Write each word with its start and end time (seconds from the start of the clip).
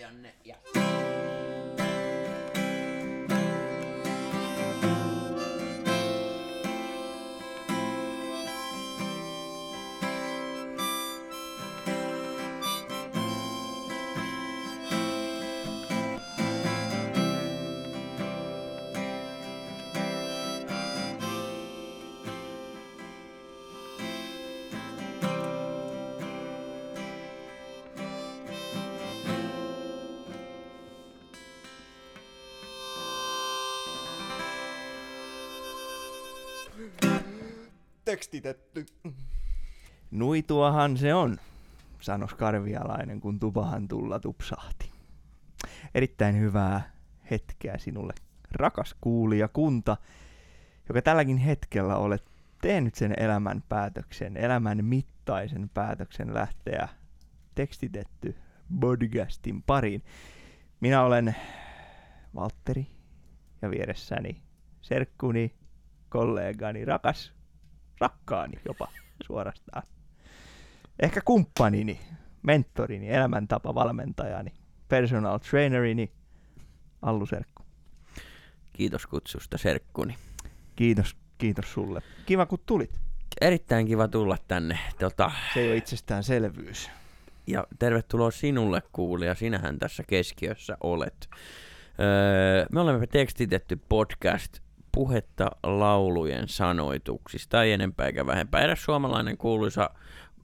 Janne 0.00 0.32
ja... 0.44 0.56
Tekstitetty. 38.04 38.86
Nuituahan 40.10 40.96
se 40.96 41.14
on, 41.14 41.36
sanos 42.00 42.34
karvialainen, 42.34 43.20
kun 43.20 43.40
tupahan 43.40 43.88
tulla 43.88 44.20
tupsahti. 44.20 44.90
Erittäin 45.94 46.38
hyvää 46.40 46.92
hetkeä 47.30 47.78
sinulle, 47.78 48.12
rakas 48.52 48.96
kuulija 49.00 49.48
kunta, 49.48 49.96
joka 50.88 51.02
tälläkin 51.02 51.38
hetkellä 51.38 51.96
olet 51.96 52.24
tehnyt 52.62 52.94
sen 52.94 53.14
elämän 53.16 53.62
päätöksen, 53.68 54.36
elämän 54.36 54.84
mittaisen 54.84 55.70
päätöksen 55.74 56.34
lähteä 56.34 56.88
tekstitetty 57.54 58.36
podcastin 58.80 59.62
pariin. 59.62 60.02
Minä 60.80 61.02
olen 61.02 61.36
Valtteri 62.34 62.86
ja 63.62 63.70
vieressäni 63.70 64.42
serkkuni, 64.80 65.59
kollegani, 66.10 66.84
rakas, 66.84 67.32
rakkaani 68.00 68.60
jopa 68.64 68.88
suorastaan. 69.26 69.82
Ehkä 71.02 71.20
kumppanini, 71.24 72.00
mentorini, 72.42 73.08
elämäntapa 73.10 73.74
valmentajani, 73.74 74.52
personal 74.88 75.38
trainerini, 75.38 76.12
Allu 77.02 77.26
Serkku. 77.26 77.62
Kiitos 78.72 79.06
kutsusta, 79.06 79.58
Serkkuni. 79.58 80.16
Kiitos, 80.76 81.16
kiitos 81.38 81.72
sulle. 81.72 82.02
Kiva 82.26 82.46
kun 82.46 82.58
tulit. 82.66 83.00
Erittäin 83.40 83.86
kiva 83.86 84.08
tulla 84.08 84.36
tänne. 84.48 84.78
Tota, 84.98 85.30
Se 85.54 85.60
ei 85.60 85.68
ole 85.68 85.76
itsestäänselvyys. 85.76 86.90
ja 87.46 87.66
tervetuloa 87.78 88.30
sinulle 88.30 88.82
kuulija, 88.92 89.34
sinähän 89.34 89.78
tässä 89.78 90.02
keskiössä 90.06 90.76
olet. 90.80 91.28
Öö, 92.00 92.66
me 92.72 92.80
olemme 92.80 93.06
tekstitetty 93.06 93.76
podcast 93.88 94.58
puhetta 94.92 95.50
laulujen 95.62 96.48
sanoituksista, 96.48 97.62
ei 97.62 97.72
enempää 97.72 98.06
eikä 98.06 98.26
vähempää. 98.26 98.60
Eräs 98.60 98.84
suomalainen 98.84 99.36
kuuluisa 99.36 99.90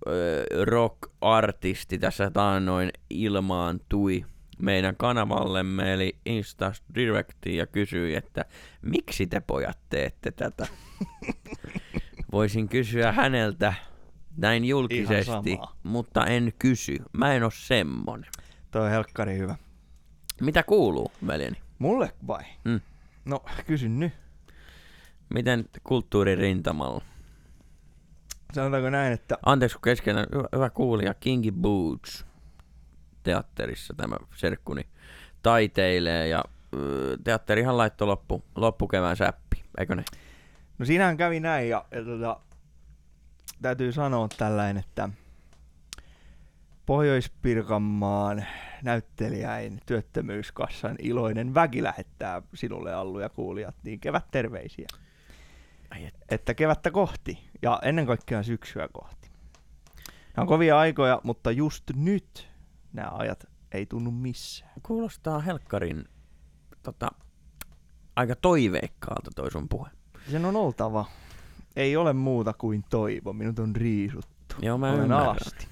öö, 0.07 0.45
rock-artisti 0.65 1.99
tässä 1.99 2.31
taannoin 2.31 2.91
ilmaantui 3.11 4.25
meidän 4.59 4.97
kanavallemme, 4.97 5.95
eli 5.95 6.17
Insta 6.27 6.73
Directiin, 6.95 7.57
ja 7.57 7.67
kysyi, 7.67 8.15
että 8.15 8.45
miksi 8.83 9.27
te 9.27 9.41
pojat 9.41 9.79
teette 9.89 10.31
tätä? 10.31 10.67
Voisin 12.33 12.69
kysyä 12.69 13.13
häneltä 13.13 13.75
näin 14.37 14.65
julkisesti, 14.65 15.59
mutta 15.83 16.27
en 16.27 16.53
kysy. 16.59 16.97
Mä 17.13 17.35
en 17.35 17.43
oo 17.43 17.51
semmonen. 17.51 18.31
Toi 18.71 18.83
on 18.83 18.91
helkkari 18.91 19.39
hyvä. 19.39 19.57
Mitä 20.41 20.63
kuuluu, 20.63 21.13
veljeni? 21.27 21.57
Mulle 21.79 22.13
vai? 22.27 22.45
Mm. 22.65 22.81
No, 23.25 23.45
kysyn 23.67 24.01
nyt. 24.01 24.13
Miten 25.35 25.65
kulttuuririntamalla? 25.85 27.05
Sanotaanko 28.53 28.91
näin, 28.91 29.13
että 29.13 29.39
Anteeksi 29.47 29.77
kun 29.77 29.83
kesken, 29.83 30.17
hyvä, 30.35 30.49
hyvä 30.53 30.71
kuulija, 30.71 31.15
Kingy 31.15 31.53
Boots 31.53 32.27
teatterissa 33.23 33.95
tämä 33.97 34.17
serkkuni 34.37 34.87
taiteilee 35.43 36.29
ja 36.29 36.45
teatterihan 37.25 37.77
laittoi 37.77 38.07
loppu, 38.07 38.45
loppukevään 38.55 39.17
säppi, 39.17 39.65
eikö 39.79 39.95
ne? 39.95 40.05
No 40.79 40.87
siinähän 40.87 41.17
kävi 41.17 41.41
näin 41.41 41.69
ja, 41.69 41.85
ja 41.91 42.05
tota, 42.05 42.41
täytyy 43.63 43.93
sanoa 43.93 44.29
tällainen, 44.39 44.77
että 44.77 45.09
Pohjois-Pirkanmaan 46.87 48.45
näyttelijäin 48.83 49.81
työttömyyskassan 49.87 50.97
iloinen 50.99 51.55
väki 51.55 51.83
lähettää 51.83 52.43
sinulle 52.55 52.95
Allu 52.95 53.19
ja 53.19 53.29
kuulijat 53.29 53.75
niin 53.83 54.01
kevät 54.01 54.25
terveisiä. 54.31 54.87
Ai 55.91 56.05
et. 56.05 56.15
Että 56.31 56.55
kevättä 56.55 56.91
kohti 56.91 57.51
ja 57.63 57.81
ennen 57.83 58.07
kaikkea 58.07 58.43
syksyä 58.43 58.89
kohti. 58.93 59.31
Nämä 60.37 60.43
on 60.43 60.47
kovia 60.47 60.79
aikoja, 60.79 61.21
mutta 61.25 61.51
just 61.51 61.85
nyt 61.97 62.49
nämä 62.93 63.09
ajat 63.13 63.45
ei 63.73 63.87
tunnu 63.87 64.11
missään. 64.11 64.73
Kuulostaa 64.83 65.41
helkkarin 65.41 66.05
tota, 66.83 67.09
aika 68.17 68.37
toiveikkaalta 68.37 69.31
toi 69.37 69.51
sun 69.51 69.69
puhe. 69.69 69.91
Sen 70.31 70.45
on 70.45 70.57
oltava. 70.57 71.05
Ei 71.77 71.97
ole 71.97 72.13
muuta 72.13 72.53
kuin 72.53 72.85
toivo. 72.91 73.33
Minut 73.33 73.59
on 73.59 73.77
riisuttu. 73.77 74.57
Joo, 74.63 74.79
mä 74.79 74.89
Olen 74.91 75.01
ymmärrän. 75.03 75.25
alasti. 75.27 75.69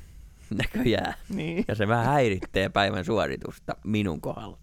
Näköjään. 0.62 1.14
Niin. 1.28 1.64
Ja 1.68 1.74
se 1.74 1.88
vähän 1.88 2.06
häiritsee 2.06 2.68
päivän 2.68 3.04
suoritusta 3.04 3.76
minun 3.84 4.20
kohdalla. 4.20 4.58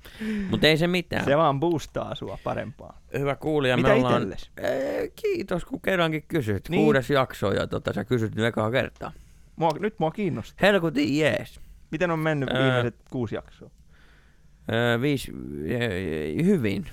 Mutta 0.49 0.67
ei 0.67 0.77
se 0.77 0.87
mitään. 0.87 1.25
Se 1.25 1.37
vaan 1.37 1.59
boostaa 1.59 2.15
sua 2.15 2.39
parempaan. 2.43 2.95
Hyvä 3.17 3.35
kuulija, 3.35 3.77
Mitä 3.77 3.89
me 3.89 3.95
ollaan... 3.95 4.15
itelles? 4.15 4.51
Ee, 4.57 5.11
kiitos, 5.15 5.65
kun 5.65 5.81
kerrankin 5.81 6.23
kysyt. 6.27 6.69
Niin. 6.69 6.83
Kuudes 6.83 7.09
jakso 7.09 7.51
ja 7.51 7.67
tota, 7.67 7.93
sä 7.93 8.05
kysyt 8.05 8.35
nyt 8.35 8.45
ekaa 8.45 8.71
kertaa. 8.71 9.11
Mua, 9.55 9.71
nyt 9.79 9.99
mua 9.99 10.11
kiinnostaa. 10.11 10.67
Helkutin 10.67 11.17
jees. 11.17 11.59
Miten 11.91 12.11
on 12.11 12.19
mennyt 12.19 12.49
Ää. 12.49 12.63
viimeiset 12.63 12.95
kuusi 13.11 13.35
jaksoa? 13.35 13.69
Öö, 14.71 15.01
viisi, 15.01 15.31
ee, 15.67 16.43
hyvin. 16.43 16.85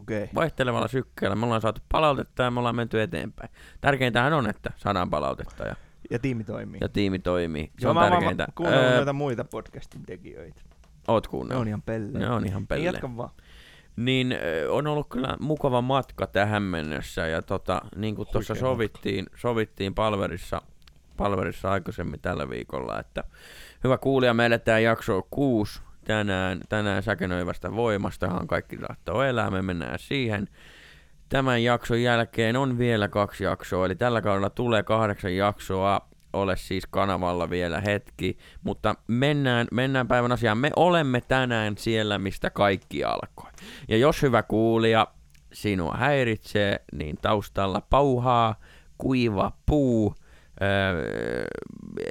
Okei. 0.00 0.22
Okay. 0.22 0.34
Vaihtelevalla 0.34 0.88
sykkeellä. 0.88 1.36
Me 1.36 1.44
ollaan 1.44 1.60
saatu 1.60 1.80
palautetta 1.88 2.42
ja 2.42 2.50
me 2.50 2.58
ollaan 2.58 2.76
menty 2.76 3.02
eteenpäin. 3.02 3.50
Tärkeintähän 3.80 4.32
on, 4.32 4.50
että 4.50 4.72
saadaan 4.76 5.10
palautetta 5.10 5.66
ja, 5.66 5.76
Ja 6.12 6.18
tiimi 6.18 6.44
toimii. 6.44 6.78
ja 6.80 6.88
tiimi 6.88 7.18
toimii. 7.18 7.64
Se 7.78 7.86
Joo, 7.86 7.90
on 7.90 7.96
mä 7.96 8.10
tärkeintä. 8.10 8.42
vaan 8.42 8.52
kuunnellut 8.54 8.88
Öö, 8.90 8.96
noita 8.96 9.12
muita 9.12 9.44
podcastin 9.44 10.02
tekijöitä. 10.06 10.60
oot 11.08 11.26
Ne 11.26 11.30
kuunnellut. 11.30 11.60
on 11.62 11.68
ihan 11.68 11.82
pelle. 11.82 12.18
Ne 12.18 12.30
on 12.30 12.46
ihan 12.46 12.60
Niin 12.60 12.66
pelle. 12.66 12.84
jatka 12.84 13.16
vaan. 13.16 13.30
Niin 13.96 14.32
ö, 14.32 14.66
on 14.72 14.86
ollut 14.86 15.08
kyllä 15.08 15.36
mukava 15.40 15.82
matka 15.82 16.26
tähän 16.26 16.62
mennessä 16.62 17.26
ja 17.26 17.42
tota, 17.42 17.82
niin 17.96 18.16
kuin 18.16 18.28
tuossa 18.32 18.54
sovittiin, 18.54 19.26
sovittiin 19.36 19.94
palverissa, 19.94 20.62
palverissa 21.16 21.70
aikaisemmin 21.70 22.20
tällä 22.20 22.48
viikolla, 22.50 23.00
että 23.00 23.24
hyvä 23.84 23.98
kuulija, 23.98 24.34
meille 24.34 24.58
tämä 24.58 24.78
jakso 24.78 25.16
on 25.16 25.22
kuusi 25.30 25.80
tänään, 26.04 26.60
tänään 26.68 27.02
säkenöivästä 27.02 27.72
voimastahan 27.74 28.46
kaikki 28.46 28.76
tahtoo 28.76 29.22
elää, 29.22 29.50
me 29.50 29.62
mennään 29.62 29.98
siihen. 29.98 30.48
Tämän 31.32 31.62
jakson 31.62 32.02
jälkeen 32.02 32.56
on 32.56 32.78
vielä 32.78 33.08
kaksi 33.08 33.44
jaksoa, 33.44 33.86
eli 33.86 33.94
tällä 33.94 34.20
kaudella 34.20 34.50
tulee 34.50 34.82
kahdeksan 34.82 35.36
jaksoa, 35.36 36.00
ole 36.32 36.56
siis 36.56 36.86
kanavalla 36.90 37.50
vielä 37.50 37.80
hetki, 37.80 38.38
mutta 38.64 38.94
mennään, 39.08 39.66
mennään 39.72 40.08
päivän 40.08 40.32
asiaan. 40.32 40.58
Me 40.58 40.70
olemme 40.76 41.20
tänään 41.20 41.76
siellä, 41.78 42.18
mistä 42.18 42.50
kaikki 42.50 43.04
alkoi. 43.04 43.50
Ja 43.88 43.96
jos 43.96 44.22
hyvä 44.22 44.42
kuulija 44.42 45.06
sinua 45.52 45.94
häiritsee, 45.96 46.80
niin 46.92 47.16
taustalla 47.22 47.80
pauhaa 47.80 48.54
kuiva 48.98 49.52
puu, 49.66 50.14
öö, 50.62 51.46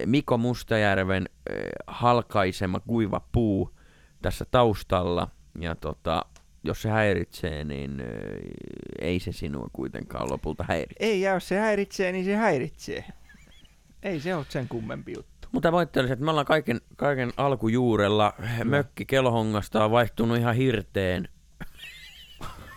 Miko 0.06 0.38
Mustajärven 0.38 1.30
öö, 1.50 1.70
halkaisema 1.88 2.80
kuiva 2.80 3.22
puu 3.32 3.78
tässä 4.22 4.46
taustalla. 4.52 5.28
Ja 5.60 5.76
tota, 5.76 6.26
jos 6.64 6.82
se 6.82 6.90
häiritsee, 6.90 7.64
niin 7.64 8.00
öö, 8.00 8.40
ei 9.00 9.20
se 9.20 9.32
sinua 9.32 9.70
kuitenkaan 9.74 10.30
lopulta 10.32 10.66
häiritse. 10.68 11.06
Ei, 11.06 11.22
ja 11.22 11.34
jos 11.34 11.48
se 11.48 11.60
häiritsee, 11.60 12.12
niin 12.12 12.26
se 12.26 12.36
häiritsee. 12.36 13.06
Ei 14.04 14.20
se 14.20 14.36
ole 14.36 14.46
sen 14.50 14.68
kummempi 14.68 15.14
juttu. 15.18 15.48
Mutta 15.52 15.72
voitte 15.72 16.00
olisi, 16.00 16.14
että 16.14 16.26
me 16.26 16.32
ollaan 16.32 16.46
kaiken, 16.46 16.82
kaiken 16.96 17.34
alkujuurella. 17.38 18.34
Mökki 18.64 19.06
Kelohongasta 19.06 19.86
on 19.86 19.92
vaihtunut 19.92 20.38
ihan 20.38 20.56
hirteen. 20.56 21.30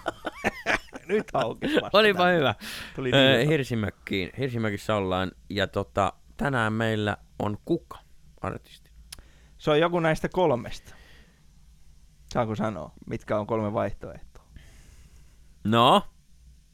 Nyt 1.09 1.25
aukesi 1.33 1.75
Olipa 1.93 2.27
hyvä. 2.27 2.55
Tuli 2.97 3.11
niin 3.11 3.49
Hirsimökkiin. 3.49 4.31
Hirsimökissä 4.39 4.95
ollaan. 4.95 5.33
Ja 5.51 5.67
tota, 5.67 6.13
tänään 6.37 6.73
meillä 6.73 7.17
on 7.39 7.59
kuka 7.65 7.99
artisti. 8.41 8.91
Se 9.59 9.71
on 9.71 9.81
joku 9.81 10.01
näistä 10.01 10.29
kolmesta. 10.29 10.95
Saanko 12.35 12.55
sanoa, 12.55 12.93
mitkä 13.07 13.39
on 13.39 13.47
kolme 13.47 13.73
vaihtoehtoa? 13.73 14.45
No, 15.65 16.03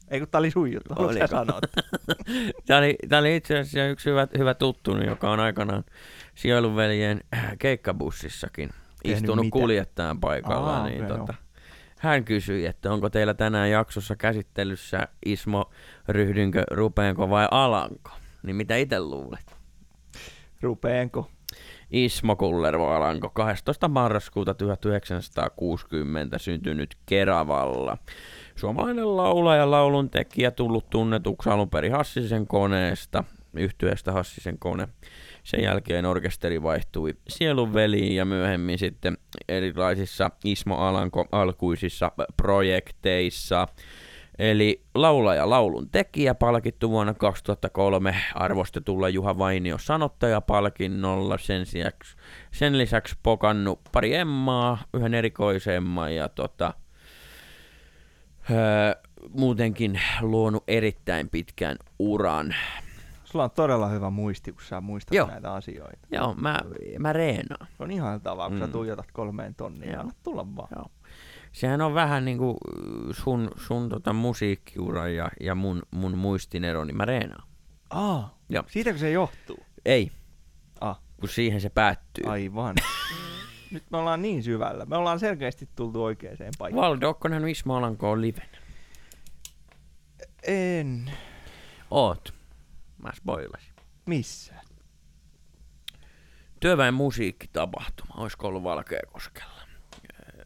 Ei 0.07 0.19
kun 0.19 0.27
tää 0.29 0.39
oli 0.39 0.51
sun 0.51 0.71
juttu, 0.71 0.93
haluatko 0.93 1.27
sanoa? 1.27 1.59
tämä 2.65 2.79
oli, 2.79 2.95
tää 3.09 3.19
oli 3.19 3.35
itse 3.35 3.59
asiassa 3.59 3.87
yksi 3.87 4.09
hyvä, 4.09 4.27
hyvä 4.37 4.53
tuttuni, 4.53 5.05
joka 5.05 5.31
on 5.31 5.39
aikanaan 5.39 5.83
Sieluveljen 6.35 7.21
keikkabussissakin 7.59 8.69
tehnyt 9.03 9.17
istunut 9.19 9.45
mitä? 9.45 9.53
kuljettajan 9.53 10.19
paikalla, 10.19 10.77
Aa, 10.77 10.85
niin 10.85 11.05
okei, 11.05 11.17
tota, 11.17 11.33
hän 11.97 12.23
kysyi, 12.23 12.65
että 12.65 12.93
onko 12.93 13.09
teillä 13.09 13.33
tänään 13.33 13.71
jaksossa 13.71 14.15
käsittelyssä 14.15 15.07
Ismo, 15.25 15.69
ryhdynkö, 16.07 16.63
rupeenko 16.71 17.29
vai 17.29 17.47
alanko? 17.51 18.11
Niin 18.43 18.55
mitä 18.55 18.75
itse 18.75 18.99
luulet? 18.99 19.57
Rupeenko? 20.61 21.31
Ismo 21.91 22.35
Kullervo 22.35 22.87
Alanko, 22.87 23.29
12. 23.29 23.87
marraskuuta 23.87 24.53
1960 24.53 26.37
syntynyt 26.37 26.95
Keravalla. 27.05 27.97
Suomalainen 28.55 29.17
laulaja, 29.17 29.71
laulun 29.71 30.09
tekijä, 30.09 30.51
tullut 30.51 30.89
tunnetuksi 30.89 31.49
alun 31.49 31.69
perin 31.69 31.91
Hassisen 31.91 32.47
koneesta, 32.47 33.23
yhtyeestä 33.53 34.11
Hassisen 34.11 34.59
kone. 34.59 34.87
Sen 35.43 35.63
jälkeen 35.63 36.05
orkesteri 36.05 36.63
vaihtui 36.63 37.15
Sielun 37.27 37.73
veliin 37.73 38.15
ja 38.15 38.25
myöhemmin 38.25 38.79
sitten 38.79 39.17
erilaisissa 39.47 40.31
Ismo 40.43 40.75
Alanko 40.75 41.27
alkuisissa 41.31 42.11
projekteissa. 42.37 43.67
Eli 44.41 44.83
laulaja 44.95 45.49
laulun 45.49 45.89
tekijä 45.89 46.35
palkittu 46.35 46.89
vuonna 46.89 47.13
2003 47.13 48.15
arvostetulla 48.35 49.09
Juha 49.09 49.37
Vainio 49.37 49.77
sanottajapalkinnolla. 49.77 51.37
Sen 51.37 51.61
lisäksi, 51.61 52.15
sen 52.51 52.77
lisäksi 52.77 53.15
pokannut 53.23 53.79
pari 53.91 54.15
Emmaa, 54.15 54.77
yhden 54.93 55.13
erikoisemman 55.13 56.15
ja 56.15 56.29
tota, 56.29 56.73
öö, 58.51 58.57
muutenkin 59.29 60.01
luonut 60.21 60.63
erittäin 60.67 61.29
pitkän 61.29 61.77
uran. 61.99 62.55
Sulla 63.23 63.43
on 63.43 63.51
todella 63.51 63.87
hyvä 63.87 64.09
muisti, 64.09 64.51
kun 64.51 64.61
sä 64.61 64.81
muistat 64.81 65.13
Joo. 65.15 65.27
näitä 65.27 65.53
asioita. 65.53 66.07
Joo, 66.11 66.33
mä, 66.35 66.59
mä 66.99 67.13
reenaan. 67.13 67.67
Se 67.77 67.83
on 67.83 67.91
ihailtavaa, 67.91 68.49
kun 68.49 68.57
Mm. 68.57 68.65
sä 68.65 68.67
tuijotat 68.71 69.11
kolmeen 69.11 69.55
tonniin. 69.55 69.91
Joo. 69.91 70.01
Anna 70.01 70.13
tulla 70.23 70.47
vaan. 70.55 70.67
Joo. 70.75 70.85
Sehän 71.51 71.81
on 71.81 71.93
vähän 71.93 72.25
niinku 72.25 72.57
sun, 73.11 73.51
sun 73.57 73.89
tota 73.89 74.13
musiikkiura 74.13 75.07
ja, 75.07 75.31
ja 75.41 75.55
mun, 75.55 75.81
mun 75.91 76.17
muistinero, 76.17 76.83
niin 76.85 76.97
mä 76.97 77.05
reenaan. 77.05 77.47
Aa, 77.89 78.37
Joo. 78.49 78.63
siitäkö 78.67 78.97
se 78.99 79.11
johtuu? 79.11 79.65
Ei, 79.85 80.11
Ah, 80.81 80.99
kun 81.19 81.29
siihen 81.29 81.61
se 81.61 81.69
päättyy. 81.69 82.23
aivan. 82.31 82.75
Nyt 83.71 83.83
me 83.89 83.97
ollaan 83.97 84.21
niin 84.21 84.43
syvällä. 84.43 84.85
Me 84.85 84.97
ollaan 84.97 85.19
selkeästi 85.19 85.69
tultu 85.75 86.03
oikeaan 86.03 86.37
paikkaan. 86.57 86.85
Valdo, 86.85 87.07
ootko 87.07 87.27
nähnyt 87.27 87.49
Ismo 87.51 87.75
Alankoon 87.75 88.21
liven? 88.21 88.49
En. 90.43 91.11
Oot. 91.91 92.33
Mä 92.97 93.11
spoilasin. 93.15 93.73
Missä? 94.05 94.53
Työväen 96.59 96.93
musiikkitapahtuma, 96.93 98.13
olisiko 98.17 98.47
ollut 98.47 98.63
Valkeakoskella? 98.63 99.60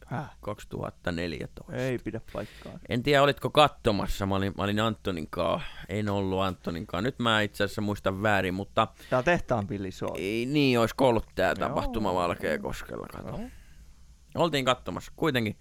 Häh? 0.06 0.36
2014. 0.40 1.76
Ei 1.76 1.98
pidä 1.98 2.20
paikkaa. 2.32 2.72
En 2.88 3.02
tiedä, 3.02 3.22
olitko 3.22 3.50
katsomassa. 3.50 4.26
Mä 4.26 4.34
olin, 4.34 4.52
mä 4.56 4.62
olin 4.64 4.80
Antonin 4.80 5.30
kaa. 5.30 5.60
En 5.88 6.08
ollut 6.08 6.40
Antonin 6.40 6.86
kaa. 6.86 7.00
Nyt 7.02 7.18
mä 7.18 7.40
itse 7.40 7.64
asiassa 7.64 7.80
muistan 7.82 8.22
väärin, 8.22 8.54
mutta 8.54 8.88
Tää 9.10 9.18
on 9.18 9.24
tehtaan 9.24 9.66
pillisoo. 9.66 10.14
ei, 10.18 10.46
niin 10.46 10.80
olisi 10.80 10.94
ollut 11.00 11.26
tää 11.34 11.54
tapahtuma 11.54 12.14
Valkeakoskella. 12.14 13.06
Kato. 13.12 13.28
Joo. 13.28 13.40
Oltiin 14.34 14.64
katsomassa. 14.64 15.12
Kuitenkin, 15.16 15.56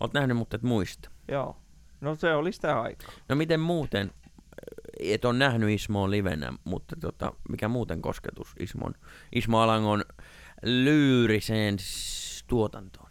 oot 0.00 0.12
nähnyt, 0.14 0.36
mutta 0.36 0.56
et 0.56 0.62
muista. 0.62 1.10
Joo. 1.28 1.56
No 2.00 2.14
se 2.14 2.34
oli 2.34 2.52
sitä 2.52 2.80
aikaa. 2.80 3.10
No 3.28 3.36
miten 3.36 3.60
muuten, 3.60 4.10
et 5.00 5.24
on 5.24 5.38
nähnyt 5.38 5.70
Ismoon 5.70 6.10
livenä, 6.10 6.52
mutta 6.64 6.96
tota, 7.00 7.32
mikä 7.48 7.68
muuten 7.68 8.02
kosketus 8.02 8.54
Ismon, 8.60 8.94
Ismo 9.34 9.60
Alangon 9.60 10.04
lyyriseen 10.62 11.76
tuotantoon? 12.46 13.05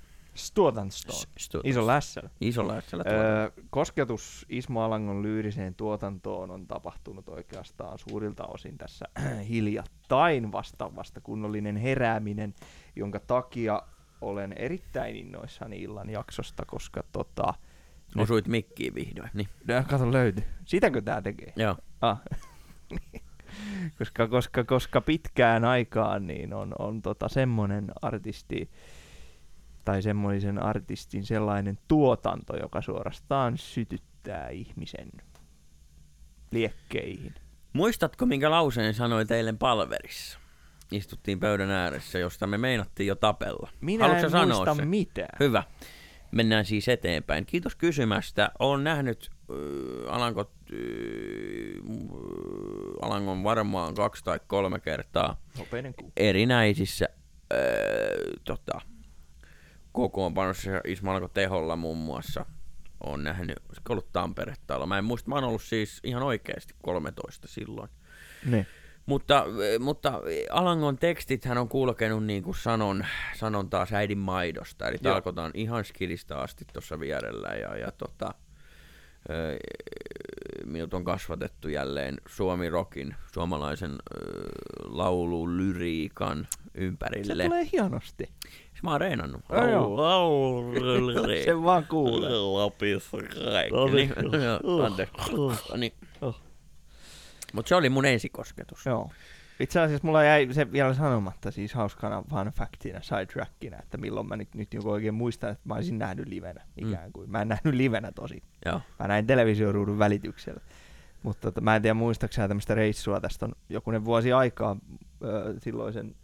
Tuotantoon. 0.53 1.23
Iso 1.63 1.87
lässällä. 1.87 2.29
Iso 2.41 2.67
lässällä. 2.67 3.03
Öö, 3.07 3.49
kosketus 3.69 4.45
Ismo 4.49 4.81
Alangon 4.83 5.21
lyyriseen 5.21 5.75
tuotantoon 5.75 6.51
on 6.51 6.67
tapahtunut 6.67 7.29
oikeastaan 7.29 7.99
suurilta 7.99 8.43
osin 8.45 8.77
tässä 8.77 9.05
hiljattain 9.49 10.51
vasta, 10.51 10.95
vasta 10.95 11.21
kunnollinen 11.21 11.77
herääminen, 11.77 12.53
jonka 12.95 13.19
takia 13.19 13.81
olen 14.21 14.53
erittäin 14.53 15.15
innoissani 15.15 15.77
illan 15.81 16.09
jaksosta, 16.09 16.65
koska 16.65 17.03
tota, 17.11 17.53
Osuit 18.17 18.47
mikkiin 18.47 18.95
vihdoin. 18.95 19.29
Niin. 19.33 19.47
äh, 19.69 19.87
kato 19.87 20.11
löyty. 20.11 20.43
Sitäkö 20.65 21.01
tää 21.01 21.21
tekee? 21.21 21.53
Joo. 21.55 21.75
Ah. 22.01 22.21
koska, 23.97 24.27
koska, 24.27 24.63
koska 24.63 25.01
pitkään 25.01 25.65
aikaan 25.65 26.27
niin 26.27 26.53
on, 26.53 26.75
on 26.79 27.01
tota 27.01 27.29
semmoinen 27.29 27.91
artisti 28.01 28.69
tai 29.85 30.01
semmoisen 30.01 30.63
artistin 30.63 31.25
sellainen 31.25 31.77
tuotanto, 31.87 32.57
joka 32.57 32.81
suorastaan 32.81 33.57
sytyttää 33.57 34.49
ihmisen 34.49 35.11
liekkeihin. 36.51 37.33
Muistatko, 37.73 38.25
minkä 38.25 38.51
lauseen 38.51 38.93
sanoin 38.93 39.33
eilen 39.33 39.57
palverissa? 39.57 40.39
Istuttiin 40.91 41.39
pöydän 41.39 41.71
ääressä, 41.71 42.19
josta 42.19 42.47
me 42.47 42.57
meinattiin 42.57 43.07
jo 43.07 43.15
tapella. 43.15 43.69
Minä 43.81 44.03
Haluatko 44.03 44.25
en 44.25 44.31
sanoa 44.31 44.45
muista 44.55 44.75
sen? 44.75 44.87
mitään. 44.87 45.37
Hyvä. 45.39 45.63
Mennään 46.31 46.65
siis 46.65 46.87
eteenpäin. 46.87 47.45
Kiitos 47.45 47.75
kysymästä. 47.75 48.51
Olen 48.59 48.83
nähnyt 48.83 49.29
äh, 49.49 50.15
Alankot, 50.15 50.51
äh, 50.73 50.77
Alangon 53.01 53.43
varmaan 53.43 53.93
kaksi 53.93 54.23
tai 54.23 54.39
kolme 54.47 54.79
kertaa 54.79 55.41
kuu. 55.99 56.11
erinäisissä 56.17 57.09
äh, 57.53 57.59
tota, 58.43 58.81
kokoonpanossa 59.95 60.69
Ismo 60.87 61.11
Alanko 61.11 61.27
Teholla 61.27 61.75
muun 61.75 61.97
muassa. 61.97 62.45
on 63.03 63.23
nähnyt, 63.23 63.57
olisiko 63.67 63.93
ollut 63.93 64.11
Tampere-talo. 64.13 64.85
Mä 64.85 64.97
en 64.97 65.05
muista, 65.05 65.29
mä 65.29 65.35
oon 65.35 65.43
ollut 65.43 65.61
siis 65.61 65.99
ihan 66.03 66.23
oikeasti 66.23 66.73
13 66.83 67.47
silloin. 67.47 67.89
Niin. 68.45 68.67
Mutta, 69.05 69.45
mutta 69.79 70.21
Alangon 70.51 70.97
tekstithän 70.97 71.57
on 71.57 71.69
kulkenut 71.69 72.23
niin 72.25 72.43
kuin 72.43 72.55
sanon, 72.55 73.05
sanon 73.35 73.69
taas 73.69 73.93
äidin 73.93 74.17
maidosta. 74.17 74.87
Eli 74.87 74.97
tarkoitan 74.97 75.51
ihan 75.53 75.85
skidistä 75.85 76.37
asti 76.37 76.65
tuossa 76.73 76.99
vierellä. 76.99 77.47
Ja, 77.47 77.77
ja 77.77 77.91
tota, 77.91 78.33
minut 80.65 80.93
on 80.93 81.03
kasvatettu 81.03 81.67
jälleen 81.69 82.17
Suomi 82.27 82.69
Rockin, 82.69 83.15
suomalaisen 83.33 83.95
laululyriikan 84.83 86.47
Se 86.51 86.59
ympärille. 86.75 87.43
tulee 87.43 87.67
hienosti. 87.71 88.29
Se 88.75 88.79
mä 88.83 88.91
oon 88.91 89.01
reenannut. 89.01 89.41
Joo. 89.71 89.97
Laululyriikka. 89.97 91.51
Se 91.51 91.63
vaan 91.63 91.85
kuulee. 91.89 92.29
Lapissa 92.29 93.17
kaikki. 93.51 93.75
No 93.75 93.85
niin. 93.85 94.13
Niin, 94.31 94.43
joo, 94.43 94.83
anteeksi. 94.85 95.31
Niin. 95.77 95.93
Mutta 97.53 97.69
se 97.69 97.75
oli 97.75 97.89
mun 97.89 98.05
ensikosketus. 98.05 98.85
Joo. 98.85 99.09
Itse 99.59 99.79
asiassa 99.79 100.07
mulla 100.07 100.23
jäi 100.23 100.47
se 100.51 100.71
vielä 100.71 100.93
sanomatta 100.93 101.51
siis 101.51 101.73
hauskana 101.73 102.23
fun 102.29 102.51
factina, 102.55 103.01
sidetrackina, 103.01 103.79
että 103.79 103.97
milloin 103.97 104.27
mä 104.27 104.35
nyt, 104.35 104.55
nyt 104.55 104.73
joku 104.73 104.89
oikein 104.89 105.13
muistan, 105.13 105.49
että 105.49 105.61
mä 105.65 105.75
olisin 105.75 105.99
nähnyt 105.99 106.27
livenä 106.27 106.61
ikään 106.77 107.11
kuin. 107.11 107.31
Mä 107.31 107.41
en 107.41 107.47
nähnyt 107.47 107.73
livenä 107.73 108.11
tosi. 108.11 108.43
Joo. 108.65 108.81
Mä 108.99 109.07
näin 109.07 109.27
televisioruudun 109.27 109.99
välityksellä. 109.99 110.61
Mutta 111.23 111.41
tota, 111.41 111.61
mä 111.61 111.75
en 111.75 111.81
tiedä 111.81 111.93
muistaakseni 111.93 112.47
tämmöistä 112.47 112.75
reissua. 112.75 113.21
Tästä 113.21 113.45
on 113.45 113.51
jokunen 113.69 114.05
vuosi 114.05 114.33
aikaa 114.33 114.77
ö, 115.23 115.53
silloisen 115.59 116.15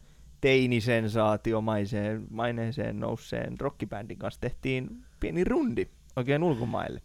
teinisensaatiomaiseen 0.42 2.28
maineeseen 2.30 3.00
nousseen 3.00 3.60
rockibändin 3.60 4.18
kanssa 4.18 4.42
tehtiin 4.42 4.90
pieni 5.20 5.44
rundi 5.44 5.88
oikein 6.16 6.44
ulkomaille. 6.44 7.02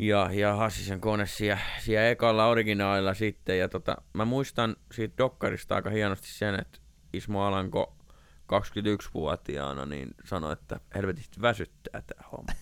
ja, 0.00 0.30
ja 0.32 0.54
Hassisen 0.54 1.00
kone 1.00 1.26
siellä, 1.26 1.58
siellä 1.78 2.08
ekalla 2.08 2.46
originaalilla 2.46 3.14
sitten. 3.14 3.58
Ja 3.58 3.68
tota, 3.68 3.96
mä 4.12 4.24
muistan 4.24 4.76
siitä 4.92 5.14
dokkarista 5.18 5.74
aika 5.74 5.90
hienosti 5.90 6.28
sen, 6.28 6.54
että 6.54 6.78
Ismo 7.12 7.42
Alanko 7.42 7.96
21-vuotiaana 8.52 9.86
niin 9.86 10.08
sanoi, 10.24 10.52
että 10.52 10.80
helvetisti 10.94 11.42
väsyttää 11.42 12.02
tää 12.06 12.24
homma. 12.32 12.52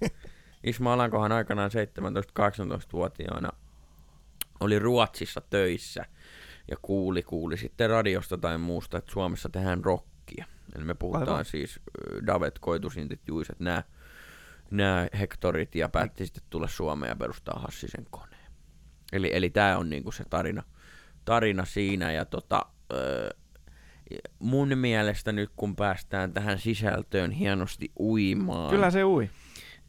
Ismo 0.64 0.90
Alankohan 0.90 1.32
aikanaan 1.32 1.70
17-18-vuotiaana 1.70 3.48
oli 4.60 4.78
Ruotsissa 4.78 5.42
töissä 5.50 6.04
ja 6.70 6.76
kuuli, 6.82 7.22
kuuli 7.22 7.56
sitten 7.56 7.90
radiosta 7.90 8.38
tai 8.38 8.58
muusta, 8.58 8.98
että 8.98 9.12
Suomessa 9.12 9.48
tehdään 9.48 9.84
rockia. 9.84 10.46
Eli 10.76 10.84
me 10.84 10.94
puhutaan 10.94 11.28
Aivan. 11.28 11.44
siis 11.44 11.80
Davet, 12.26 12.58
Koitusintit, 12.58 13.20
Juiset, 13.28 13.60
nämä 13.60 13.82
nämä 14.70 15.08
hektorit 15.20 15.74
ja 15.74 15.88
päätti 15.88 16.26
sitten 16.26 16.42
tulla 16.50 16.68
Suomeen 16.68 17.10
ja 17.10 17.16
perustaa 17.16 17.60
Hassisen 17.60 18.06
koneen. 18.10 18.52
Eli, 19.12 19.30
eli 19.32 19.50
tämä 19.50 19.78
on 19.78 19.90
niinku 19.90 20.12
se 20.12 20.24
tarina, 20.30 20.62
tarina 21.24 21.64
siinä 21.64 22.12
ja 22.12 22.24
tota, 22.24 22.66
ö, 22.92 23.30
mun 24.38 24.78
mielestä 24.78 25.32
nyt 25.32 25.50
kun 25.56 25.76
päästään 25.76 26.32
tähän 26.32 26.58
sisältöön 26.58 27.30
hienosti 27.30 27.92
uimaan, 28.00 28.70
Kyllä 28.70 28.90
se 28.90 29.04
ui. 29.04 29.30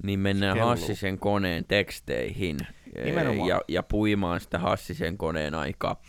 niin 0.03 0.19
mennään 0.19 0.53
Kelluu. 0.57 0.69
Hassisen 0.69 1.19
koneen 1.19 1.65
teksteihin 1.67 2.57
eh, 2.95 3.05
Nimenomaan. 3.05 3.49
ja, 3.49 3.61
ja 3.67 3.83
puimaan 3.83 4.39
sitä 4.39 4.59
Hassisen 4.59 5.17
koneen 5.17 5.55
aikaa. 5.55 6.01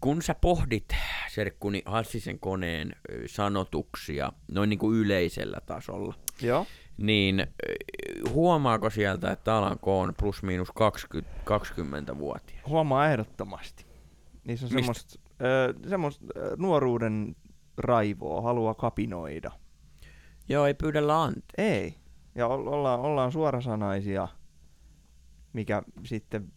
Kun 0.00 0.22
sä 0.22 0.34
pohdit, 0.34 0.88
Serkkuni, 1.28 1.82
Hassisen 1.84 2.38
koneen 2.38 2.92
sanotuksia 3.26 4.32
noin 4.52 4.70
niin 4.70 4.78
kuin 4.78 4.96
yleisellä 4.98 5.58
tasolla, 5.66 6.14
Joo. 6.42 6.66
niin 6.96 7.46
huomaako 8.30 8.90
sieltä, 8.90 9.30
että 9.32 9.56
Alanko 9.56 10.00
on 10.00 10.14
plus 10.18 10.42
miinus 10.42 10.68
20, 10.74 11.30
20-vuotias? 11.44 12.60
Huomaa 12.66 13.10
ehdottomasti. 13.10 13.86
Niissä 14.44 14.66
on 14.66 14.72
semmoista, 14.72 15.20
semmoista 15.88 16.24
nuoruuden 16.56 17.36
raivoa, 17.76 18.40
halua 18.40 18.74
kapinoida. 18.74 19.50
Joo, 20.48 20.66
ei 20.66 20.74
pyydellä 20.74 21.22
anteeksi. 21.22 21.54
Ei. 21.58 21.94
Ja 22.34 22.46
ol- 22.46 22.66
ollaan, 22.66 23.00
ollaan 23.00 23.32
suorasanaisia, 23.32 24.28
mikä 25.52 25.82
sitten 26.04 26.52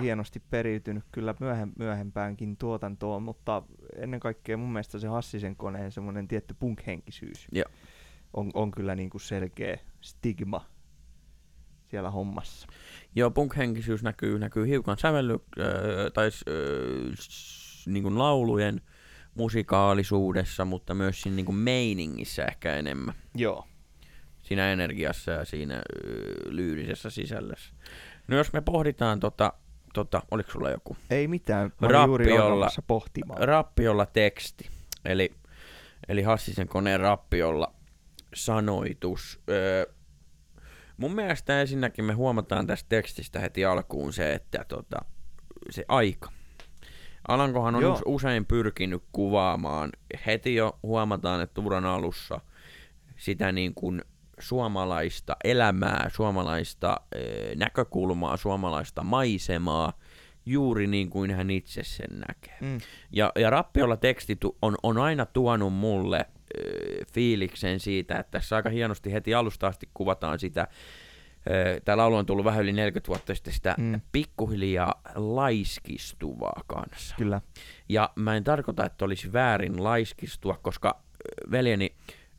hienosti 0.00 0.42
periytynyt 0.50 1.04
kyllä 1.12 1.34
myöhem, 1.40 1.72
myöhempäänkin 1.78 2.56
tuotantoon, 2.56 3.22
mutta 3.22 3.62
ennen 3.96 4.20
kaikkea 4.20 4.56
mun 4.56 4.72
mielestä 4.72 4.98
se 4.98 5.08
Hassisen 5.08 5.56
koneen 5.56 5.92
semmoinen 5.92 6.28
tietty 6.28 6.54
punk-henkisyys 6.54 7.48
Joo. 7.52 7.70
on, 8.34 8.50
on 8.54 8.70
kyllä 8.70 8.94
niinku 8.94 9.18
selkeä 9.18 9.78
stigma 10.00 10.66
siellä 11.90 12.10
hommassa. 12.10 12.68
Joo, 13.14 13.30
punk-henkisyys 13.30 14.02
näkyy, 14.02 14.38
näkyy 14.38 14.66
hiukan 14.68 14.98
sävelly, 14.98 15.34
äh, 15.34 15.68
tai 16.14 16.26
äh, 16.26 17.14
niin 17.86 18.02
kuin 18.02 18.18
laulujen 18.18 18.80
musikaalisuudessa, 19.34 20.64
mutta 20.64 20.94
myös 20.94 21.22
siinä 21.22 21.36
niin 21.36 21.46
kuin 21.46 21.56
meiningissä 21.56 22.44
ehkä 22.44 22.76
enemmän. 22.76 23.14
Joo. 23.34 23.66
Siinä 24.42 24.72
energiassa 24.72 25.30
ja 25.32 25.44
siinä 25.44 25.82
lyydisessä 26.46 27.10
sisällössä. 27.10 27.74
No 28.28 28.36
jos 28.36 28.52
me 28.52 28.60
pohditaan 28.60 29.20
tota, 29.20 29.52
tota 29.94 30.22
oliko 30.30 30.50
sulla 30.50 30.70
joku? 30.70 30.96
Ei 31.10 31.28
mitään, 31.28 31.72
mä 31.80 32.04
juuri 32.06 32.24
Rappiolla- 32.24 32.42
alkamassa 32.42 32.82
pohtimaan. 32.82 33.48
Rappiolla 33.48 34.06
teksti, 34.06 34.68
eli, 35.04 35.34
eli 36.08 36.22
Hassisen 36.22 36.68
koneen 36.68 37.00
rappiolla 37.00 37.74
sanoitus. 38.34 39.40
Öö, 39.50 39.86
mun 40.96 41.14
mielestä 41.14 41.60
ensinnäkin 41.60 42.04
me 42.04 42.12
huomataan 42.12 42.66
tästä 42.66 42.88
tekstistä 42.88 43.40
heti 43.40 43.64
alkuun 43.64 44.12
se, 44.12 44.34
että 44.34 44.64
tota, 44.68 44.98
se 45.70 45.84
aika. 45.88 46.32
Alankohan 47.30 47.74
on 47.74 47.82
Joo. 47.82 47.92
us- 47.92 48.02
usein 48.06 48.46
pyrkinyt 48.46 49.02
kuvaamaan, 49.12 49.90
heti 50.26 50.54
jo 50.54 50.78
huomataan, 50.82 51.40
että 51.40 51.60
uran 51.60 51.84
alussa 51.84 52.40
sitä 53.16 53.52
niin 53.52 53.74
kuin 53.74 54.02
suomalaista 54.38 55.36
elämää, 55.44 56.10
suomalaista 56.12 57.00
ö, 57.14 57.18
näkökulmaa, 57.56 58.36
suomalaista 58.36 59.02
maisemaa, 59.04 59.92
juuri 60.46 60.86
niin 60.86 61.10
kuin 61.10 61.30
hän 61.30 61.50
itse 61.50 61.84
sen 61.84 62.20
näkee. 62.28 62.56
Mm. 62.60 62.78
Ja, 63.12 63.32
ja 63.36 63.50
Rappiolla 63.50 63.96
teksti 63.96 64.38
on, 64.62 64.74
on 64.82 64.98
aina 64.98 65.26
tuonut 65.26 65.72
mulle 65.72 66.18
ö, 66.18 67.04
fiiliksen 67.12 67.80
siitä, 67.80 68.18
että 68.18 68.30
tässä 68.30 68.56
aika 68.56 68.70
hienosti 68.70 69.12
heti 69.12 69.34
alusta 69.34 69.66
asti 69.66 69.88
kuvataan 69.94 70.38
sitä, 70.38 70.68
tämä 71.84 71.96
laulu 71.96 72.16
on 72.16 72.26
tullut 72.26 72.44
vähän 72.44 72.62
yli 72.62 72.72
40 72.72 73.08
vuotta 73.08 73.34
sitten, 73.34 73.52
sitä 73.52 73.74
mm. 73.78 74.00
Pikkuhiljaa 74.12 75.00
laiskistuvaa 75.14 76.62
kanssa. 76.66 77.14
Kyllä. 77.18 77.40
Ja 77.88 78.10
mä 78.14 78.36
en 78.36 78.44
tarkoita, 78.44 78.84
että 78.86 79.04
olisi 79.04 79.32
väärin 79.32 79.84
laiskistua, 79.84 80.58
koska 80.62 81.02
veljeni, 81.50 81.94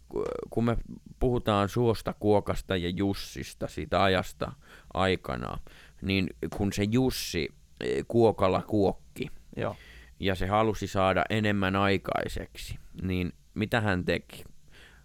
ku- 0.10 0.24
kun 0.50 0.66
me 0.66 0.78
puhutaan 1.20 1.70
Suosta, 1.70 2.14
Kuokasta 2.14 2.76
ja 2.78 2.90
Jussista 2.90 3.68
siitä 3.68 4.04
ajasta 4.04 4.52
aikana, 4.94 5.58
niin 6.02 6.28
kun 6.58 6.74
se 6.74 6.84
Jussi 6.92 7.50
ö, 7.84 7.86
Kuokalla 8.08 8.62
kuokki, 8.62 9.28
Joo. 9.58 9.76
ja 10.20 10.36
se 10.36 10.48
halusi 10.48 10.88
saada 10.88 11.24
enemmän 11.30 11.76
aikaiseksi, 11.76 12.80
niin 13.02 13.34
mitä 13.54 13.82
hän 13.82 14.06
teki? 14.06 14.44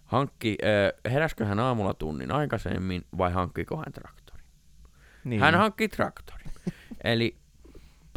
Hankki, 0.07 0.57
äh, 0.63 1.11
heräskö 1.11 1.45
hän 1.45 1.59
aamulla 1.59 1.93
tunnin 1.93 2.31
aikaisemmin 2.31 3.05
vai 3.17 3.31
hankkiko 3.31 3.77
hän 3.77 3.93
traktorin? 3.93 4.45
Niin. 5.23 5.41
Hän 5.41 5.55
hankki 5.55 5.87
traktorin. 5.87 6.51
Eli 7.03 7.37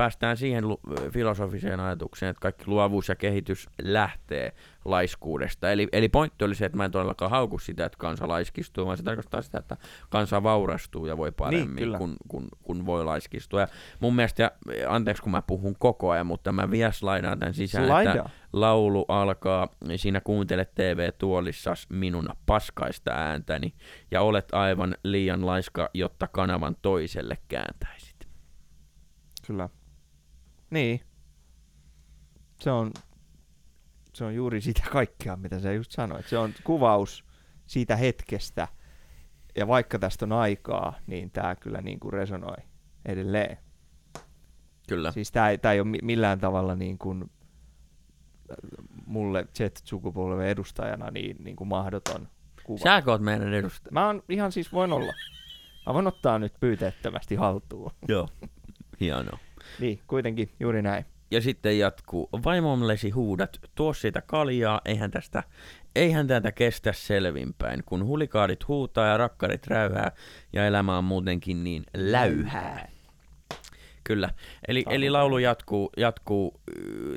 päästään 0.01 0.37
siihen 0.37 0.65
filosofiseen 1.11 1.81
ajatukseen, 1.81 2.31
että 2.31 2.41
kaikki 2.41 2.65
luovuus 2.67 3.09
ja 3.09 3.15
kehitys 3.15 3.69
lähtee 3.83 4.53
laiskuudesta. 4.85 5.71
Eli, 5.71 5.89
eli 5.93 6.09
pointti 6.09 6.45
oli 6.45 6.55
se, 6.55 6.65
että 6.65 6.77
mä 6.77 6.85
en 6.85 6.91
todellakaan 6.91 7.31
hauku 7.31 7.59
sitä, 7.59 7.85
että 7.85 7.99
kansa 7.99 8.29
laiskistuu, 8.29 8.87
vaan 8.87 8.97
se 8.97 9.03
tarkoittaa 9.03 9.43
sitä, 9.43 9.59
että 9.59 9.77
kansa 10.11 10.43
vaurastuu 10.43 11.07
ja 11.07 11.17
voi 11.17 11.33
paremmin, 11.33 11.85
kyllä. 11.85 11.99
kun, 11.99 12.17
kun, 12.29 12.49
kun 12.63 12.87
voi 12.87 13.05
laiskistua. 13.05 13.61
Ja 13.61 13.69
mun 14.01 14.17
mielestä, 14.17 14.43
ja 14.43 14.51
anteeksi 14.95 15.23
kun 15.23 15.33
mä 15.33 15.43
puhun 15.43 15.77
koko 15.79 16.11
ajan, 16.11 16.27
mutta 16.27 16.53
mä 16.53 16.71
vielä 16.71 16.93
slaidaan 16.93 17.39
tämän 17.39 17.55
sisään, 17.55 17.85
että 17.85 18.13
Slaidaa. 18.13 18.31
laulu 18.53 19.05
alkaa, 19.09 19.69
sinä 19.97 20.21
kuuntelet 20.21 20.75
TV-tuolissas 20.75 21.87
minun 21.91 22.29
paskaista 22.47 23.11
ääntäni, 23.11 23.75
ja 24.11 24.23
olet 24.23 24.49
aivan 24.53 24.95
liian 25.05 25.47
laiska, 25.47 25.91
jotta 25.95 26.29
kanavan 26.29 26.77
toiselle 26.83 27.39
kääntäisit. 27.49 28.29
Kyllä. 29.47 29.69
Niin. 30.71 31.01
Se 32.61 32.71
on, 32.71 32.93
se 34.15 34.25
on 34.25 34.35
juuri 34.35 34.61
sitä 34.61 34.83
kaikkea, 34.93 35.37
mitä 35.37 35.61
sä 35.61 35.73
just 35.73 35.91
sanoit. 35.91 36.27
Se 36.27 36.39
on 36.39 36.55
kuvaus 36.65 37.25
siitä 37.67 37.97
hetkestä. 37.97 38.69
Ja 39.57 39.69
vaikka 39.69 39.99
tästä 39.99 40.25
on 40.25 40.33
aikaa, 40.33 40.95
niin 41.07 41.31
tämä 41.31 41.57
kyllä 41.57 41.81
niin 41.81 42.01
kuin 42.01 42.13
resonoi 42.13 42.57
edelleen. 43.05 43.59
Kyllä. 44.89 45.13
Siis 45.13 45.33
tämä 45.33 45.49
ei, 45.51 45.59
tää 45.59 45.73
ei 45.73 45.81
ole 45.81 45.89
mi- 45.89 45.99
millään 46.03 46.41
tavalla 46.41 46.75
niin 46.77 46.99
kuin 46.99 47.23
äh, 47.23 48.57
mulle 49.07 49.47
Z-sukupolven 49.59 50.47
edustajana 50.47 51.11
niin, 51.11 51.37
niin 51.45 51.57
kuin 51.57 51.69
mahdoton 51.69 52.29
kuva. 52.65 52.83
Säkö 52.83 53.11
oot 53.11 53.23
meidän 53.23 53.55
edustaja? 53.55 53.93
Mä 53.93 54.07
oon 54.07 54.23
ihan 54.29 54.53
siis 54.53 54.73
voin 54.73 54.93
olla. 54.93 55.13
Mä 55.87 55.95
voin 55.95 56.07
ottaa 56.07 56.39
nyt 56.39 56.55
pyyteettömästi 56.61 57.35
haltuun. 57.35 57.91
Joo. 58.09 58.29
Hienoa. 59.01 59.39
Niin, 59.79 60.01
kuitenkin 60.07 60.51
juuri 60.61 60.83
näin. 60.83 61.05
Ja 61.31 61.41
sitten 61.41 61.79
jatkuu. 61.79 62.29
Vaimollesi 62.45 63.11
huudat, 63.11 63.61
tuo 63.75 63.95
siitä 63.95 64.23
kaljaa, 64.23 64.81
eihän 64.85 65.11
tästä, 65.11 65.43
eihän 65.97 66.27
tätä 66.27 66.53
kestä 66.53 66.93
selvinpäin, 66.93 67.83
kun 67.87 68.05
hulikaadit 68.07 68.69
huutaa 68.69 69.07
ja 69.07 69.17
rakkarit 69.17 69.67
räyhää 69.67 70.13
ja 70.53 70.67
elämä 70.67 70.99
on 70.99 71.05
muutenkin 71.05 71.65
niin 71.65 71.85
läyhää. 71.97 72.89
Kyllä. 74.05 74.31
Eli, 74.69 74.85
eli 74.91 75.11
laulu 75.11 75.39
jatkuu, 75.39 75.91
jatkuu. 75.97 76.61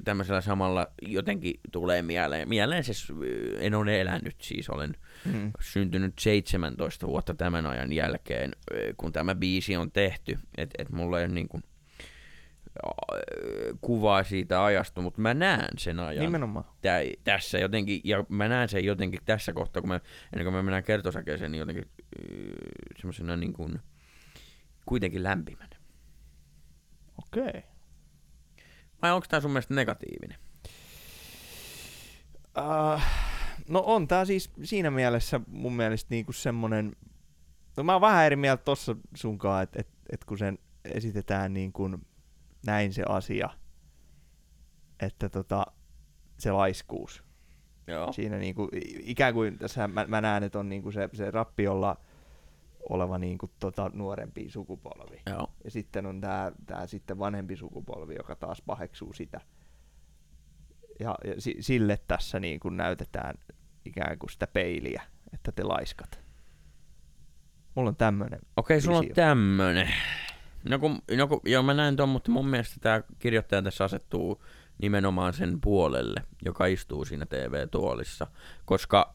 Tämmöisellä 0.03 0.41
samalla 0.41 0.87
jotenkin 1.01 1.53
tulee 1.71 2.01
mieleen, 2.01 2.49
mieleen 2.49 2.83
se, 2.83 2.93
s- 2.93 3.11
en 3.59 3.75
ole 3.75 4.01
elänyt 4.01 4.35
siis, 4.41 4.69
olen 4.69 4.95
Mm. 5.25 5.51
syntynyt 5.61 6.13
17 6.19 7.07
vuotta 7.07 7.33
tämän 7.33 7.65
ajan 7.65 7.93
jälkeen, 7.93 8.51
kun 8.97 9.11
tämä 9.13 9.35
biisi 9.35 9.75
on 9.75 9.91
tehty, 9.91 10.39
että 10.57 10.75
et 10.81 10.89
mulla 10.89 11.19
ei 11.19 11.25
ole 11.25 11.33
niin 11.33 11.47
kuin, 11.47 11.63
kuvaa 13.81 14.23
siitä 14.23 14.65
ajasta, 14.65 15.01
mutta 15.01 15.21
mä 15.21 15.33
näen 15.33 15.77
sen 15.77 15.99
ajan 15.99 16.25
Nimenomaan. 16.25 16.65
tä, 16.81 16.99
tässä 17.23 17.57
jotenkin, 17.57 18.01
ja 18.03 18.25
mä 18.29 18.47
näen 18.47 18.69
sen 18.69 18.85
jotenkin 18.85 19.19
tässä 19.25 19.53
kohtaa, 19.53 19.81
kun 19.81 19.89
mä, 19.89 19.99
ennen 20.33 20.45
kuin 20.45 20.53
mä 20.53 20.63
mennään 20.63 20.83
kertosäkeeseen, 20.83 21.51
niin 21.51 21.59
jotenkin 21.59 21.85
semmoisena 22.97 23.37
niin 23.37 23.53
kuin, 23.53 23.79
kuitenkin 24.85 25.23
lämpimänä. 25.23 25.77
Okei. 27.17 27.47
Okay. 27.47 27.61
Vai 29.01 29.11
onko 29.11 29.27
tämä 29.29 29.41
sun 29.41 29.51
mielestä 29.51 29.73
negatiivinen? 29.73 30.37
Uh, 32.57 33.01
no 33.69 33.83
on 33.85 34.07
tää 34.07 34.25
siis 34.25 34.51
siinä 34.63 34.91
mielessä 34.91 35.41
mun 35.47 35.75
mielestä 35.75 36.07
niinku 36.09 36.31
semmonen... 36.31 36.95
No 37.77 37.83
mä 37.83 37.91
oon 37.91 38.01
vähän 38.01 38.25
eri 38.25 38.35
mieltä 38.35 38.63
tossa 38.63 38.95
sunkaan, 39.15 39.63
että 39.63 39.79
et, 39.81 39.87
et 40.09 40.25
kun 40.25 40.37
sen 40.37 40.59
esitetään 40.85 41.53
niin 41.53 41.73
kuin 41.73 42.05
näin 42.65 42.93
se 42.93 43.03
asia, 43.09 43.49
että 44.99 45.29
tota, 45.29 45.65
se 46.37 46.51
laiskuus. 46.51 47.23
Joo. 47.87 48.13
Siinä 48.13 48.37
niinku, 48.37 48.69
ikään 48.99 49.33
kuin 49.33 49.57
tässä 49.57 49.87
mä, 49.87 50.05
mä 50.07 50.21
näen, 50.21 50.43
että 50.43 50.59
on 50.59 50.69
niinku 50.69 50.91
se, 50.91 51.09
se 51.13 51.31
rappiolla 51.31 51.97
oleva 52.89 53.17
niinku 53.17 53.51
tota 53.59 53.91
nuorempi 53.93 54.49
sukupolvi. 54.49 55.21
Joo. 55.29 55.47
Ja 55.63 55.71
sitten 55.71 56.05
on 56.05 56.21
tämä 56.21 56.51
tää 56.65 56.87
sitten 56.87 57.19
vanhempi 57.19 57.55
sukupolvi, 57.55 58.15
joka 58.15 58.35
taas 58.35 58.61
paheksuu 58.61 59.13
sitä. 59.13 59.41
Ja, 60.99 61.15
ja 61.23 61.41
si, 61.41 61.55
sille 61.59 61.99
tässä 62.07 62.39
niin 62.39 62.59
kuin 62.59 62.77
näytetään 62.77 63.35
ikään 63.85 64.19
kuin 64.19 64.29
sitä 64.29 64.47
peiliä, 64.47 65.03
että 65.33 65.51
te 65.51 65.63
laiskat. 65.63 66.23
Mulla 67.75 67.89
on 67.89 67.95
tämmönen. 67.95 68.39
Okei, 68.57 68.81
sulla 68.81 68.97
on 68.97 69.07
tämmönen. 69.15 69.93
No 70.69 70.79
kun, 70.79 71.01
no 71.17 71.27
kun, 71.27 71.41
joo 71.45 71.63
mä 71.63 71.73
näen 71.73 71.95
ton, 71.95 72.09
mutta 72.09 72.31
mun 72.31 72.47
mielestä 72.47 72.75
tämä 72.81 73.01
kirjoittaja 73.19 73.61
tässä 73.61 73.83
asettuu 73.83 74.43
nimenomaan 74.77 75.33
sen 75.33 75.61
puolelle, 75.61 76.21
joka 76.45 76.65
istuu 76.65 77.05
siinä 77.05 77.25
TV-tuolissa. 77.25 78.27
Koska 78.65 79.13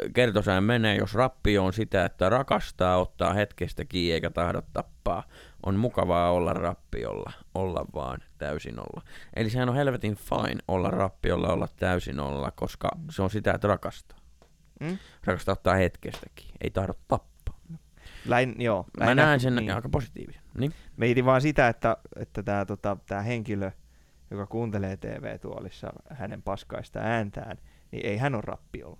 ö, 0.00 0.08
kertosään 0.14 0.64
menee, 0.64 0.96
jos 0.96 1.14
rappio 1.14 1.64
on 1.64 1.72
sitä, 1.72 2.04
että 2.04 2.28
rakastaa, 2.28 2.96
ottaa 2.98 3.32
hetkestä 3.32 3.84
kiinni 3.84 4.12
eikä 4.12 4.30
tahdo 4.30 4.62
tappaa. 4.72 5.22
On 5.66 5.76
mukavaa 5.76 6.30
olla 6.30 6.52
rappiolla, 6.52 7.32
olla 7.54 7.86
vaan 7.94 8.20
täysin 8.38 8.78
olla. 8.78 9.02
Eli 9.36 9.50
sehän 9.50 9.68
on 9.68 9.74
helvetin 9.74 10.16
fine 10.16 10.62
olla 10.68 10.90
rappiolla, 10.90 11.48
olla 11.48 11.68
täysin 11.76 12.20
olla, 12.20 12.50
koska 12.50 12.90
se 13.10 13.22
on 13.22 13.30
sitä, 13.30 13.52
että 13.52 13.68
rakastaa. 13.68 14.18
Mm? 14.80 14.98
Rakastaa 15.24 15.52
ottaa 15.52 15.74
hetkestäkin, 15.74 16.48
ei 16.60 16.70
tahdo 16.70 16.92
tappaa. 17.08 17.33
Läin, 18.26 18.54
joo, 18.58 18.86
Mä 18.98 19.04
lähinnä- 19.04 19.24
näen 19.24 19.40
sen 19.40 19.56
niin. 19.56 19.74
aika 19.74 19.88
positiivisen. 19.88 20.42
Niin? 20.58 20.72
Mietin 20.96 21.24
vaan 21.24 21.40
sitä, 21.40 21.68
että, 21.68 21.96
että 22.16 22.42
tämä 22.42 22.64
tota, 22.64 22.96
tää 23.06 23.22
henkilö, 23.22 23.70
joka 24.30 24.46
kuuntelee 24.46 24.96
TV-tuolissa 24.96 25.92
hänen 26.10 26.42
paskaista 26.42 26.98
ääntään, 26.98 27.56
niin 27.92 28.06
ei 28.06 28.16
hän 28.16 28.34
ole 28.34 28.42
rappiolla. 28.46 28.98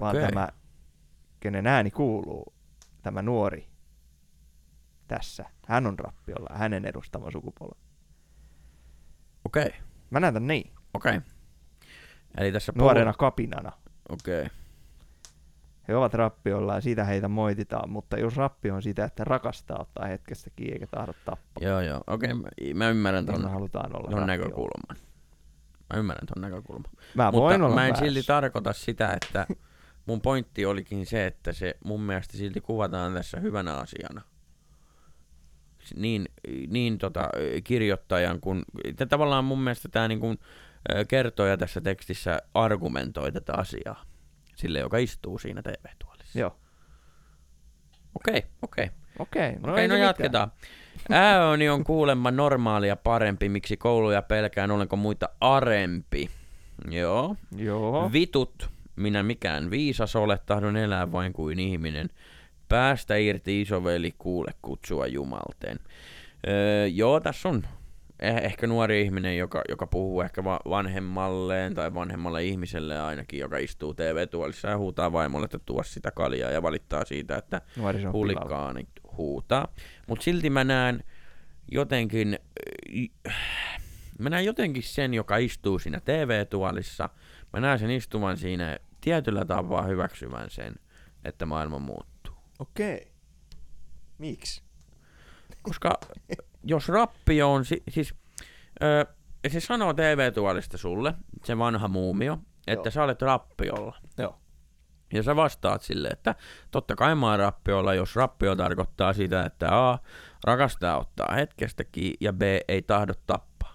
Vaan 0.00 0.16
Okei. 0.16 0.28
tämä, 0.28 0.48
kenen 1.40 1.66
ääni 1.66 1.90
kuuluu, 1.90 2.54
tämä 3.02 3.22
nuori 3.22 3.68
tässä, 5.08 5.44
hän 5.66 5.86
on 5.86 5.98
rappiolla, 5.98 6.58
hänen 6.58 6.84
edustama 6.84 7.30
sukupolvi. 7.30 7.80
Okei, 9.44 9.66
okay. 9.66 9.80
Mä 10.10 10.20
näen 10.20 10.34
tän 10.34 10.46
niin, 10.46 10.72
okei. 10.94 11.16
Okay. 11.16 11.30
Eli 12.38 12.52
tässä 12.52 12.72
nuorena 12.76 13.12
kapinana. 13.12 13.72
Okei. 14.08 14.42
Okay. 14.42 14.56
He 15.88 15.96
ovat 15.96 16.14
rappiolla 16.14 16.74
ja 16.74 16.80
siitä 16.80 17.04
heitä 17.04 17.28
moititaan, 17.28 17.90
mutta 17.90 18.18
jos 18.18 18.36
rappio 18.36 18.74
on 18.74 18.82
sitä, 18.82 19.04
että 19.04 19.24
rakastaa 19.24 19.80
ottaa 19.80 20.06
hetkestä 20.06 20.50
kiinni 20.56 20.72
eikä 20.72 20.86
tahdo 20.86 21.12
tappaa, 21.24 21.68
Joo, 21.68 21.80
joo. 21.80 22.00
Okei, 22.06 22.32
okay. 22.32 22.42
mä, 22.42 22.84
mä 22.84 22.90
ymmärrän 22.90 23.24
niin 23.24 23.34
ton, 23.34 23.44
me 23.44 23.50
halutaan 23.50 23.96
olla 23.96 24.10
ton 24.10 24.26
näkökulman. 24.26 24.96
Mä 25.94 25.98
ymmärrän 25.98 26.26
ton 26.34 26.42
näkökulman. 26.42 26.90
Mä 27.14 27.24
Mutta 27.24 27.40
voin 27.40 27.62
olla 27.62 27.74
mä 27.74 27.80
en 27.80 27.92
väärässä. 27.92 28.04
silti 28.04 28.22
tarkoita 28.26 28.72
sitä, 28.72 29.12
että 29.22 29.46
mun 30.06 30.20
pointti 30.20 30.66
olikin 30.66 31.06
se, 31.06 31.26
että 31.26 31.52
se 31.52 31.74
mun 31.84 32.00
mielestä 32.00 32.36
silti 32.36 32.60
kuvataan 32.60 33.14
tässä 33.14 33.40
hyvänä 33.40 33.74
asiana. 33.74 34.22
Niin, 35.96 36.24
niin 36.68 36.98
tota, 36.98 37.28
kirjoittajan 37.64 38.40
kuin, 38.40 38.62
tavallaan 39.08 39.44
mun 39.44 39.60
mielestä 39.60 39.88
tämä 39.88 40.08
niin 40.08 40.20
kuin, 40.20 40.38
kertoja 41.08 41.56
tässä 41.56 41.80
tekstissä 41.80 42.42
argumentoi 42.54 43.32
tätä 43.32 43.52
asiaa 43.56 44.04
sille, 44.58 44.78
joka 44.78 44.98
istuu 44.98 45.38
siinä 45.38 45.62
TV-tuolissa. 45.62 46.38
Joo. 46.38 46.56
Okei, 48.14 48.42
okei. 48.62 48.90
Okei, 49.18 49.52
no, 49.52 49.66
No 49.66 49.72
Okei, 49.72 49.82
ei 49.82 49.88
no 49.88 49.94
se 49.94 50.00
jatketaan. 50.00 50.52
Ääni 51.10 51.68
on 51.68 51.84
kuulemma 51.84 52.30
normaalia 52.30 52.96
parempi, 52.96 53.48
miksi 53.48 53.76
kouluja 53.76 54.22
pelkään, 54.22 54.70
olenko 54.70 54.96
muita 54.96 55.28
arempi. 55.40 56.30
Joo. 56.90 57.36
Joo. 57.56 58.12
Vitut, 58.12 58.70
minä 58.96 59.22
mikään 59.22 59.70
viisas 59.70 60.16
ole, 60.16 60.38
tahdon 60.46 60.76
elää 60.76 61.12
vain 61.12 61.32
kuin 61.32 61.58
ihminen. 61.58 62.10
Päästä 62.68 63.16
irti 63.16 63.60
isoveli, 63.60 64.14
kuule 64.18 64.52
kutsua 64.62 65.06
jumalteen. 65.06 65.78
Öö, 66.48 66.86
joo, 66.86 67.20
tässä 67.20 67.48
on 67.48 67.62
eh- 68.22 68.44
ehkä 68.44 68.66
nuori 68.66 69.02
ihminen, 69.02 69.36
joka, 69.36 69.62
joka 69.68 69.86
puhuu 69.86 70.20
ehkä 70.20 70.44
va- 70.44 70.60
vanhemmalleen 70.68 71.74
tai 71.74 71.94
vanhemmalle 71.94 72.44
ihmiselle 72.44 73.00
ainakin, 73.00 73.40
joka 73.40 73.58
istuu 73.58 73.94
TV-tuolissa 73.94 74.68
ja 74.68 74.78
huutaa 74.78 75.12
vaimolle, 75.12 75.44
että 75.44 75.58
tuo 75.58 75.82
sitä 75.82 76.10
kaljaa 76.10 76.50
ja 76.50 76.62
valittaa 76.62 77.04
siitä, 77.04 77.36
että 77.36 77.60
hulikaanit 78.12 78.88
huutaa. 79.16 79.68
Mutta 80.06 80.22
silti 80.24 80.50
mä 80.50 80.64
näen 80.64 81.04
jotenkin, 81.72 82.38
mä 84.18 84.30
näen 84.30 84.44
jotenkin 84.44 84.82
sen, 84.82 85.14
joka 85.14 85.36
istuu 85.36 85.78
siinä 85.78 86.00
TV-tuolissa. 86.00 87.08
Mä 87.52 87.60
näen 87.60 87.78
sen 87.78 87.90
istuvan 87.90 88.36
siinä 88.36 88.78
tietyllä 89.00 89.44
tapaa 89.44 89.82
hyväksyvän 89.82 90.50
sen, 90.50 90.74
että 91.24 91.46
maailma 91.46 91.78
muuttuu. 91.78 92.34
Okei. 92.58 93.12
Miksi? 94.18 94.62
Koska 95.62 95.98
jos 96.64 96.88
rappio 96.88 97.52
on, 97.52 97.64
si- 97.64 97.82
siis 97.90 98.14
ö, 98.82 99.06
se 99.48 99.60
sanoo 99.60 99.94
TV-tuolista 99.94 100.78
sulle, 100.78 101.14
se 101.44 101.58
vanha 101.58 101.88
muumio, 101.88 102.38
että 102.66 102.86
Joo. 102.88 102.92
sä 102.92 103.02
olet 103.04 103.22
rappiolla. 103.22 103.96
Joo. 104.18 104.38
Ja 105.12 105.22
sä 105.22 105.36
vastaat 105.36 105.82
sille, 105.82 106.08
että 106.08 106.34
totta 106.70 106.96
kai 106.96 107.14
mä 107.14 107.30
oon 107.30 107.38
rappiolla, 107.38 107.94
jos 107.94 108.16
rappio 108.16 108.56
tarkoittaa 108.56 109.12
sitä, 109.12 109.44
että 109.44 109.88
A, 109.90 109.98
rakastaa 110.44 110.98
ottaa 110.98 111.34
hetkestäkin 111.34 112.12
ja 112.20 112.32
B, 112.32 112.42
ei 112.68 112.82
tahdo 112.82 113.12
tappaa. 113.26 113.74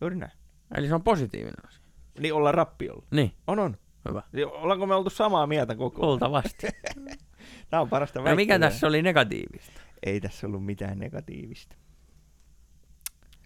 Juuri 0.00 0.16
näin. 0.16 0.32
Eli 0.76 0.88
se 0.88 0.94
on 0.94 1.02
positiivinen 1.02 1.66
asia. 1.68 1.82
Niin 2.18 2.34
olla 2.34 2.52
rappiolla. 2.52 3.02
Niin, 3.10 3.32
On, 3.46 3.58
on. 3.58 3.76
hyvä. 4.08 4.22
Niin, 4.32 4.46
Ollaanko 4.46 4.86
me 4.86 4.94
oltu 4.94 5.10
samaa 5.10 5.46
mieltä 5.46 5.74
koko 5.74 5.96
ajan? 6.02 6.08
Luultavasti. 6.08 6.66
Tää 7.70 7.80
on 7.80 7.88
parasta 7.88 8.20
No 8.20 8.34
mikä 8.36 8.58
tässä 8.58 8.86
oli 8.86 9.02
negatiivista? 9.02 9.80
Ei 10.02 10.20
tässä 10.20 10.46
ollut 10.46 10.64
mitään 10.64 10.98
negatiivista. 10.98 11.76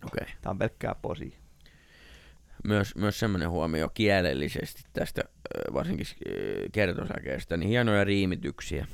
Okei. 0.04 0.22
Okay. 0.22 0.34
Tää 0.42 0.50
on 0.50 0.58
pelkkää 0.58 0.94
posi. 1.02 1.38
Myös, 2.64 2.96
myös 2.96 3.18
semmoinen 3.18 3.50
huomio 3.50 3.88
kielellisesti 3.88 4.82
tästä, 4.92 5.22
varsinkin 5.72 6.06
kertosäkeestä, 6.72 7.56
niin 7.56 7.68
hienoja 7.68 8.04
riimityksiä. 8.04 8.86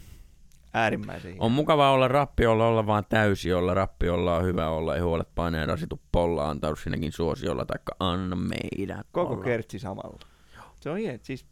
Äärimmäisen 0.74 1.30
hieno. 1.30 1.44
On 1.44 1.52
mukava 1.52 1.90
olla 1.90 2.08
rappiolla, 2.08 2.66
olla 2.66 2.86
vaan 2.86 3.04
täysi 3.08 3.52
olla. 3.52 3.74
Rappiolla 3.74 4.36
on 4.36 4.44
hyvä 4.44 4.68
olla, 4.68 4.94
ei 4.94 5.00
huolet 5.00 5.28
paineen 5.34 5.68
rasitu 5.68 6.00
polla, 6.12 6.50
antaudu 6.50 6.76
sinnekin 6.76 7.12
suosiolla, 7.12 7.64
taikka 7.64 7.96
anna 8.00 8.36
meidän 8.36 9.04
Koko 9.12 9.34
olla. 9.34 9.44
kertsi 9.44 9.78
samalla. 9.78 10.18
Se 10.80 10.90
on 10.90 10.98
hieno. 10.98 11.18
Siis 11.22 11.46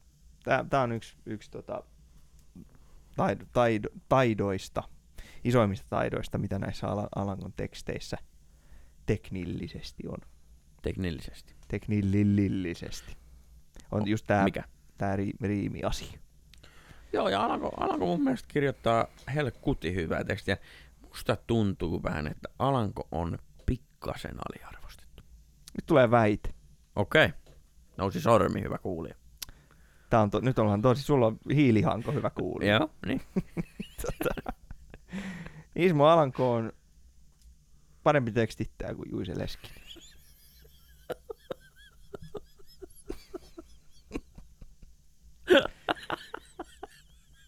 tää 0.70 0.82
on 0.82 0.92
yksi, 0.92 1.16
yksi 1.26 1.50
tota, 1.50 1.82
taido, 3.16 3.44
taido, 3.52 3.88
taidoista, 4.08 4.82
isoimmista 5.44 5.86
taidoista, 5.90 6.38
mitä 6.38 6.58
näissä 6.58 6.86
Ala- 6.88 7.08
Alangon 7.16 7.52
teksteissä 7.56 8.16
teknillisesti 9.06 10.08
on. 10.08 10.18
Teknillisesti. 10.82 11.54
Teknillillisesti. 11.68 13.16
On 13.90 14.08
just 14.08 14.26
tää, 14.26 14.44
Mikä? 14.44 14.64
tää 14.98 15.16
ri, 15.16 15.30
riimi-asia. 15.40 16.18
Joo, 17.12 17.28
ja 17.28 17.44
Alanko, 17.44 17.70
Alanko 17.76 18.06
mun 18.06 18.24
mielestä 18.24 18.48
kirjoittaa 18.52 19.06
helkuti 19.34 19.94
hyvää 19.94 20.24
tekstiä. 20.24 20.56
Musta 21.08 21.36
tuntuu 21.46 22.02
vähän, 22.02 22.26
että 22.26 22.48
Alanko 22.58 23.08
on 23.12 23.38
pikkasen 23.66 24.34
aliarvostettu. 24.48 25.22
Nyt 25.76 25.86
tulee 25.86 26.10
väite. 26.10 26.54
Okei. 26.96 27.28
Nousi 27.96 28.20
sormi, 28.20 28.62
hyvä 28.62 28.78
kuulija. 28.78 29.14
Tää 30.10 30.20
on 30.20 30.30
to, 30.30 30.40
nyt 30.40 30.58
ollaan 30.58 30.82
tosi, 30.82 31.02
sulla 31.02 31.26
on 31.26 31.38
hiilihanko 31.54 32.12
hyvä 32.12 32.30
kuulija. 32.30 32.74
Joo, 32.74 32.90
niin. 33.06 33.20
tota, 34.02 34.52
Ismo 35.76 36.06
Alanko 36.06 36.52
on 36.52 36.72
parempi 38.02 38.32
tekstittäjä 38.32 38.94
kuin 38.94 39.10
Juise 39.10 39.38
Leskinen. 39.38 39.80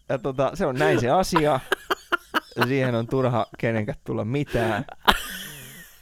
Ja 0.09 0.17
tota, 0.19 0.51
se 0.53 0.65
on 0.65 0.75
näin 0.75 0.99
se 0.99 1.09
asia. 1.09 1.59
Siihen 2.67 2.95
on 2.95 3.07
turha 3.07 3.45
kenenkään 3.57 3.97
tulla 4.03 4.25
mitään. 4.25 4.85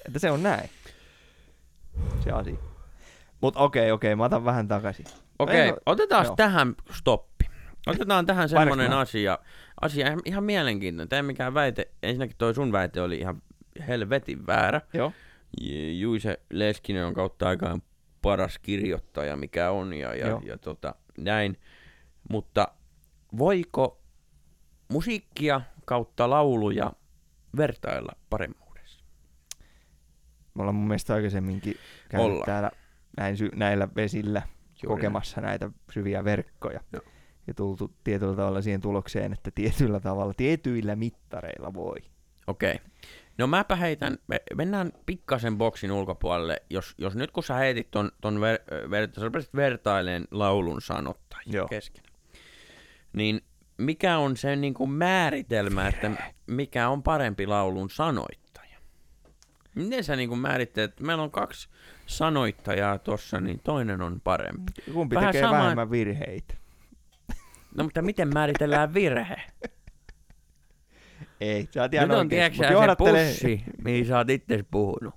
Että 0.05 0.19
se 0.19 0.31
on 0.31 0.43
näin. 0.43 0.69
Se 2.23 2.31
asia. 2.31 2.55
Mut 3.41 3.55
okei, 3.57 3.91
okei, 3.91 4.15
mä 4.15 4.25
otan 4.25 4.45
vähän 4.45 4.67
takaisin. 4.67 5.05
Okei, 5.39 5.59
Ei, 5.61 5.71
no- 5.71 5.77
otetaan 5.85 6.35
tähän 6.35 6.75
stoppi. 6.97 7.30
Otetaan 7.87 8.25
tähän 8.25 8.49
mä? 8.89 8.99
asia, 8.99 9.39
asia 9.81 10.07
ihan, 10.07 10.19
ihan 10.25 10.43
mielenkiintoinen. 10.43 11.09
Tämä 11.09 11.21
mikään 11.21 11.53
väite, 11.53 11.91
ensinnäkin 12.03 12.37
toi 12.37 12.53
sun 12.55 12.71
väite 12.71 13.01
oli 13.01 13.17
ihan 13.17 13.41
helvetin 13.87 14.47
väärä. 14.47 14.81
Joo. 14.93 15.13
Juise 15.99 16.39
Leskinen 16.49 17.05
on 17.05 17.13
kautta 17.13 17.47
aikaan 17.47 17.81
paras 18.21 18.59
kirjoittaja, 18.59 19.35
mikä 19.35 19.71
on, 19.71 19.93
ja, 19.93 20.15
ja, 20.15 20.27
Joo. 20.27 20.41
ja 20.45 20.57
tota, 20.57 20.95
näin. 21.17 21.57
Mutta 22.29 22.67
voiko 23.37 24.01
musiikkia 24.87 25.61
kautta 25.85 26.29
lauluja 26.29 26.93
vertailla 27.57 28.11
paremmuudessa? 28.29 29.05
Me 30.53 30.61
ollaan 30.61 30.75
mun 30.75 30.87
mielestä 30.87 31.13
aikaisemminkin 31.13 31.75
käynyt 32.09 32.25
Ollaan. 32.31 32.45
täällä 32.45 32.71
näin 33.17 33.37
sy- 33.37 33.51
näillä 33.55 33.87
vesillä 33.95 34.41
Juuri 34.83 34.87
kokemassa 34.87 35.41
näitä 35.41 35.69
syviä 35.91 36.23
verkkoja. 36.23 36.79
Joo. 36.93 37.03
Ja 37.47 37.53
tultu 37.53 37.91
tietyllä 38.03 38.35
tavalla 38.35 38.61
siihen 38.61 38.81
tulokseen, 38.81 39.33
että 39.33 39.51
tietyllä 39.55 39.99
tavalla, 39.99 40.33
tietyillä 40.33 40.95
mittareilla 40.95 41.73
voi. 41.73 41.97
Okei. 42.47 42.79
No 43.37 43.47
mäpä 43.47 43.75
heitän, 43.75 44.17
me, 44.27 44.41
mennään 44.55 44.91
pikkasen 45.05 45.57
boksin 45.57 45.91
ulkopuolelle, 45.91 46.61
jos, 46.69 46.95
jos 46.97 47.15
nyt 47.15 47.31
kun 47.31 47.43
sä 47.43 47.53
heitit 47.55 47.91
ton, 47.91 48.11
ton 48.21 48.41
ver, 48.41 48.59
ver, 48.89 49.09
sä 49.19 49.31
vertaileen 49.55 50.27
laulun 50.31 50.81
sanottajia 50.81 51.57
Joo. 51.57 51.67
kesken, 51.67 52.03
niin 53.13 53.41
mikä 53.77 54.17
on 54.17 54.37
se 54.37 54.55
niin 54.55 54.73
kuin 54.73 54.89
määritelmä, 54.89 55.87
että 55.87 56.11
mikä 56.47 56.89
on 56.89 57.03
parempi 57.03 57.47
laulun 57.47 57.89
sanoittaja? 57.89 58.77
Miten 59.75 60.03
sä 60.03 60.15
niin 60.15 60.29
kuin 60.29 60.39
määrittelet, 60.39 60.91
että 60.91 61.03
meillä 61.03 61.23
on 61.23 61.31
kaksi 61.31 61.69
sanoittajaa 62.05 62.97
tossa, 62.97 63.39
niin 63.39 63.59
toinen 63.63 64.01
on 64.01 64.21
parempi. 64.23 64.71
Kumpi 64.93 65.15
Vähän 65.15 65.31
tekee 65.31 65.41
sama- 65.41 65.57
vähemmän 65.57 65.91
virheitä? 65.91 66.60
No 67.77 67.83
mutta 67.83 68.01
miten 68.01 68.33
määritellään 68.33 68.93
virhe? 68.93 69.41
Ei, 71.41 71.67
sä 71.71 71.81
oot 71.81 71.91
Nyt 71.91 72.01
ihan 72.01 72.11
on 72.11 72.29
tiedätkö 72.29 72.57
se 72.57 72.95
pussi, 72.97 73.63
mihin 73.83 74.05
sä 74.05 74.17
oot 74.17 74.29
itse 74.29 74.65
puhunut. 74.71 75.15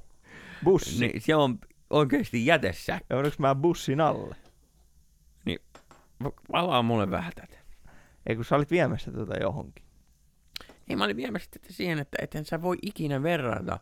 Bussi. 0.65 1.07
Niin 1.07 1.21
se 1.21 1.35
on 1.35 1.59
oikeasti 1.91 2.47
jätessä. 2.47 3.01
Ja 3.11 3.17
onneksi 3.17 3.41
mä 3.41 3.55
bussin 3.55 4.01
alle? 4.01 4.37
Valaa 6.53 6.83
mulle 6.83 7.11
vähän 7.11 7.33
tätä. 7.35 7.57
Ei 8.27 8.37
kun 8.37 8.45
sä 8.45 8.57
olit 8.57 8.71
viemässä 8.71 9.13
tätä 9.13 9.35
johonkin. 9.41 9.85
Ei, 10.89 10.97
mä 10.97 11.05
olin 11.05 11.17
viemässä 11.17 11.51
tätä 11.51 11.73
siihen, 11.73 11.99
että 11.99 12.17
eten 12.21 12.45
sä 12.45 12.63
voi 12.63 12.77
ikinä 12.83 13.23
verrata 13.23 13.79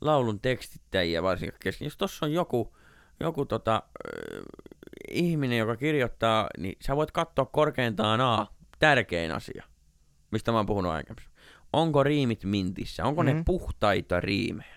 laulun 0.00 0.40
tekstittäjiä 0.40 1.22
varsinkaan 1.22 1.60
kesken. 1.60 1.86
Jos 1.86 1.96
tossa 1.96 2.26
on 2.26 2.32
joku, 2.32 2.76
joku 3.20 3.46
tota, 3.46 3.82
ihminen, 5.10 5.58
joka 5.58 5.76
kirjoittaa, 5.76 6.46
niin 6.58 6.76
sä 6.80 6.96
voit 6.96 7.10
katsoa 7.10 7.44
korkeintaan 7.44 8.20
A, 8.20 8.46
tärkein 8.78 9.32
asia, 9.32 9.64
mistä 10.30 10.52
mä 10.52 10.58
oon 10.58 10.66
puhunut 10.66 10.92
aikaisemmin. 10.92 11.34
Onko 11.72 12.02
riimit 12.02 12.44
mintissä? 12.44 13.04
Onko 13.04 13.22
mm. 13.22 13.26
ne 13.26 13.32
Mhm. 13.34 13.42
puhtaita 13.44 14.20
riimejä? 14.20 14.74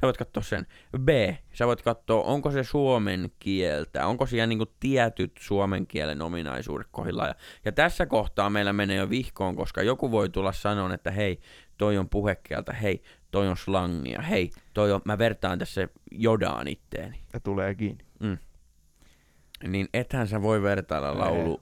Sä 0.00 0.02
voit 0.02 0.16
katsoa 0.16 0.42
sen. 0.42 0.66
B, 0.98 1.08
sä 1.52 1.66
voit 1.66 1.82
katsoa, 1.82 2.22
onko 2.22 2.50
se 2.50 2.64
suomen 2.64 3.30
kieltä, 3.38 4.06
onko 4.06 4.26
siellä 4.26 4.46
niinku 4.46 4.66
tietyt 4.80 5.32
suomen 5.40 5.86
kielen 5.86 6.22
ominaisuudet 6.22 6.86
kohdillaan. 6.90 7.28
Ja, 7.28 7.34
ja 7.64 7.72
tässä 7.72 8.06
kohtaa 8.06 8.50
meillä 8.50 8.72
menee 8.72 8.96
jo 8.96 9.10
vihkoon, 9.10 9.56
koska 9.56 9.82
joku 9.82 10.10
voi 10.10 10.28
tulla 10.28 10.52
sanoa, 10.52 10.94
että 10.94 11.10
hei, 11.10 11.40
toi 11.78 11.98
on 11.98 12.08
puhekieltä, 12.08 12.72
hei, 12.72 13.02
toi 13.30 13.48
on 13.48 13.56
slangia, 13.56 14.22
hei, 14.22 14.50
toi 14.74 14.92
on, 14.92 15.00
mä 15.04 15.18
vertaan 15.18 15.58
tässä 15.58 15.88
jodaan 16.12 16.68
itteeni. 16.68 17.20
Ja 17.32 17.40
tulee 17.40 17.74
kiinni. 17.74 18.04
Niin 19.68 19.88
ethän 19.94 20.28
sä 20.28 20.42
voi 20.42 20.62
vertailla 20.62 21.18
laulu 21.18 21.60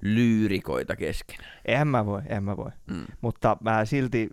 lyyrikoita 0.00 0.96
keskenään. 0.96 1.52
Eihän 1.64 1.88
mä 1.88 2.06
voi, 2.06 2.22
en 2.26 2.44
mä 2.44 2.56
voi. 2.56 2.70
Mm. 2.90 3.06
Mutta 3.20 3.56
mä 3.60 3.84
silti... 3.84 4.30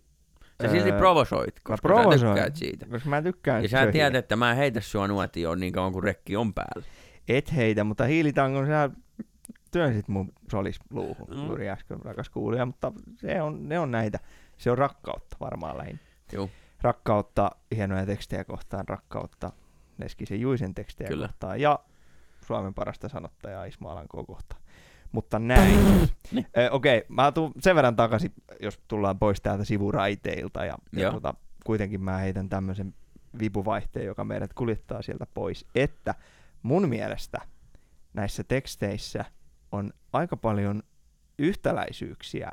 Sä 0.62 0.70
silti 0.72 0.92
öö, 0.92 0.98
provosoit, 0.98 1.60
koska 1.60 1.76
sä 1.78 1.82
provosoin. 1.82 2.34
tykkäät 2.34 2.56
siitä. 2.56 2.86
Koska 2.86 3.10
mä 3.10 3.22
tykkään 3.22 3.64
Ja 3.64 3.70
sä 3.70 3.78
söhiä. 3.78 3.92
tiedät, 3.92 4.16
että 4.16 4.36
mä 4.36 4.52
en 4.52 4.58
heitä 4.58 4.82
sua 4.82 5.08
nuotioon 5.08 5.60
niin 5.60 5.74
kauan 5.74 5.92
kuin 5.92 6.04
rekki 6.04 6.36
on 6.36 6.54
päällä. 6.54 6.86
Et 7.28 7.56
heitä, 7.56 7.84
mutta 7.84 8.04
hiilitangon 8.04 8.68
sä 8.68 8.90
työnsit 9.72 10.08
mun 10.08 10.32
solisluuhun 10.52 11.28
Mm. 11.30 11.36
mm. 11.38 11.46
juuri 11.48 11.70
äsken, 11.70 12.00
rakas 12.02 12.30
kuulija, 12.30 12.66
mutta 12.66 12.92
se 13.16 13.42
on, 13.42 13.70
ne 13.70 13.80
on 13.80 13.92
näitä. 13.92 14.20
Se 14.58 14.72
on 14.72 14.78
rakkautta 14.78 15.38
varmaan 15.40 15.78
lähinnä. 15.78 16.00
Joo. 16.34 16.50
Rakkautta 16.82 17.52
hienoja 17.76 18.06
tekstejä 18.06 18.44
kohtaan, 18.44 18.88
rakkautta 18.88 19.52
Leskisen 19.98 20.42
Juisen 20.42 20.74
tekstejä 20.76 21.08
Kyllä. 21.08 21.28
kohtaan 21.28 21.62
ja 21.62 21.80
Suomen 22.50 22.74
parasta 22.74 23.10
sanottajaa 23.10 23.66
Ismo 23.66 23.90
Alankoa 23.90 24.24
kohtaan. 24.24 24.62
Mutta 25.12 25.40
näin. 25.40 25.80
Niin. 26.32 26.48
Ö, 26.58 26.72
Okei, 26.72 27.06
mä 27.10 27.32
tuun 27.32 27.52
sen 27.60 27.76
verran 27.76 27.96
takaisin, 27.96 28.34
jos 28.60 28.80
tullaan 28.88 29.20
pois 29.20 29.42
täältä 29.42 29.66
sivuraiteilta 29.66 30.66
ja, 30.66 30.78
ja 30.94 31.12
tota, 31.12 31.34
kuitenkin 31.64 32.02
mä 32.02 32.18
heitän 32.18 32.50
tämmöisen 32.50 32.94
vipuvaihteen, 33.40 34.06
joka 34.06 34.24
meidät 34.24 34.54
kuljettaa 34.54 35.02
sieltä 35.02 35.26
pois, 35.34 35.66
että 35.76 36.16
mun 36.64 36.90
mielestä 36.90 37.38
näissä 38.14 38.44
teksteissä 38.44 39.26
on 39.72 39.94
aika 40.14 40.38
paljon 40.38 40.84
yhtäläisyyksiä 41.38 42.52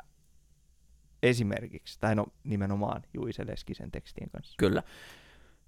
esimerkiksi, 1.23 1.99
tai 1.99 2.15
no 2.15 2.25
nimenomaan 2.43 3.03
Juise 3.13 3.47
Leskisen 3.47 3.91
tekstien 3.91 4.29
kanssa. 4.29 4.55
Kyllä. 4.57 4.83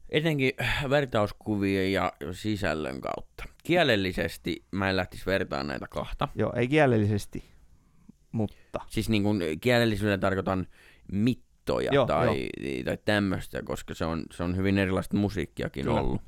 Etenkin 0.10 0.52
vertauskuvien 0.89 1.93
ja 1.93 2.13
sisällön 2.32 3.02
kautta. 3.02 3.43
Kielellisesti 3.63 4.65
mä 4.72 4.89
en 4.89 4.95
lähtisi 4.95 5.26
vertaan 5.26 5.67
näitä 5.67 5.88
kahta. 5.89 6.28
Joo, 6.36 6.54
ei 6.56 6.67
kielellisesti, 6.67 7.43
mutta 8.32 8.80
Siis 8.88 9.10
niin 9.10 9.24
kuin 9.24 9.60
kielellisyydellä 9.62 10.17
tarkoitan 10.17 10.67
mittoja 11.12 11.93
Joo, 11.93 12.06
tai, 12.06 12.50
tai 12.86 12.98
tämmöistä, 13.06 13.63
koska 13.63 13.93
se 13.93 14.06
on, 14.06 14.24
se 14.32 14.43
on 14.43 14.56
hyvin 14.56 14.78
erilaista 14.78 15.17
musiikkiakin 15.17 15.86
Kyllä. 15.86 16.02
ollut. 16.02 16.22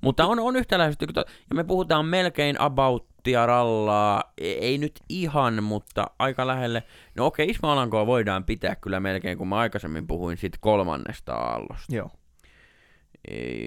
Mutta 0.00 0.26
on, 0.26 0.38
on 0.38 0.56
yhtäläisesti, 0.56 1.06
ja 1.50 1.54
me 1.54 1.64
puhutaan 1.64 2.06
melkein 2.06 2.60
abouttia 2.60 3.46
rallaa, 3.46 4.32
e- 4.38 4.52
ei 4.52 4.78
nyt 4.78 5.00
ihan, 5.08 5.64
mutta 5.64 6.06
aika 6.18 6.46
lähelle. 6.46 6.82
No 7.16 7.26
okei, 7.26 7.54
Alankoa 7.62 8.06
voidaan 8.06 8.44
pitää 8.44 8.76
kyllä 8.76 9.00
melkein, 9.00 9.38
kun 9.38 9.48
mä 9.48 9.56
aikaisemmin 9.56 10.06
puhuin 10.06 10.36
siitä 10.36 10.58
kolmannesta 10.60 11.34
aallosta. 11.34 11.94
joo, 11.94 12.10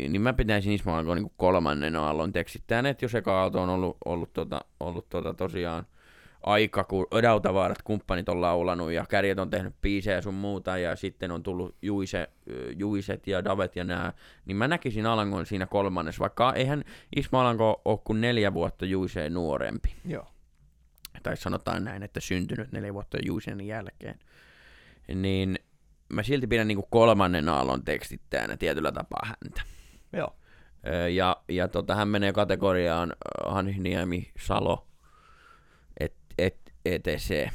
niin 0.10 0.22
mä 0.22 0.34
pitäisin 0.34 0.74
Ismo 0.74 0.94
Alankoa 0.94 1.16
niin 1.16 1.32
kolmannen 1.38 1.96
aallon 1.96 2.32
tekstittäjän, 2.32 2.86
että 2.86 3.06
jos 3.06 3.16
eka 3.16 3.42
aalto 3.42 3.62
on 3.62 3.70
ollut, 3.70 3.98
ollut, 4.06 4.34
tota, 4.34 4.62
ollut 4.80 5.10
tota 5.10 5.34
tosiaan 5.34 5.86
aika, 6.44 6.84
kun 6.84 7.08
Ödautavaarat 7.14 7.82
kumppanit 7.82 8.30
on 8.30 8.42
laulanut 8.42 8.92
ja 8.92 9.06
Kärjet 9.10 9.40
on 9.40 9.50
tehnyt 9.50 9.82
biisejä 9.82 10.22
sun 10.22 10.34
muuta 10.34 10.78
ja 10.78 10.96
sitten 10.96 11.32
on 11.32 11.44
tullut 11.44 11.76
Juise, 11.82 12.30
Juiset 12.78 13.28
ja 13.28 13.44
Davet 13.44 13.76
ja 13.76 13.84
nää, 13.84 14.14
niin 14.46 14.58
mä 14.58 14.68
näkisin 14.68 15.06
Alangon 15.06 15.46
siinä 15.46 15.66
kolmannessa, 15.66 16.20
vaikka 16.20 16.54
eihän 16.54 16.84
Ismo 17.16 17.40
Alanko 17.40 17.82
ole 17.86 18.00
kuin 18.04 18.22
neljä 18.22 18.54
vuotta 18.54 18.86
Juiseen 18.86 19.34
nuorempi. 19.34 19.96
joo. 20.06 20.28
Tai 21.24 21.38
sanotaan 21.38 21.84
näin, 21.84 22.04
että 22.04 22.20
syntynyt 22.20 22.72
neljä 22.72 22.94
vuotta 22.94 23.18
Juisen 23.26 23.62
jälkeen. 23.62 24.20
Niin 25.16 25.60
mä 26.14 26.24
silti 26.24 26.48
pidän 26.48 26.68
niin 26.68 26.84
kolmannen 26.90 27.50
aallon 27.50 27.86
tekstittäjänä 27.86 28.58
tietyllä 28.58 28.92
tapaa 28.92 29.26
häntä. 29.26 29.62
Joo. 30.14 30.36
Ja, 31.14 31.44
ja 31.50 31.68
tota, 31.68 31.96
hän 31.96 32.08
menee 32.08 32.34
kategoriaan 32.34 33.14
Hanhiniemi, 33.46 34.32
Salo, 34.40 34.88
et, 36.00 36.16
et, 36.38 36.74
etc. 36.86 37.54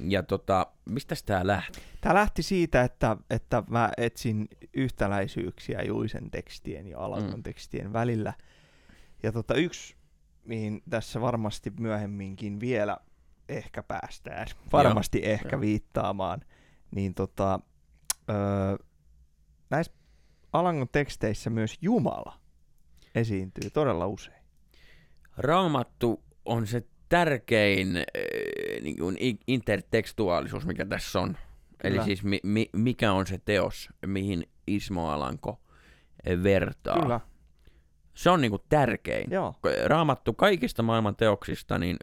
Ja 0.00 0.22
tota, 0.22 0.66
mistä 0.84 1.14
tää 1.26 1.46
lähti? 1.46 1.80
Tämä 2.00 2.14
lähti 2.14 2.42
siitä, 2.42 2.82
että, 2.82 3.16
että 3.30 3.62
mä 3.68 3.90
etsin 3.96 4.48
yhtäläisyyksiä 4.74 5.82
Juisen 5.82 6.30
tekstien 6.30 6.86
ja 6.86 6.98
Alangon 6.98 7.30
Mm. 7.30 7.36
mm. 7.36 7.42
tekstien 7.42 7.92
välillä. 7.92 8.32
Ja 9.22 9.32
tota, 9.32 9.54
yksi, 9.54 9.96
mihin 10.44 10.82
tässä 10.90 11.20
varmasti 11.20 11.72
myöhemminkin 11.80 12.60
vielä 12.60 12.96
ehkä 13.48 13.82
päästään, 13.82 14.46
varmasti 14.72 15.18
Joo. 15.22 15.32
ehkä 15.32 15.48
Joo. 15.56 15.60
viittaamaan, 15.60 16.40
niin 16.90 17.14
tota, 17.14 17.60
öö, 18.30 18.76
näissä 19.70 19.92
Alangon 20.52 20.88
teksteissä 20.92 21.50
myös 21.50 21.78
Jumala 21.82 22.38
esiintyy 23.14 23.70
todella 23.70 24.06
usein. 24.06 24.44
Raamattu 25.36 26.24
on 26.44 26.66
se 26.66 26.82
tärkein 27.08 27.96
äh, 27.96 28.02
niin 28.82 28.96
kuin 28.98 29.16
intertekstuaalisuus, 29.46 30.66
mikä 30.66 30.86
tässä 30.86 31.20
on. 31.20 31.36
Eli 31.84 31.92
Kyllä. 31.92 32.04
siis 32.04 32.22
mi, 32.24 32.40
mi, 32.42 32.68
mikä 32.72 33.12
on 33.12 33.26
se 33.26 33.40
teos, 33.44 33.88
mihin 34.06 34.46
Ismo 34.66 35.10
Alanko 35.10 35.60
vertaa. 36.42 37.00
Kyllä, 37.02 37.20
Se 38.14 38.30
on 38.30 38.40
niinku 38.40 38.58
tärkein. 38.68 39.30
joo. 39.30 39.54
Raamattu 39.86 40.32
kaikista 40.32 40.82
maailman 40.82 41.16
teoksista, 41.16 41.78
niin 41.78 41.96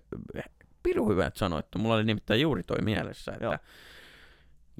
piru 0.83 1.09
hyvä, 1.09 1.25
että 1.25 1.39
sanoit. 1.39 1.65
Mulla 1.77 1.95
oli 1.95 2.03
nimittäin 2.03 2.41
juuri 2.41 2.63
toi 2.63 2.77
mielessä. 2.83 3.31
Että 3.31 3.45
Joo. 3.45 3.57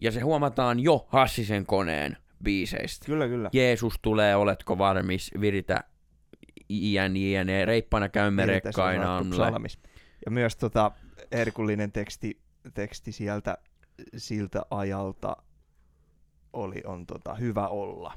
Ja 0.02 0.12
se 0.12 0.20
huomataan 0.20 0.80
jo 0.80 1.08
Hassisen 1.10 1.66
koneen 1.66 2.18
biiseistä. 2.44 3.06
Kyllä, 3.06 3.28
kyllä. 3.28 3.50
Jeesus 3.54 3.94
tulee, 4.02 4.36
oletko 4.36 4.78
varmis, 4.78 5.32
viritä 5.42 5.84
iän 6.70 7.18
iän, 7.18 7.48
reippaana 7.66 8.10
käymme 8.10 8.62
psalmis. 9.30 9.80
Ja 10.26 10.32
myös 10.32 10.56
tota 10.56 10.92
herkullinen 11.32 11.92
teksti, 11.92 12.42
teksti 12.74 13.12
sieltä 13.12 13.58
siltä 14.18 14.62
ajalta 14.70 15.38
oli, 16.54 16.82
on 16.86 17.06
tota, 17.06 17.36
Hyvä 17.36 17.68
olla 17.68 18.14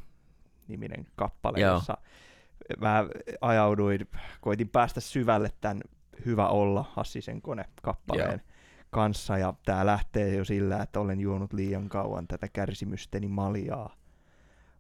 niminen 0.68 1.06
kappale, 1.16 1.60
Joo. 1.60 1.74
jossa 1.74 1.98
mä 2.80 3.04
ajauduin, 3.40 4.08
koitin 4.40 4.68
päästä 4.68 5.00
syvälle 5.00 5.52
tämän 5.60 5.80
Hyvä 6.26 6.48
olla 6.48 6.84
Hassisen 6.92 7.42
kone 7.42 7.64
kappaleen 7.82 8.40
kanssa 8.94 9.38
ja 9.38 9.54
tää 9.64 9.87
lähtee 9.87 10.35
jo 10.35 10.44
sillä, 10.44 10.83
että 10.83 11.00
olen 11.00 11.20
juonut 11.20 11.52
liian 11.52 11.88
kauan 11.88 12.26
tätä 12.28 12.48
kärsimysteni 12.48 13.28
maljaa. 13.28 13.96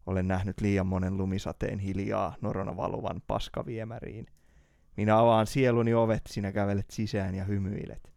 Olen 0.06 0.28
nähnyt 0.28 0.60
liian 0.60 0.86
monen 0.86 1.16
lumisateen 1.16 1.78
hiljaa 1.78 2.34
norona 2.40 2.76
valuvan 2.76 3.22
paskaviemäriin. 3.26 4.26
Minä 4.96 5.18
avaan 5.18 5.46
sieluni 5.46 5.94
ovet, 5.94 6.22
sinä 6.28 6.52
kävelet 6.52 6.90
sisään 6.90 7.34
ja 7.34 7.44
hymyilet. 7.44 8.12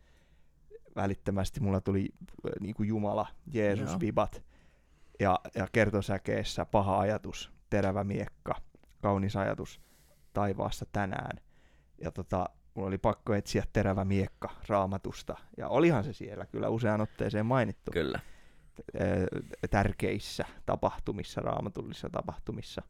Välittömästi 0.96 1.60
mulla 1.60 1.82
tuli 1.82 2.10
äh, 2.22 2.52
niin 2.60 2.76
kuin 2.76 2.90
Jumala, 2.90 3.28
Jeesus 3.54 3.90
Joo. 3.90 4.00
vibat 4.00 4.44
ja, 5.20 5.40
ja 5.56 5.68
kertosäkeessä 5.72 6.66
paha 6.66 7.00
ajatus, 7.00 7.52
terävä 7.70 8.04
miekka, 8.04 8.56
kaunis 9.02 9.36
ajatus 9.36 9.82
taivaassa 10.34 10.86
tänään. 10.92 11.38
Ja 12.02 12.12
tota, 12.12 12.50
mulla 12.78 12.88
oli 12.88 12.98
pakko 12.98 13.34
etsiä 13.34 13.64
terävä 13.74 14.06
miekka 14.06 14.50
raamatusta. 14.68 15.38
Ja 15.58 15.68
olihan 15.68 16.04
se 16.04 16.14
siellä 16.14 16.46
kyllä 16.46 16.70
useaan 16.70 17.02
otteeseen 17.02 17.46
mainittu 17.46 17.92
Kyllä. 17.92 18.20
tärkeissä 19.70 20.46
tapahtumissa, 20.66 21.42
raamatullisissa 21.42 22.10
tapahtumissa, 22.10 22.82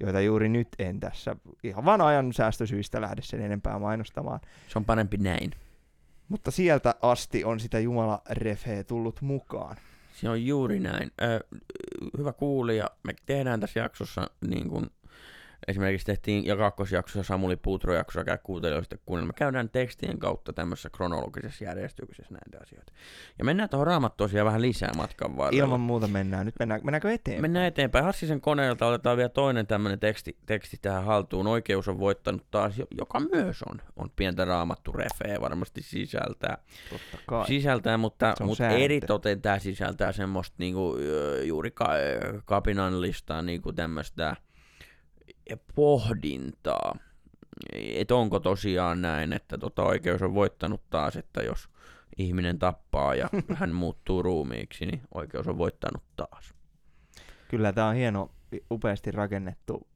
joita 0.00 0.20
juuri 0.20 0.48
nyt 0.48 0.68
en 0.78 1.00
tässä 1.00 1.36
ihan 1.64 1.84
vaan 1.84 2.00
ajan 2.00 2.32
säästösyistä 2.32 3.00
lähde 3.00 3.22
sen 3.22 3.40
enempää 3.40 3.78
mainostamaan. 3.78 4.40
Se 4.68 4.78
on 4.78 4.84
parempi 4.84 5.16
näin. 5.16 5.50
Mutta 6.28 6.50
sieltä 6.50 6.94
asti 7.02 7.44
on 7.44 7.60
sitä 7.60 7.78
Jumala 7.78 8.22
refeä 8.30 8.84
tullut 8.84 9.20
mukaan. 9.20 9.76
Se 10.12 10.28
on 10.28 10.46
juuri 10.46 10.80
näin. 10.80 11.10
Ö, 11.22 11.40
hyvä 12.18 12.32
kuulija, 12.32 12.90
me 13.02 13.14
tehdään 13.26 13.60
tässä 13.60 13.80
jaksossa 13.80 14.30
niin 14.48 14.68
kuin 14.68 14.90
esimerkiksi 15.68 16.06
tehtiin 16.06 16.46
ja 16.46 16.56
kakkosjaksossa 16.56 17.22
Samuli 17.22 17.56
Puutro 17.56 17.94
jaksossa 17.94 18.24
käy 18.24 18.38
kuuntelijoista 18.42 18.96
kuunnella. 19.06 19.26
Me 19.26 19.32
käydään 19.36 19.70
tekstien 19.70 20.18
kautta 20.18 20.52
tämmöisessä 20.52 20.90
kronologisessa 20.90 21.64
järjestyksessä 21.64 22.34
näitä 22.34 22.58
asioita. 22.62 22.92
Ja 23.38 23.44
mennään 23.44 23.68
tuohon 23.68 23.86
raamattuosiaan 23.86 24.46
vähän 24.46 24.62
lisää 24.62 24.90
matkan 24.96 25.36
varrella. 25.36 25.64
Ilman 25.64 25.80
muuta 25.80 26.08
mennään. 26.08 26.46
Nyt 26.46 26.54
mennään, 26.58 26.80
mennäänkö 26.84 27.12
eteenpäin? 27.12 27.42
Mennään 27.42 27.66
eteenpäin. 27.66 28.04
Hassisen 28.04 28.40
koneelta 28.40 28.86
otetaan 28.86 29.16
vielä 29.16 29.28
toinen 29.28 29.66
tämmöinen 29.66 30.00
teksti, 30.00 30.36
teksti 30.46 30.76
tähän 30.82 31.04
haltuun. 31.04 31.46
Oikeus 31.46 31.88
on 31.88 31.98
voittanut 31.98 32.50
taas, 32.50 32.78
jo- 32.78 32.86
joka 32.98 33.20
myös 33.20 33.62
on, 33.62 33.82
on 33.96 34.10
pientä 34.16 34.44
raamattu 34.44 34.92
refeä 34.92 35.40
varmasti 35.40 35.82
sisältää. 35.82 36.58
Totta 36.90 37.18
kai. 37.26 37.46
Sisältää, 37.46 37.96
mutta, 37.96 38.34
mutta 38.40 38.68
eritoten 38.68 39.42
tämä 39.42 39.58
sisältää 39.58 40.12
semmoista 40.12 40.56
niinku, 40.58 40.96
juuri 41.44 41.70
ka, 41.70 41.88
kapinallista 42.44 43.42
niinku 43.42 43.72
tämmöistä 43.72 44.36
pohdintaa. 45.74 46.98
Että 47.74 48.14
onko 48.14 48.40
tosiaan 48.40 49.02
näin, 49.02 49.32
että 49.32 49.58
tota 49.58 49.82
oikeus 49.82 50.22
on 50.22 50.34
voittanut 50.34 50.82
taas, 50.90 51.16
että 51.16 51.42
jos 51.42 51.68
ihminen 52.16 52.58
tappaa 52.58 53.14
ja 53.14 53.28
hän 53.54 53.74
muuttuu 53.74 54.22
ruumiiksi, 54.22 54.86
niin 54.86 55.00
oikeus 55.14 55.48
on 55.48 55.58
voittanut 55.58 56.02
taas. 56.16 56.54
Kyllä 57.48 57.72
tämä 57.72 57.88
on 57.88 57.94
hieno, 57.94 58.30
upeasti 58.70 59.10
rakennettu 59.10 59.86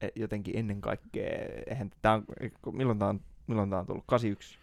e, 0.00 0.08
jotenkin 0.14 0.58
ennen 0.58 0.80
kaikkea. 0.80 1.28
Eihän 1.66 1.90
tää 2.02 2.14
on, 2.14 2.24
milloin 2.72 2.98
tämä 2.98 3.08
on, 3.08 3.20
milloin 3.46 3.70
tää 3.70 3.78
on 3.78 3.86
tullut? 3.86 4.04
81 4.06 4.58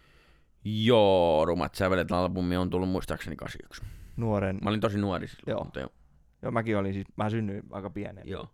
Joo, 0.64 1.44
Rumat 1.44 1.74
sävelet 1.74 2.12
albumi 2.12 2.56
on 2.56 2.70
tullut 2.70 2.88
muistaakseni 2.88 3.36
81. 3.36 3.82
nuoren. 4.16 4.58
Mä 4.62 4.70
olin 4.70 4.80
tosi 4.80 4.98
nuori 4.98 5.28
silloin. 5.28 5.44
Joo. 5.46 5.64
Mutta 5.64 5.80
joo. 5.80 5.88
Joo, 6.42 6.52
mäkin 6.52 6.78
olin 6.78 6.94
siis, 6.94 7.06
mä 7.16 7.30
synnyin 7.30 7.62
aika 7.70 7.90
pienen. 7.90 8.28
joo. 8.28 8.48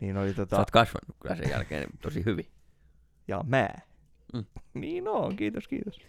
Niin 0.00 0.16
oli 0.16 0.28
Sä 0.30 0.36
tota, 0.36 0.58
oot 0.58 0.70
kasvanut 0.70 1.16
kyllä 1.22 1.36
sen 1.36 1.50
jälkeen 1.50 1.88
tosi 2.00 2.24
hyvin. 2.24 2.46
ja 3.28 3.40
mä. 3.46 3.68
Mm. 4.34 4.44
Niin 4.74 5.08
on, 5.08 5.36
kiitos, 5.36 5.68
kiitos. 5.68 6.00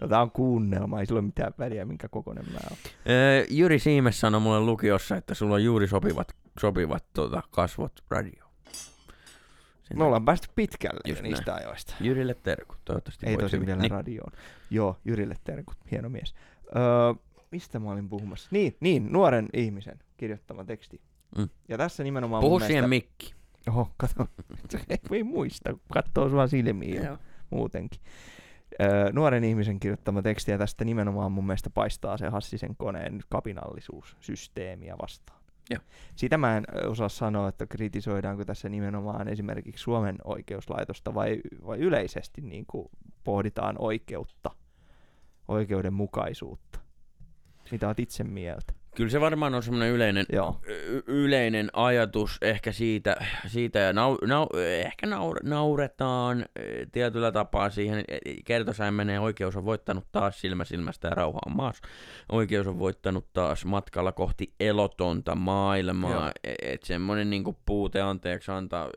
No 0.00 0.08
tää 0.08 0.22
on 0.22 0.30
kuunnelma, 0.30 1.00
ei 1.00 1.06
sillä 1.06 1.18
ole 1.18 1.26
mitään 1.26 1.54
väliä, 1.58 1.84
minkä 1.84 2.08
kokoinen 2.08 2.44
mä 2.52 2.58
oon. 2.70 2.78
Öö, 3.08 3.44
Jyri 3.50 3.78
Siimes 3.78 4.20
sanoi 4.20 4.40
mulle 4.40 4.60
lukiossa, 4.60 5.16
että 5.16 5.34
sulla 5.34 5.54
on 5.54 5.64
juuri 5.64 5.88
sopivat, 5.88 6.32
sopivat 6.60 7.04
tota, 7.14 7.42
kasvot 7.50 7.92
radio. 8.10 8.44
Sen 9.82 9.98
Me 9.98 10.04
ollaan 10.04 10.24
päästy 10.24 10.48
pitkälle 10.54 11.00
Just 11.04 11.22
niistä 11.22 11.54
ajoista. 11.54 11.94
Jyrille 12.00 12.34
terkut, 12.34 12.78
toivottavasti 12.84 13.26
Ei 13.26 13.36
tosi 13.36 13.66
vielä 13.66 13.80
Niin. 13.82 13.90
radioon. 13.90 14.32
Joo, 14.70 14.98
Jyrille 15.04 15.34
terkut, 15.44 15.76
hieno 15.90 16.08
mies. 16.08 16.34
Öö, 16.76 16.82
mistä 17.50 17.78
mä 17.78 17.90
olin 17.90 18.08
puhumassa? 18.08 18.48
Niin, 18.50 18.76
niin, 18.80 19.12
nuoren 19.12 19.48
ihmisen 19.54 19.98
kirjoittama 20.16 20.64
teksti. 20.64 21.00
Mm. 21.38 21.48
Ja 21.68 21.78
tässä 21.78 22.04
nimenomaan 22.04 22.40
Puhu 22.40 22.58
mun 22.58 22.60
siihen 22.60 22.88
mielestä... 22.88 22.88
mikki. 22.88 23.34
Oho, 23.68 23.90
kato. 23.96 24.26
ei, 25.10 25.22
muista, 25.22 25.70
kun 25.70 25.80
katsoo 25.92 26.28
sua 26.28 26.46
silmiin 26.46 27.04
jo 27.04 27.18
muutenkin. 27.50 28.00
Öö, 28.80 29.12
nuoren 29.12 29.44
ihmisen 29.44 29.80
kirjoittama 29.80 30.22
teksti 30.22 30.50
ja 30.50 30.58
tästä 30.58 30.84
nimenomaan 30.84 31.32
mun 31.32 31.46
mielestä 31.46 31.70
paistaa 31.70 32.16
se 32.16 32.28
Hassisen 32.28 32.76
koneen 32.76 33.20
kapinallisuus 33.28 34.16
systeemiä 34.20 34.94
vastaan. 35.02 35.42
Joo. 35.70 35.80
Sitä 36.16 36.38
mä 36.38 36.56
en 36.56 36.64
osaa 36.86 37.08
sanoa, 37.08 37.48
että 37.48 37.66
kritisoidaanko 37.66 38.44
tässä 38.44 38.68
nimenomaan 38.68 39.28
esimerkiksi 39.28 39.82
Suomen 39.82 40.18
oikeuslaitosta 40.24 41.14
vai, 41.14 41.40
vai 41.66 41.78
yleisesti 41.78 42.40
niin 42.40 42.64
kuin 42.66 42.88
pohditaan 43.24 43.76
oikeutta, 43.78 44.50
oikeudenmukaisuutta. 45.48 46.78
Mitä 47.70 47.88
oot 47.88 47.98
itse 47.98 48.24
mieltä? 48.24 48.72
Kyllä 48.96 49.10
se 49.10 49.20
varmaan 49.20 49.54
on 49.54 49.62
semmoinen 49.62 49.90
yleinen, 49.92 50.26
Joo. 50.32 50.60
y- 50.66 51.02
yleinen 51.06 51.70
ajatus 51.72 52.38
ehkä 52.42 52.72
siitä, 52.72 53.16
siitä 53.46 53.78
ja 53.78 53.92
nau, 53.92 54.16
nau, 54.26 54.46
ehkä 54.78 55.06
naur, 55.06 55.36
nauretaan 55.42 56.40
eh, 56.56 56.86
tietyllä 56.92 57.32
tapaa 57.32 57.70
siihen. 57.70 58.04
Kertosäin 58.44 58.94
menee, 58.94 59.20
oikeus 59.20 59.56
on 59.56 59.64
voittanut 59.64 60.04
taas 60.12 60.40
silmä 60.40 60.64
silmästä 60.64 61.08
ja 61.08 61.14
rauha 61.14 61.38
on 61.46 61.56
maassa. 61.56 61.82
Oikeus 62.32 62.66
on 62.66 62.78
voittanut 62.78 63.32
taas 63.32 63.64
matkalla 63.64 64.12
kohti 64.12 64.54
elotonta 64.60 65.34
maailmaa. 65.34 66.30
E- 66.44 66.54
Että 66.62 66.86
semmoinen 66.86 67.30
niinku 67.30 67.56
puute 67.66 68.00
anteeksi 68.00 68.50
anta, 68.50 68.88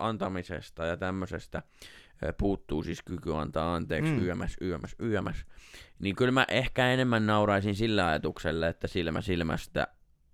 antamisesta 0.00 0.86
ja 0.86 0.96
tämmöisestä 0.96 1.62
puuttuu 2.38 2.82
siis 2.82 3.02
kyky 3.02 3.34
antaa 3.36 3.74
anteeksi 3.74 4.12
Mm. 4.12 4.22
yömäs, 4.22 4.56
yömäs, 4.62 4.96
yömäs. 5.02 5.44
Niin 5.98 6.16
kyllä 6.16 6.32
mä 6.32 6.46
ehkä 6.48 6.88
enemmän 6.88 7.26
nauraisin 7.26 7.74
sillä 7.74 8.06
ajatuksella, 8.06 8.68
että 8.68 8.86
silmä 8.88 9.20
silmästä 9.20 9.86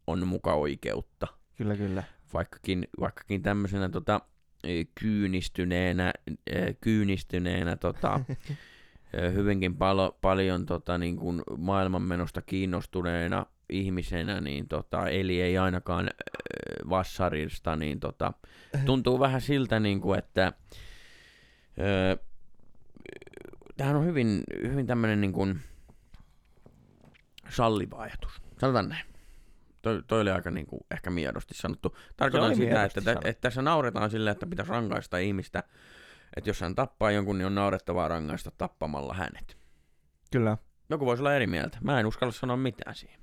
on 0.06 0.26
muka 0.26 0.54
oikeutta. 0.54 1.26
Kyllä, 1.56 1.76
kyllä. 1.76 2.02
Vaikkakin, 2.34 2.88
vaikkakin 3.00 3.42
tämmöisenä 3.42 3.88
tota, 3.88 4.20
eh, 4.64 4.86
kyynistyneenä, 5.00 6.12
eh, 6.46 6.76
kyynistyneenä 6.80 7.76
tota, 7.76 8.20
eh, 9.14 9.32
hyvinkin 9.32 9.76
palo, 9.76 10.18
paljon 10.20 10.66
tota, 10.66 10.98
niin 10.98 11.16
kuin 11.16 11.42
maailmanmenosta 11.58 12.42
kiinnostuneena 12.42 13.46
ihmisenä, 13.68 14.40
niin 14.40 14.68
tota, 14.68 15.08
eli 15.08 15.40
ei 15.40 15.58
ainakaan 15.58 16.06
eh, 16.06 16.90
vassarista, 16.90 17.76
niin 17.76 18.00
tota, 18.00 18.32
tuntuu 18.86 19.20
vähän 19.20 19.40
siltä, 19.40 19.80
niin 19.80 20.00
kuin, 20.00 20.18
että 20.18 20.52
eh, 21.80 22.18
tämähän 23.76 23.96
on 23.96 24.04
hyvin, 24.04 24.42
hyvin 24.62 24.86
tämmöinen 24.86 25.20
niin 25.20 25.32
kuin 25.32 25.60
salliva 27.48 27.96
ajatus. 28.02 28.42
Sanotaan 28.58 28.88
näin. 28.88 29.04
Toi, 29.82 30.02
toi 30.06 30.20
oli 30.20 30.30
aika 30.30 30.50
niin 30.50 30.66
kuin 30.66 30.80
ehkä 30.90 31.10
miedosti 31.10 31.54
sanottu. 31.54 31.96
Tarkoitan 32.16 32.56
sitä, 32.56 32.84
että, 32.84 33.00
tä- 33.00 33.04
sanottu. 33.04 33.28
että 33.28 33.40
tässä 33.40 33.62
nauretaan 33.62 34.10
sille, 34.10 34.30
että 34.30 34.46
pitäisi 34.46 34.72
rangaista 34.72 35.18
ihmistä. 35.18 35.62
Että 36.36 36.50
jos 36.50 36.60
hän 36.60 36.74
tappaa 36.74 37.10
jonkun, 37.10 37.38
niin 37.38 37.46
on 37.46 37.54
naurettavaa 37.54 38.08
rangaista 38.08 38.50
tappamalla 38.58 39.14
hänet. 39.14 39.56
Kyllä. 40.32 40.58
Joku 40.90 41.06
voisi 41.06 41.22
olla 41.22 41.34
eri 41.34 41.46
mieltä. 41.46 41.78
Mä 41.80 42.00
en 42.00 42.06
uskalla 42.06 42.32
sanoa 42.32 42.56
mitään 42.56 42.94
siihen. 42.94 43.20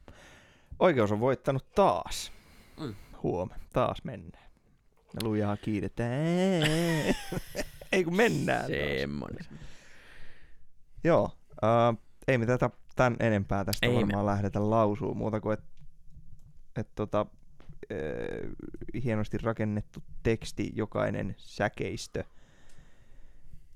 Oikeus 0.80 1.12
on 1.12 1.20
voittanut 1.20 1.72
taas. 1.76 2.32
Mm. 2.80 2.96
Huom, 3.24 3.50
taas 3.74 4.04
mennään. 4.04 4.52
Ja 5.14 5.20
lujaa 5.24 5.58
kiitetään. 5.58 6.64
Ei 7.92 8.04
kun 8.04 8.16
mennään 8.16 8.62
taas. 8.72 9.00
Semmoinen. 9.00 9.46
Joo, 11.04 11.32
äh, 11.64 11.98
ei 12.28 12.38
me 12.38 12.46
tätä 12.46 12.70
tämän 12.96 13.16
enempää 13.20 13.66
tästä 13.66 13.88
Ei 13.88 13.96
varmaan 13.96 14.26
me. 14.26 14.32
lähdetä 14.32 14.70
lausuu 14.70 15.14
muuta 15.16 15.42
kuin, 15.42 15.54
että 15.54 15.66
et 16.76 16.88
tota, 16.96 17.26
äh, 17.92 19.04
hienosti 19.04 19.38
rakennettu 19.38 20.04
teksti, 20.24 20.72
jokainen 20.76 21.36
säkeistö 21.38 22.24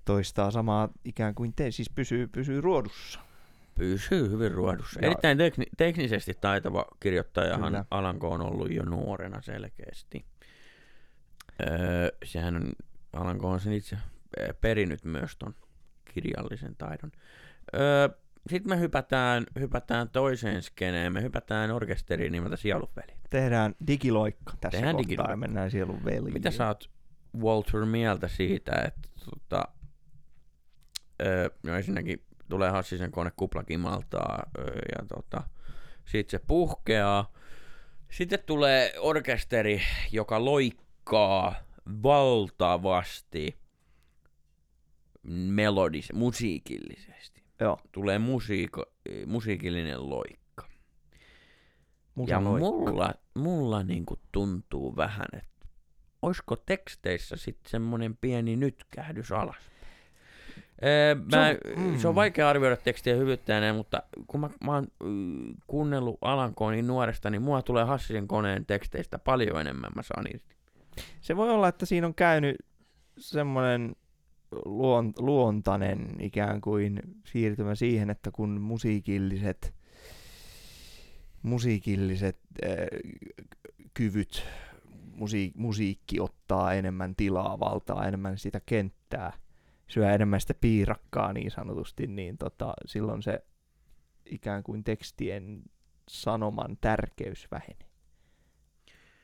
toistaa 0.06 0.52
samaa 0.52 0.90
ikään 1.06 1.36
kuin 1.36 1.54
te, 1.56 1.72
siis 1.72 1.90
pysyy, 1.90 2.28
pysyy 2.28 2.62
ruodussa. 2.62 3.20
Pysyy 3.76 4.30
hyvin 4.30 4.52
ruodussa. 4.52 5.00
Ja- 5.02 5.06
Erittäin 5.08 5.38
tekni- 5.38 5.70
teknisesti 5.78 6.34
taitava 6.42 6.86
kirjoittajahan 7.00 7.68
Kyllä. 7.72 7.86
Alanko 7.92 8.30
on 8.30 8.42
ollut 8.42 8.72
jo 8.72 8.84
nuorena 8.84 9.42
selkeästi. 9.42 10.26
Öö, 11.62 12.10
sehän 12.24 12.56
on, 12.56 12.72
Alanko 13.14 13.50
on 13.50 13.60
sen 13.60 13.74
itse 13.74 13.98
eh, 14.38 14.50
perinyt 14.62 15.04
myös 15.06 15.38
ton 15.38 15.56
kirjallisen 16.14 16.76
taidon. 16.76 17.12
Öö, 17.76 18.10
Sitten 18.50 18.70
me 18.70 18.80
hypätään, 18.80 19.46
hypätään 19.60 20.10
toiseen 20.10 20.62
skeneen, 20.62 21.14
me 21.14 21.22
hypätään 21.22 21.72
orkesteriin 21.72 22.32
nimeltä 22.32 22.56
Sielunveli. 22.56 23.14
Tehdään 23.30 23.76
digiloikka 23.88 24.54
tässä 24.62 24.78
Tehdään 24.78 24.96
kohtaa 24.96 25.10
digiloikka. 25.10 25.34
ja 25.34 25.38
mennään 25.38 25.72
sielun 25.72 26.06
veliin. 26.06 26.34
Mitä 26.34 26.52
sä 26.52 26.68
oot, 26.68 26.90
Walter, 27.38 27.86
mieltä 27.86 28.28
siitä, 28.28 28.72
että 28.88 29.10
tota, 29.26 29.64
öö, 31.22 31.50
no 31.64 31.76
ensinnäkin 31.76 32.26
tulee 32.50 32.70
Hassisen 32.70 33.12
kone 33.12 33.32
kuplakimaltaa 33.36 34.44
öö, 34.58 34.66
ja 34.98 35.06
tota, 35.16 35.44
sitten 36.06 36.40
se 36.40 36.46
puhkeaa. 36.48 37.34
Sitten 38.12 38.40
tulee 38.46 38.94
orkesteri, 39.00 39.82
joka 40.12 40.46
loikkaa 40.46 41.56
valtavasti 42.04 43.58
melodis, 45.50 46.14
musiikillisesti. 46.14 47.44
Joo, 47.60 47.80
Tulee 47.92 48.20
musiiko, 48.20 48.86
musiikillinen 49.26 50.10
loikka. 50.10 50.68
musa 52.16 52.32
Ja 52.32 52.44
loikka. 52.44 52.60
mulla, 52.70 53.14
mulla 53.36 53.84
niinku 53.84 54.20
tuntuu 54.32 54.96
vähän, 54.96 55.26
että 55.34 55.68
olisiko 56.22 56.56
teksteissä 56.56 57.36
sitten 57.38 57.72
semmoinen 57.72 58.18
pieni 58.22 58.56
nytkähdys 58.56 59.32
alas. 59.32 59.72
Öö, 60.84 61.16
mä, 61.16 61.24
Se 61.30 61.38
on- 61.78 61.84
mm. 61.92 61.98
se 61.98 62.08
on 62.08 62.16
vaikea 62.16 62.50
arvioida 62.50 62.78
tekstiä 62.78 63.16
hyvyyttä 63.16 63.60
näin, 63.60 63.76
mutta 63.76 64.04
kun 64.28 64.40
mä, 64.40 64.50
mä 64.66 64.72
oon 64.74 64.88
mm, 65.04 65.54
kuunnellut 65.68 66.18
Alankoa 66.22 66.72
niin 66.72 66.88
nuoresta, 66.88 67.30
niin 67.30 67.42
mua 67.42 67.62
tulee 67.62 67.84
Hassisen 67.84 68.28
koneen 68.28 68.66
teksteistä 68.66 69.20
paljon 69.20 69.62
enemmän 69.62 69.92
mä 69.96 70.02
saan 70.04 70.26
irti. 70.34 70.56
Se 71.22 71.36
voi 71.36 71.50
olla, 71.50 71.68
että 71.68 71.86
siinä 71.86 72.08
on 72.08 72.16
käynyt 72.16 72.56
semmoinen 73.18 73.96
luon, 74.66 75.14
luontainen 75.18 76.08
ikään 76.20 76.62
kuin 76.62 77.02
siirtymä 77.26 77.76
siihen, 77.76 78.10
että 78.10 78.32
kun 78.32 78.62
musiikilliset, 78.62 79.74
musiikilliset 81.42 82.40
äh, 82.66 82.70
kyvyt, 83.94 84.44
musiik, 85.16 85.56
musiikki 85.56 86.20
ottaa 86.20 86.74
enemmän 86.74 87.16
tilaa, 87.16 87.60
valtaa 87.60 88.08
enemmän 88.08 88.38
sitä 88.38 88.62
kenttää, 88.66 89.34
syö 89.88 90.12
enemmän 90.12 90.42
sitä 90.42 90.54
piirakkaa 90.54 91.34
niin 91.34 91.52
sanotusti, 91.52 92.08
niin 92.08 92.38
tota, 92.38 92.74
silloin 92.86 93.24
se 93.24 93.46
ikään 94.26 94.64
kuin 94.64 94.84
tekstien 94.84 95.64
sanoman 96.10 96.78
tärkeys 96.82 97.48
vähenee. 97.52 97.91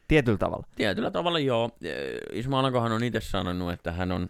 Tietyllä 0.08 0.38
tavalla. 0.38 0.68
Tietyllä 0.76 1.12
tavalla 1.12 1.40
joo. 1.40 1.72
Öö, 1.86 2.20
Ismo 2.34 2.58
Alankohan 2.58 2.92
on 2.92 3.04
itse 3.04 3.22
sanonut, 3.22 3.74
että 3.74 3.92
hän 3.92 4.12
on 4.12 4.30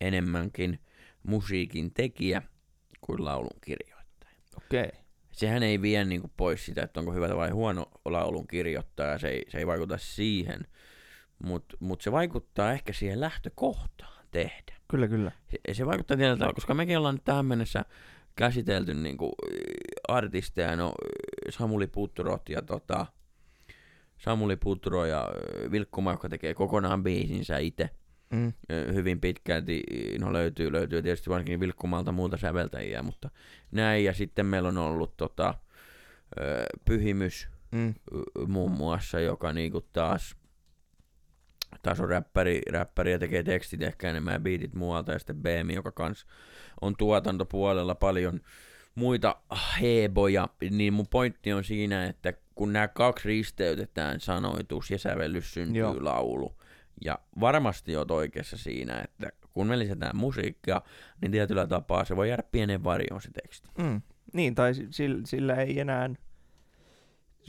enemmänkin 0.00 0.78
musiikin 1.22 1.94
tekijä 1.94 2.42
kuin 3.00 3.24
laulun 3.24 3.60
kirjoittaja. 3.60 4.32
Okei. 4.56 4.84
Okay. 4.84 5.00
Sehän 5.32 5.62
ei 5.62 5.82
vie 5.82 6.04
niinku 6.04 6.30
pois 6.36 6.66
sitä, 6.66 6.82
että 6.82 7.00
onko 7.00 7.12
hyvä 7.12 7.36
vai 7.36 7.50
huono 7.50 7.86
laulun 8.04 8.46
kirjoittaja, 8.46 9.18
se 9.18 9.28
ei, 9.28 9.44
se 9.48 9.58
ei 9.58 9.66
vaikuta 9.66 9.98
siihen, 9.98 10.60
mutta 11.38 11.76
mut 11.80 12.00
se 12.00 12.12
vaikuttaa 12.12 12.72
ehkä 12.72 12.92
siihen 12.92 13.20
lähtökohtaan 13.20 14.24
tehdä. 14.30 14.74
Kyllä, 14.88 15.08
kyllä. 15.08 15.32
Se, 15.50 15.74
se 15.74 15.86
vaikuttaa 15.86 16.16
tietyllä 16.16 16.36
tavalla, 16.36 16.54
koska 16.54 16.74
mekin 16.74 16.98
ollaan 16.98 17.14
nyt 17.14 17.24
tähän 17.24 17.46
mennessä 17.46 17.84
käsitelty 18.36 18.94
niinku 18.94 19.32
äh, 19.44 20.16
artisteja, 20.16 20.76
no 20.76 20.92
Samuli 21.50 21.86
Puturot 21.86 22.48
ja 22.48 22.62
tota, 22.62 23.06
Samuli 24.18 24.56
Puturo 24.56 25.04
ja 25.04 25.28
Vilkkuma, 25.70 26.10
joka 26.10 26.28
tekee 26.28 26.54
kokonaan 26.54 27.02
biisinsä 27.02 27.58
itse 27.58 27.90
Mm. 28.30 28.52
hyvin 28.94 29.20
pitkälti, 29.20 29.82
no 30.20 30.32
löytyy, 30.32 30.72
löytyy 30.72 31.02
tietysti 31.02 31.30
varsinkin 31.30 31.60
Vilkkumalta 31.60 32.12
muuta 32.12 32.36
säveltäjiä, 32.36 33.02
mutta 33.02 33.30
näin, 33.70 34.04
ja 34.04 34.14
sitten 34.14 34.46
meillä 34.46 34.68
on 34.68 34.78
ollut 34.78 35.16
tota, 35.16 35.54
Pyhimys 36.84 37.48
Mm. 37.72 37.94
muun 38.48 38.70
muassa, 38.70 39.20
joka 39.20 39.52
niinku 39.52 39.80
taas, 39.80 40.36
taas 41.82 42.00
on 42.00 42.08
räppäri, 42.08 42.60
räppäri 42.70 43.12
ja 43.12 43.18
tekee 43.18 43.42
tekstit 43.42 43.82
ehkä 43.82 44.10
enemmän 44.10 44.34
ja 44.34 44.40
biitit 44.40 44.74
muualta, 44.74 45.12
ja 45.12 45.18
sitten 45.18 45.42
BM, 45.42 45.70
joka 45.70 45.92
kans 45.92 46.26
on 46.80 46.96
tuotantopuolella 46.96 47.94
paljon 47.94 48.40
muita 48.94 49.36
heboja, 49.80 50.48
niin 50.70 50.92
mun 50.92 51.06
pointti 51.08 51.52
on 51.52 51.64
siinä, 51.64 52.06
että 52.06 52.32
kun 52.56 52.72
nämä 52.72 52.88
kaksi 52.88 53.28
risteytetään, 53.28 54.20
sanoitus 54.20 54.90
ja 54.90 54.98
sävellys 54.98 55.54
syntyy 55.54 55.80
Joo. 55.80 55.96
Laulu, 56.00 56.56
ja 57.04 57.18
varmasti 57.40 57.96
oot 57.96 58.10
oikeassa 58.10 58.56
siinä, 58.56 59.00
että 59.00 59.28
kun 59.52 59.66
me 59.66 59.78
lisätään 59.78 60.16
musiikkia, 60.16 60.82
niin 61.20 61.32
tietyllä 61.32 61.66
tapaa 61.66 62.04
se 62.04 62.16
voi 62.16 62.28
jäädä 62.28 62.42
pienen 62.52 62.84
varjoon 62.84 63.20
se 63.22 63.30
teksti. 63.30 63.68
Mm. 63.78 64.02
Niin, 64.32 64.54
tai 64.54 64.74
si- 64.74 64.86
sillä, 64.90 65.20
sillä 65.26 65.54
ei 65.54 65.80
enää, 65.80 66.10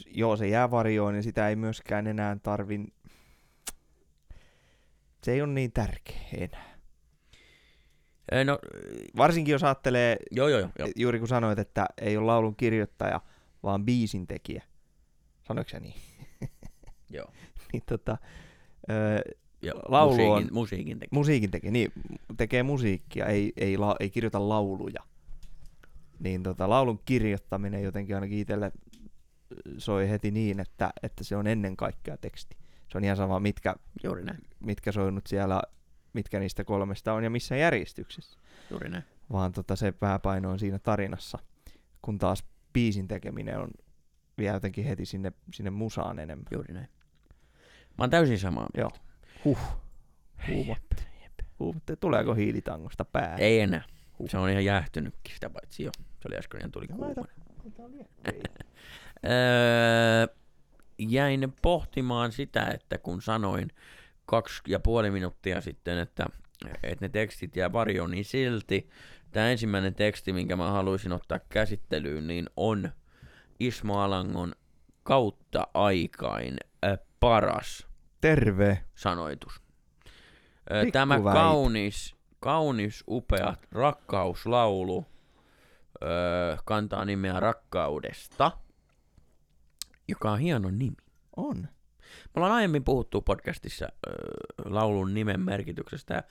joo 0.07 0.37
se 0.37 0.47
jää 0.47 0.71
varjoon 0.71 1.15
ja 1.15 1.23
sitä 1.23 1.49
ei 1.49 1.55
myöskään 1.55 2.07
enää 2.07 2.37
tarvin, 2.43 2.93
se 5.23 5.31
ei 5.31 5.41
ole 5.41 5.53
niin 5.53 5.71
tärkeä 5.71 6.21
enää. 6.37 6.77
No, 8.45 8.59
Varsinkin 9.17 9.51
jos 9.51 9.63
ajattelee, 9.63 10.17
joo, 10.31 10.47
joo. 10.47 10.69
joo. 10.79 10.89
juuri 10.95 11.19
kun 11.19 11.27
sanoit, 11.27 11.59
että 11.59 11.85
ei 12.01 12.17
ole 12.17 12.25
laulun 12.25 12.55
kirjoittaja, 12.55 13.21
vaan 13.63 13.85
biisin 13.85 14.27
tekijä. 14.27 14.63
Sanoiko 15.47 15.69
sä 15.69 15.79
niin? 15.79 15.95
joo. 17.09 17.31
niin 17.73 17.83
tota, 17.89 18.17
öö, 18.89 19.21
joo. 19.61 19.81
Laulu 19.87 20.11
musiikin, 20.11 20.33
on- 20.33 20.49
musiikin 20.53 20.99
tekee. 20.99 21.15
musiikin 21.17 21.51
tekee, 21.51 21.71
niin, 21.71 21.91
tekee 22.37 22.63
musiikkia, 22.63 23.25
ei, 23.25 23.53
ei, 23.57 23.77
la, 23.77 23.95
ei 23.99 24.09
kirjoita 24.09 24.49
lauluja. 24.49 25.03
Niin 26.19 26.43
tota, 26.43 26.69
laulun 26.69 26.99
kirjoittaminen 27.05 27.83
jotenkin 27.83 28.15
ainakin 28.15 28.37
itselle 28.39 28.71
soi 29.77 30.09
heti 30.09 30.31
niin, 30.31 30.59
että, 30.59 30.89
että 31.03 31.23
se 31.23 31.35
on 31.35 31.47
ennen 31.47 31.77
kaikkea 31.77 32.17
teksti. 32.17 32.57
Se 32.91 32.97
on 32.97 33.03
ihan 33.03 33.17
sama, 33.17 33.39
mitkä, 33.39 33.75
Juuri 34.03 34.23
näin, 34.23 34.39
mitkä 34.59 34.91
soinut 34.91 35.27
siellä, 35.27 35.61
mitkä 36.13 36.39
niistä 36.39 36.63
kolmesta 36.63 37.13
on 37.13 37.23
ja 37.23 37.29
missä 37.29 37.55
järjestyksessä. 37.55 38.39
juuri 38.69 38.89
näin. 38.89 39.03
Vaan 39.31 39.51
tota, 39.51 39.75
se 39.75 39.91
pääpaino 39.91 40.51
on 40.51 40.59
siinä 40.59 40.79
tarinassa, 40.79 41.39
kun 42.01 42.17
taas 42.17 42.43
biisin 42.73 43.07
tekeminen 43.07 43.59
on 43.59 43.69
vielä 44.37 44.55
jotenkin 44.55 44.85
heti 44.85 45.05
sinne, 45.05 45.31
sinne 45.53 45.69
musaan 45.69 46.19
enemmän. 46.19 46.45
Juuri 46.51 46.73
näin. 46.73 46.89
Mä 47.97 48.03
oon 48.03 48.09
täysin 48.09 48.39
samaa 48.39 48.67
Joo. 48.77 48.89
mieltä. 48.89 48.99
Huh. 49.45 49.59
Huumotte. 50.47 50.95
Huumotte. 51.59 51.95
Tuleeko 51.95 52.33
hiilitauosta 52.33 53.05
pää? 53.05 53.35
Ei 53.37 53.59
enää. 53.59 53.83
Se 54.29 54.37
on 54.37 54.49
ihan 54.49 54.65
jäähtynytkin 54.65 55.33
sitä 55.33 55.49
paitsi 55.49 55.83
jo. 55.83 55.91
Se 55.97 56.27
oli 56.29 56.37
äsken 56.37 56.59
ihan 56.61 56.71
tuli 56.71 56.85
No 56.87 56.97
laita- 56.97 57.25
kuumana. 57.75 58.03
Öö, 59.25 60.27
jäin 60.99 61.53
pohtimaan 61.61 62.31
sitä, 62.31 62.65
että 62.67 62.97
kun 62.97 63.21
sanoin 63.21 63.69
kaksi 64.25 64.61
ja 64.67 64.79
puoli 64.79 65.11
minuuttia 65.11 65.61
sitten, 65.61 65.97
että, 65.97 66.25
että 66.83 67.05
ne 67.05 67.09
tekstit 67.09 67.55
jää 67.55 67.71
varjoon, 67.73 68.11
niin 68.11 68.25
silti 68.25 68.89
tämä 69.31 69.49
ensimmäinen 69.49 69.95
teksti, 69.95 70.33
minkä 70.33 70.55
mä 70.55 70.71
haluaisin 70.71 71.11
ottaa 71.11 71.39
käsittelyyn, 71.49 72.27
niin 72.27 72.45
on 72.57 72.89
Ismo 73.59 73.99
Alangon 73.99 74.53
kautta 75.03 75.67
aikain 75.73 76.57
äh, 76.85 76.99
paras 77.19 77.87
Terve. 78.21 78.83
sanoitus. 78.95 79.61
Ö, 80.71 80.91
Tämä 80.91 81.15
Pikkuväite. 81.15 81.39
kaunis, 81.39 82.15
kaunis, 82.39 83.03
upea 83.07 83.55
rakkauslaulu 83.71 85.05
kantaa 86.65 87.05
nimeä 87.05 87.39
Rakkaudesta, 87.39 88.51
joka 90.07 90.31
on 90.31 90.39
hieno 90.39 90.69
nimi. 90.69 90.95
On. 91.37 91.57
Me 91.57 92.31
ollaan 92.35 92.53
aiemmin 92.53 92.83
puhuttu 92.83 93.21
podcastissa 93.21 93.87
laulun 94.65 95.13
nimen 95.13 95.39
merkityksestä 95.39 96.13
ja 96.13 96.23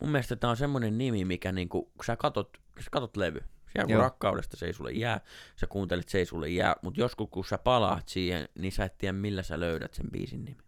mun 0.00 0.10
mielestä 0.10 0.36
tämä 0.36 0.50
on 0.50 0.56
semmoinen 0.56 0.98
nimi, 0.98 1.24
mikä 1.24 1.52
niinku, 1.52 1.82
kun 1.84 2.04
sä 2.04 2.16
katot, 2.16 2.48
kun 2.74 2.82
sä 2.82 2.90
katot 2.90 3.16
levy, 3.16 3.40
siellä 3.74 3.86
kun 3.86 3.92
Joo. 3.92 4.02
rakkaudesta 4.02 4.56
se 4.56 4.66
ei 4.66 4.72
sulle 4.72 4.92
jää, 4.92 5.20
sä 5.56 5.66
kuuntelit 5.66 6.08
se 6.08 6.18
ei 6.18 6.26
sulle 6.26 6.48
jää, 6.48 6.76
mutta 6.82 7.00
joskus 7.00 7.28
kun 7.30 7.44
sä 7.44 7.58
palaat 7.58 8.08
siihen, 8.08 8.48
niin 8.58 8.72
sä 8.72 8.84
et 8.84 8.98
tiedä 8.98 9.12
millä 9.12 9.42
sä 9.42 9.60
löydät 9.60 9.94
sen 9.94 10.10
biisin 10.10 10.44
nimi. 10.44 10.62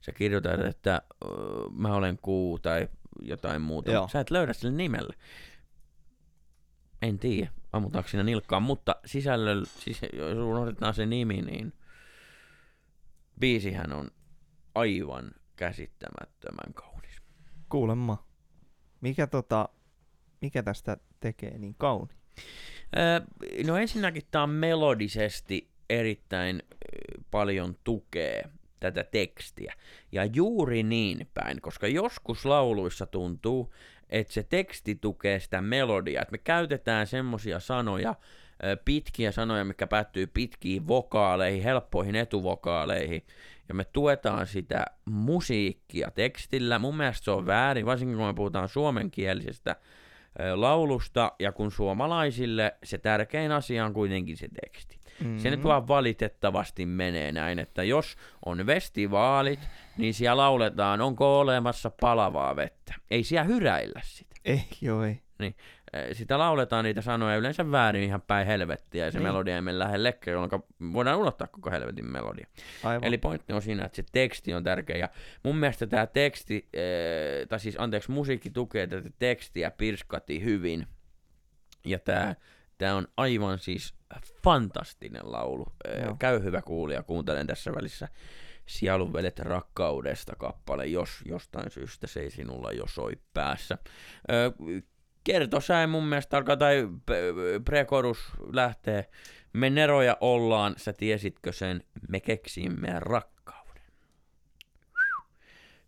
Sä 0.00 0.12
kirjoitat, 0.12 0.60
että 0.60 1.02
mä 1.70 1.94
olen 1.94 2.18
kuu 2.22 2.58
tai 2.58 2.88
jotain 3.22 3.62
muuta, 3.62 3.90
Joo. 3.90 4.02
mutta 4.02 4.12
sä 4.12 4.20
et 4.20 4.30
löydä 4.30 4.52
sille 4.52 4.74
nimelle. 4.74 5.14
En 7.02 7.18
tiedä, 7.18 7.50
ammutaanko 7.72 8.08
siinä 8.08 8.24
nilkkaan, 8.24 8.62
mutta 8.62 8.96
sisällöllä, 9.04 9.66
siis 9.66 10.00
jos 10.12 10.38
unohdetaan 10.38 10.94
se 10.94 11.06
nimi, 11.06 11.42
niin 11.42 11.72
biisihän 13.40 13.92
on 13.92 14.10
aivan 14.74 15.30
käsittämättömän 15.56 16.74
kaunis. 16.74 17.22
Kuulemma. 17.68 18.26
Mikä, 19.00 19.26
tota, 19.26 19.68
mikä 20.40 20.62
tästä 20.62 20.96
tekee 21.20 21.58
niin 21.58 21.74
kauni? 21.78 22.14
Öö, 22.96 23.20
no 23.66 23.76
ensinnäkin 23.76 24.22
tämä 24.30 24.42
on 24.42 24.50
melodisesti 24.50 25.68
erittäin 25.90 26.62
paljon 27.30 27.76
tukee 27.84 28.44
tätä 28.80 29.04
tekstiä. 29.04 29.74
Ja 30.12 30.24
juuri 30.24 30.82
niin 30.82 31.28
päin, 31.34 31.60
koska 31.60 31.88
joskus 31.88 32.44
lauluissa 32.44 33.06
tuntuu, 33.06 33.74
että 34.10 34.32
se 34.32 34.42
teksti 34.42 34.94
tukee 34.94 35.40
sitä 35.40 35.60
melodiaa. 35.60 36.22
Että 36.22 36.32
me 36.32 36.38
käytetään 36.38 37.06
semmosia 37.06 37.60
sanoja, 37.60 38.14
pitkiä 38.84 39.32
sanoja, 39.32 39.64
mikä 39.64 39.86
päättyy 39.86 40.26
pitkiin 40.26 40.88
vokaaleihin, 40.88 41.62
helppoihin 41.62 42.16
etuvokaaleihin, 42.16 43.26
ja 43.68 43.74
me 43.74 43.84
tuetaan 43.84 44.46
sitä 44.46 44.84
musiikkia 45.04 46.10
tekstillä. 46.10 46.78
Mun 46.78 46.96
mielestä 46.96 47.24
se 47.24 47.30
on 47.30 47.46
väärin, 47.46 47.86
varsinkin 47.86 48.16
kun 48.16 48.26
me 48.26 48.34
puhutaan 48.34 48.68
suomenkielisestä 48.68 49.76
laulusta, 50.54 51.32
ja 51.38 51.52
kun 51.52 51.70
suomalaisille 51.70 52.74
se 52.84 52.98
tärkein 52.98 53.52
asia 53.52 53.84
on 53.84 53.92
kuitenkin 53.92 54.36
se 54.36 54.48
teksti. 54.62 54.96
Mm-hmm. 55.20 55.38
Se 55.38 55.50
nyt 55.50 55.64
vaan 55.64 55.88
valitettavasti 55.88 56.86
menee 56.86 57.32
näin, 57.32 57.58
että 57.58 57.82
jos 57.82 58.16
on 58.46 58.58
festivaalit, 58.66 59.60
niin 59.96 60.14
siellä 60.14 60.42
lauletaan, 60.42 61.00
onko 61.00 61.40
olemassa 61.40 61.90
palavaa 62.00 62.56
vettä. 62.56 62.94
Ei 63.10 63.24
siellä 63.24 63.44
hyräillä 63.44 64.00
sitä. 64.04 64.36
Ei, 64.44 64.64
joo 64.80 65.04
ei. 65.04 65.20
Eh, 65.40 65.54
Sitä 66.12 66.38
lauletaan 66.38 66.84
niitä 66.84 67.02
sanoja 67.02 67.36
yleensä 67.36 67.70
väärin 67.70 68.02
ihan 68.02 68.22
päin 68.22 68.46
helvettiä, 68.46 69.04
ja 69.04 69.10
se 69.10 69.18
Niin. 69.18 69.28
melodia 69.28 69.54
ei 69.54 69.60
mene 69.60 69.78
lähellekään, 69.78 70.32
jolloin 70.32 70.62
voidaan 70.92 71.18
unohtaa 71.18 71.46
koko 71.46 71.70
helvetin 71.70 72.10
melodia. 72.12 72.46
Aivan. 72.84 73.04
Eli 73.04 73.18
pointti 73.18 73.52
on 73.52 73.62
siinä, 73.62 73.84
että 73.84 73.96
se 73.96 74.04
teksti 74.12 74.54
on 74.54 74.64
tärkeä. 74.64 74.96
Ja 74.96 75.08
mun 75.42 75.56
mielestä 75.56 75.86
tämä 75.86 76.06
teksti, 76.06 76.68
ee, 76.72 77.46
tai 77.46 77.60
siis 77.60 77.76
anteeksi, 77.78 78.10
musiikki 78.10 78.50
tukee 78.50 78.86
tätä 78.86 79.10
tekstiä 79.18 79.70
pirskati 79.70 80.44
hyvin. 80.44 80.86
Ja 81.86 81.98
tämä 81.98 82.34
tää 82.78 82.94
on 82.94 83.08
aivan 83.16 83.58
siis 83.58 83.94
fantastinen 84.44 85.32
laulu. 85.32 85.66
Ee, 85.84 86.02
Joo. 86.04 86.16
käy 86.18 86.42
hyvä 86.42 86.62
kuulija, 86.62 87.02
kuuntelen 87.02 87.46
tässä 87.46 87.74
välissä 87.74 88.08
Sielun 88.66 89.12
velet 89.12 89.38
rakkaudesta 89.38 90.32
kappale, 90.38 90.86
jos 90.86 91.10
jostain 91.24 91.70
syystä 91.70 92.06
se 92.06 92.20
ei 92.20 92.30
sinulla 92.30 92.72
jo 92.72 92.84
soi 92.86 93.12
päässä. 93.34 93.78
Öö, 94.30 94.50
kertosää 95.26 95.86
mun 95.86 96.06
mielestä 96.06 96.36
alkaa, 96.36 96.56
tai 96.56 96.88
prekorus 97.64 98.18
lähtee. 98.52 99.10
Me 99.52 99.70
neroja 99.70 100.16
ollaan, 100.20 100.74
sä 100.76 100.92
tiesitkö 100.92 101.52
sen, 101.52 101.84
me 102.08 102.20
keksimme 102.20 102.88
rakkauden. 103.00 103.82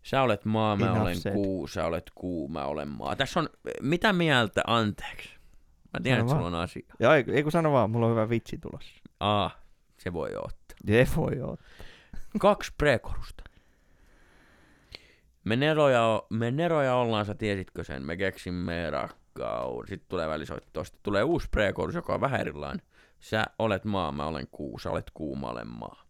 Sä 0.03 0.21
olet 0.21 0.45
maa, 0.45 0.75
mä 0.75 0.85
Enough 0.85 1.01
olen 1.01 1.15
said. 1.15 1.35
kuu, 1.35 1.67
sä 1.67 1.85
olet 1.85 2.11
kuu, 2.15 2.47
mä 2.47 2.65
olen 2.65 2.87
maa. 2.87 3.15
Tässä 3.15 3.39
on, 3.39 3.49
mitä 3.81 4.13
mieltä, 4.13 4.61
anteeksi. 4.67 5.29
Mä 5.93 5.99
tiedän, 6.03 6.19
Sano 6.19 6.31
että 6.31 6.35
sulla 6.35 6.57
on 6.57 6.63
asia. 6.63 6.85
Ja 6.99 7.15
ei, 7.15 7.23
ei 7.27 7.43
kun 7.43 7.51
sano 7.51 7.71
vaan, 7.71 7.89
mulla 7.91 8.05
on 8.05 8.11
hyvä 8.11 8.29
vitsi 8.29 8.57
tulossa. 8.57 8.93
Aa, 9.19 9.51
se 9.97 10.13
voi 10.13 10.29
ottaa. 10.35 10.77
Se 10.87 11.07
voi 11.15 11.41
olla. 11.41 11.57
Kaksi 12.39 12.73
prekorusta. 12.77 13.43
Me 15.43 15.55
neroja, 15.55 16.23
me 16.29 16.51
neroja 16.51 16.95
ollaan, 16.95 17.25
sä 17.25 17.35
tiesitkö 17.35 17.83
sen, 17.83 18.03
me 18.03 18.17
keksimme 18.17 18.89
rakkauden. 18.89 19.18
Sitten 19.87 20.09
tulee 20.09 20.27
välisoitto, 20.29 20.83
sitten 20.83 21.03
tulee 21.03 21.23
uusi 21.23 21.47
prekorus, 21.51 21.95
joka 21.95 22.13
on 22.13 22.21
vähän 22.21 22.41
erilainen. 22.41 22.85
Sä 23.19 23.45
olet 23.59 23.85
maa, 23.85 24.11
mä 24.11 24.25
olen 24.25 24.47
kuu, 24.51 24.79
sä 24.79 24.91
olet 24.91 25.11
kuu, 25.13 25.35
mä 25.35 25.47
olen 25.47 25.67
maa. 25.67 26.03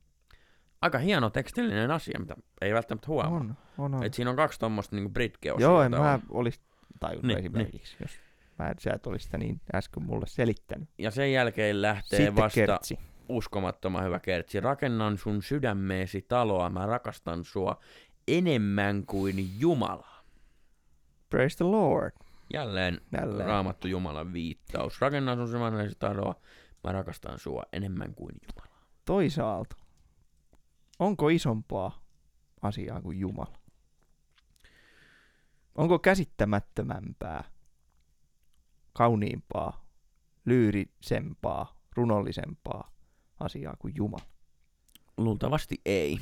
Aika 0.82 0.98
hieno 0.98 1.30
tekstillinen 1.30 1.92
asia, 1.92 2.20
mitä 2.20 2.36
ei 2.62 2.74
välttämättä 2.74 3.08
huomaa. 3.08 3.40
On, 3.40 3.56
on, 3.78 3.94
on. 3.96 4.04
Et 4.04 4.14
siinä 4.14 4.30
on 4.30 4.36
kaksi 4.36 4.60
tuommoista 4.60 4.96
niinku 4.96 5.10
britkeosiota. 5.10 5.72
Joo, 5.74 5.82
en 5.82 5.92
mä 5.92 6.20
olisi 6.30 6.60
tajunnut 7.00 7.26
Niin, 7.26 7.40
esimerkiksi, 7.40 7.96
jos 8.02 8.12
mä 8.60 8.70
et, 8.70 8.80
sä 8.80 8.92
et 8.94 9.08
olisi 9.08 9.24
sitä 9.26 9.38
niin 9.38 9.62
äsken 9.76 10.04
mulle 10.04 10.28
selittänyt. 10.28 10.90
Ja 10.98 11.12
sen 11.12 11.34
jälkeen 11.34 11.82
lähtee 11.82 12.18
Sitten 12.18 12.36
vasta 12.36 12.56
kertsi. 12.56 13.00
uskomattoman 13.30 14.06
hyvä 14.06 14.20
kertsi. 14.20 14.60
Rakennan 14.60 15.18
sun 15.18 15.42
sydämeesi 15.44 16.22
taloa, 16.22 16.70
mä 16.70 16.86
rakastan 16.86 17.46
sua 17.46 17.80
enemmän 18.28 19.06
kuin 19.06 19.50
Jumala. 19.60 20.08
Praise 21.30 21.58
the 21.58 21.66
Lord. 21.66 22.12
Jälleen 22.54 23.02
Jälleen. 23.12 23.48
raamattu 23.48 23.88
Jumalan 23.88 24.34
viittaus. 24.34 25.02
Rakennan 25.02 25.38
sun 25.38 25.48
sydämeesi 25.48 25.96
taloa, 26.00 26.36
mä 26.84 26.92
rakastan 26.92 27.40
sua 27.40 27.64
enemmän 27.74 28.16
kuin 28.16 28.36
Jumala. 28.42 28.80
Toisaalta, 29.06 29.76
onko 31.00 31.30
isompaa 31.30 32.06
asiaa 32.62 33.02
kuin 33.02 33.20
Jumala? 33.20 33.58
Onko 35.76 36.00
käsittämättömämpää, 36.00 37.44
kauniimpaa, 38.94 39.86
lyyrisempaa, 40.46 41.82
runollisempaa 41.96 42.92
asiaa 43.40 43.76
kuin 43.80 43.94
Jumala? 43.98 44.26
Luultavasti 45.18 45.82
ei. 45.86 46.20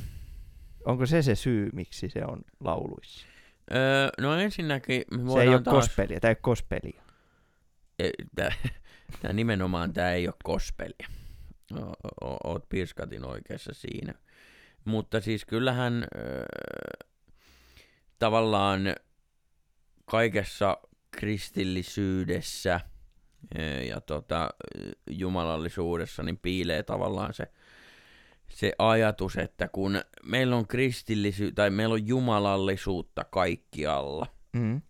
Onko 0.85 1.05
se 1.05 1.21
se 1.21 1.35
syy, 1.35 1.69
miksi 1.73 2.09
se 2.09 2.25
on 2.25 2.41
lauluissa? 2.59 3.27
Öö, 3.75 4.09
no 4.21 4.35
ensinnäkin 4.35 5.03
me 5.11 5.33
Se 5.33 5.41
ei 5.41 5.47
ole 5.47 5.61
taas... 5.61 5.75
kospelia, 5.75 6.19
tämä 6.19 6.29
ei 6.29 6.33
ole 6.33 6.41
kospelia. 6.41 7.01
Tää 9.21 9.33
nimenomaan 9.33 9.93
tää 9.93 10.13
ei 10.13 10.27
ole 10.27 10.35
kospelia. 10.43 11.07
O, 11.73 11.93
o, 12.21 12.37
oot 12.43 12.69
Pirskatin 12.69 13.25
oikeassa 13.25 13.73
siinä. 13.73 14.13
Mutta 14.85 15.21
siis 15.21 15.45
kyllähän 15.45 16.07
öö, 16.15 16.45
tavallaan 18.19 18.81
kaikessa 20.05 20.77
kristillisyydessä 21.11 22.79
öö, 23.59 23.81
ja 23.81 24.01
tota, 24.01 24.49
jumalallisuudessa 25.09 26.23
niin 26.23 26.37
piilee 26.37 26.83
tavallaan 26.83 27.33
se, 27.33 27.51
se 28.49 28.73
ajatus, 28.79 29.37
että 29.37 29.67
kun 29.67 30.01
meillä 30.23 30.55
on 30.55 30.67
kristillisy 30.67 31.51
tai 31.51 31.69
meillä 31.69 31.93
on 31.93 32.07
jumalallisuutta 32.07 33.23
kaikkialla, 33.23 34.25
Mm. 34.53 34.81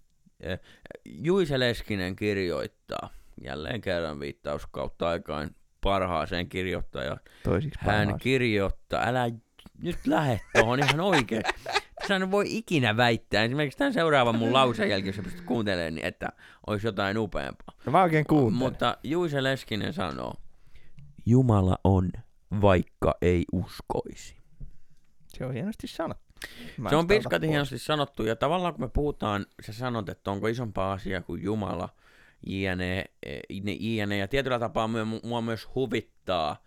Juise 1.06 1.60
Leskinen 1.60 2.16
kirjoittaa, 2.16 3.10
jälleen 3.44 3.82
kerran 3.82 4.20
viittaus 4.20 4.68
kautta 4.72 5.10
aikaan 5.10 5.50
parhaaseen 5.84 6.50
kirjoittajaan. 6.50 7.20
Toisiksi 7.44 7.80
Hän 7.82 7.88
parhaaseen. 7.96 8.20
kirjoittaa, 8.20 9.04
älä 9.08 9.30
nyt 9.84 10.08
lähde 10.08 10.40
tuohon 10.56 10.80
ihan 10.80 11.00
oikein. 11.00 11.44
Sä 12.08 12.16
en 12.16 12.32
voi 12.32 12.46
ikinä 12.48 12.98
väittää, 12.98 13.44
esimerkiksi 13.44 13.78
tämän 13.78 13.94
seuraavan 13.94 14.36
mun 14.36 14.54
lauseen 14.54 14.90
jälkeen, 14.90 15.08
jos 15.10 15.16
sä 15.16 15.24
pystyt 15.24 15.46
kuuntelemaan, 15.46 15.96
niin 15.96 16.06
että 16.08 16.30
olisi 16.68 16.88
jotain 16.88 17.18
upeampaa. 17.18 17.76
No 17.86 17.92
mä 17.92 18.02
oikein 18.04 18.26
kuuntelen. 18.26 18.54
Mutta 18.60 18.98
Juise 19.04 19.44
Leskinen 19.44 19.94
sanoo, 19.94 20.34
Jumala 21.26 21.78
on, 21.84 22.12
vaikka 22.62 23.16
ei 23.22 23.46
uskoisi. 23.54 24.38
Se 25.28 25.46
on 25.46 25.54
hienosti 25.54 25.88
sanottu. 25.88 26.24
Mä 26.78 26.90
se 26.90 26.96
on 26.96 27.08
pois. 27.08 27.26
hienosti 27.42 27.78
sanottu, 27.80 28.24
ja 28.24 28.36
tavallaan 28.36 28.74
kun 28.74 28.84
me 28.84 28.90
puhutaan, 28.94 29.46
sä 29.62 29.74
sanot, 29.74 30.10
että 30.10 30.32
onko 30.32 30.48
isompaa 30.48 30.92
asia 30.92 31.22
kuin 31.22 31.44
Jumala, 31.44 31.90
jne, 32.48 33.06
eh, 33.24 33.40
jne, 33.80 34.18
ja 34.18 34.28
tietyllä 34.28 34.60
tapaa 34.60 34.88
myö, 34.88 35.06
mua 35.06 35.42
myös 35.42 35.68
huvittaa. 35.76 36.64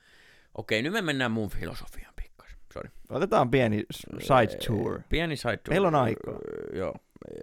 Okei, 0.54 0.82
nyt 0.82 0.92
me 0.92 1.02
mennään 1.02 1.30
mun 1.30 1.50
filosofiaan 1.50 2.14
pikkasen, 2.22 2.58
sorry. 2.72 2.90
Otetaan 3.10 3.50
pieni 3.50 3.84
side 4.18 4.56
tour. 4.66 5.00
Pieni 5.08 5.36
side 5.36 5.56
tour. 5.56 5.72
Meillä 5.72 5.88
on 5.88 5.94
aikaa. 5.94 6.38
Joo. 6.72 6.94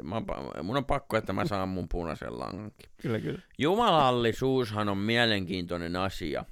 Mä, 0.04 0.22
mun 0.64 0.78
on 0.78 0.86
pakko, 0.86 1.18
että 1.18 1.34
mä 1.34 1.46
saan 1.46 1.70
mun 1.70 1.90
punaisen 1.90 2.40
langankin. 2.40 2.90
Kyllä, 3.02 3.20
kyllä. 3.20 3.40
Jumalallisuushan 3.58 4.90
on 4.90 4.98
mielenkiintoinen 4.98 5.96
asia. 5.96 6.46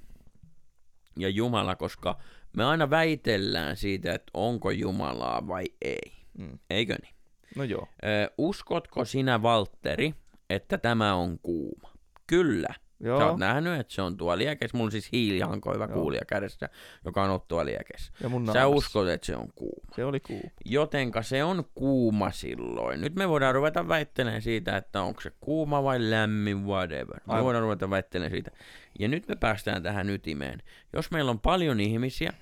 Ja 1.19 1.29
Jumala, 1.29 1.75
koska 1.75 2.17
me 2.57 2.63
aina 2.63 2.89
väitellään 2.89 3.77
siitä, 3.77 4.13
että 4.13 4.31
onko 4.33 4.71
Jumalaa 4.71 5.47
vai 5.47 5.65
ei. 5.81 6.11
Mm. 6.37 6.59
Eikö 6.69 6.95
niin? 7.01 7.15
No 7.55 7.63
joo. 7.63 7.87
Ö, 8.05 8.33
uskotko 8.37 9.05
sinä, 9.05 9.41
Valtteri, 9.41 10.13
että 10.49 10.77
tämä 10.77 11.15
on 11.15 11.39
kuuma? 11.39 11.89
Kyllä. 12.27 12.75
Joo. 12.99 13.19
Sä 13.19 13.25
oot 13.25 13.39
nähnyt, 13.39 13.79
että 13.79 13.93
se 13.93 14.01
on 14.01 14.17
tuo 14.17 14.37
liekes. 14.37 14.73
Mulla 14.73 14.85
on 14.85 14.91
siis 14.91 15.11
hiilihankoiva 15.11 15.85
Joo. 15.85 15.93
kuulija 15.93 16.25
kädessä, 16.27 16.69
joka 17.05 17.23
on 17.23 17.29
ollut 17.29 17.47
tuo 17.47 17.65
liekes. 17.65 18.11
ja 18.23 18.29
mun 18.29 18.49
Sä 18.53 18.67
uskot, 18.67 19.07
että 19.07 19.25
se 19.25 19.35
on 19.35 19.47
kuuma. 19.55 19.95
Se 19.95 20.05
oli 20.05 20.19
kuu. 20.19 20.51
Jotenka 20.65 21.21
se 21.21 21.43
on 21.43 21.63
kuuma 21.75 22.31
silloin. 22.31 23.01
Nyt 23.01 23.15
me 23.15 23.29
voidaan 23.29 23.55
ruveta 23.55 23.87
väittelemään 23.87 24.41
siitä, 24.41 24.77
että 24.77 25.01
onko 25.01 25.21
se 25.21 25.31
kuuma 25.39 25.83
vai 25.83 25.97
lämmin, 25.99 26.65
whatever. 26.65 27.15
Me 27.15 27.21
Aivan. 27.27 27.43
voidaan 27.45 27.63
ruveta 27.63 27.89
väittelemään 27.89 28.31
siitä. 28.31 28.51
Ja 28.99 29.07
nyt 29.07 29.27
me 29.27 29.35
päästään 29.35 29.83
tähän 29.83 30.09
ytimeen. 30.09 30.61
Jos 30.93 31.11
meillä 31.11 31.31
on 31.31 31.39
paljon 31.39 31.79
ihmisiä, 31.79 32.33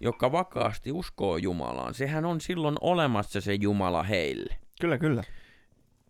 jotka 0.00 0.32
vakaasti 0.32 0.92
uskoo 0.92 1.36
Jumalaan, 1.36 1.94
sehän 1.94 2.24
on 2.24 2.40
silloin 2.40 2.76
olemassa 2.80 3.40
se 3.40 3.54
Jumala 3.54 4.02
heille. 4.02 4.56
Kyllä, 4.80 4.98
kyllä. 4.98 5.22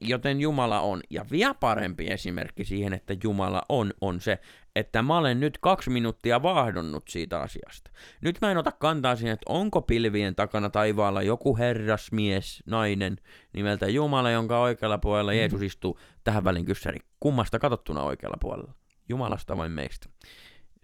Joten 0.01 0.41
Jumala 0.41 0.81
on. 0.81 1.01
Ja 1.11 1.25
vielä 1.31 1.55
parempi 1.55 2.07
esimerkki 2.07 2.65
siihen, 2.65 2.93
että 2.93 3.17
Jumala 3.25 3.63
on, 3.69 3.93
on 4.01 4.21
se, 4.21 4.39
että 4.77 5.03
mä 5.03 5.19
olen 5.19 5.41
nyt 5.41 5.59
kaksi 5.59 5.91
minuuttia 5.91 6.43
vaahdonnut 6.43 7.09
siitä 7.09 7.41
asiasta. 7.41 7.91
Nyt 8.21 8.39
mä 8.41 8.51
en 8.51 8.57
ota 8.57 8.73
kantaa 8.73 9.17
siihen, 9.17 9.35
että 9.35 9.53
onko 9.53 9.83
pilvien 9.83 10.35
takana 10.35 10.71
taivaalla 10.71 11.23
joku 11.23 11.57
herrasmies, 11.57 12.63
nainen 12.67 13.17
nimeltä 13.53 13.89
Jumala, 13.89 14.31
jonka 14.31 14.61
oikealla 14.61 14.99
puolella 14.99 15.33
Mm. 15.33 15.39
Jeesus 15.39 15.63
istuu 15.63 15.99
tähän 16.25 16.45
välin 16.45 16.65
kyssäri. 16.65 16.99
Kummasta 17.21 17.59
katsottuna 17.59 18.03
oikealla 18.03 18.37
puolella? 18.41 18.75
Jumalasta 19.09 19.57
vai 19.57 19.69
meistä? 19.69 20.09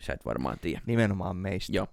Sä 0.00 0.12
et 0.12 0.24
varmaan 0.24 0.58
tiedä. 0.60 0.80
Nimenomaan 0.86 1.36
meistä. 1.36 1.72
Joo. 1.76 1.86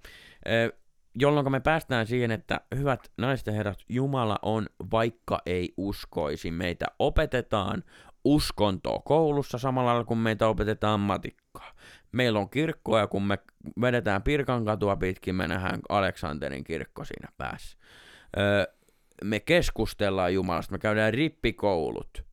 Jolloin 1.16 1.52
me 1.52 1.60
päästään 1.60 2.08
siihen, 2.08 2.32
että 2.32 2.62
hyvät 2.76 3.12
naiset 3.18 3.48
ja 3.48 3.54
herrat, 3.54 3.80
Jumala 3.90 4.40
on, 4.42 4.68
vaikka 4.92 5.42
ei 5.46 5.74
uskoisi. 5.78 6.52
Meitä 6.52 6.86
opetetaan 7.00 7.84
uskontoa 8.24 9.00
koulussa 9.06 9.58
samalla 9.58 9.90
lailla 9.90 10.06
kuin 10.06 10.18
meitä 10.18 10.48
opetetaan 10.48 11.00
matikkaa. 11.00 11.72
Meillä 12.12 12.40
on 12.40 12.50
kirkkoja, 12.50 13.08
kun 13.08 13.24
me 13.24 13.38
vedetään 13.82 14.24
Pirkan 14.24 14.66
katua 14.66 14.96
pitkin, 14.96 15.36
me 15.36 15.48
nähdään 15.48 15.80
Aleksanterin 15.90 16.64
kirkko 16.64 17.06
siinä 17.06 17.28
päässä. 17.38 17.78
Ö, 18.38 18.74
me 19.24 19.40
keskustellaan 19.40 20.34
Jumalasta, 20.34 20.72
me 20.72 20.80
käydään 20.80 21.14
rippikoulut. 21.14 22.24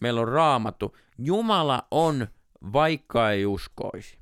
Meillä 0.00 0.20
on 0.20 0.28
raamattu. 0.28 0.96
Jumala 1.18 1.86
on, 1.90 2.28
vaikka 2.72 3.30
ei 3.30 3.46
uskoisi. 3.46 4.18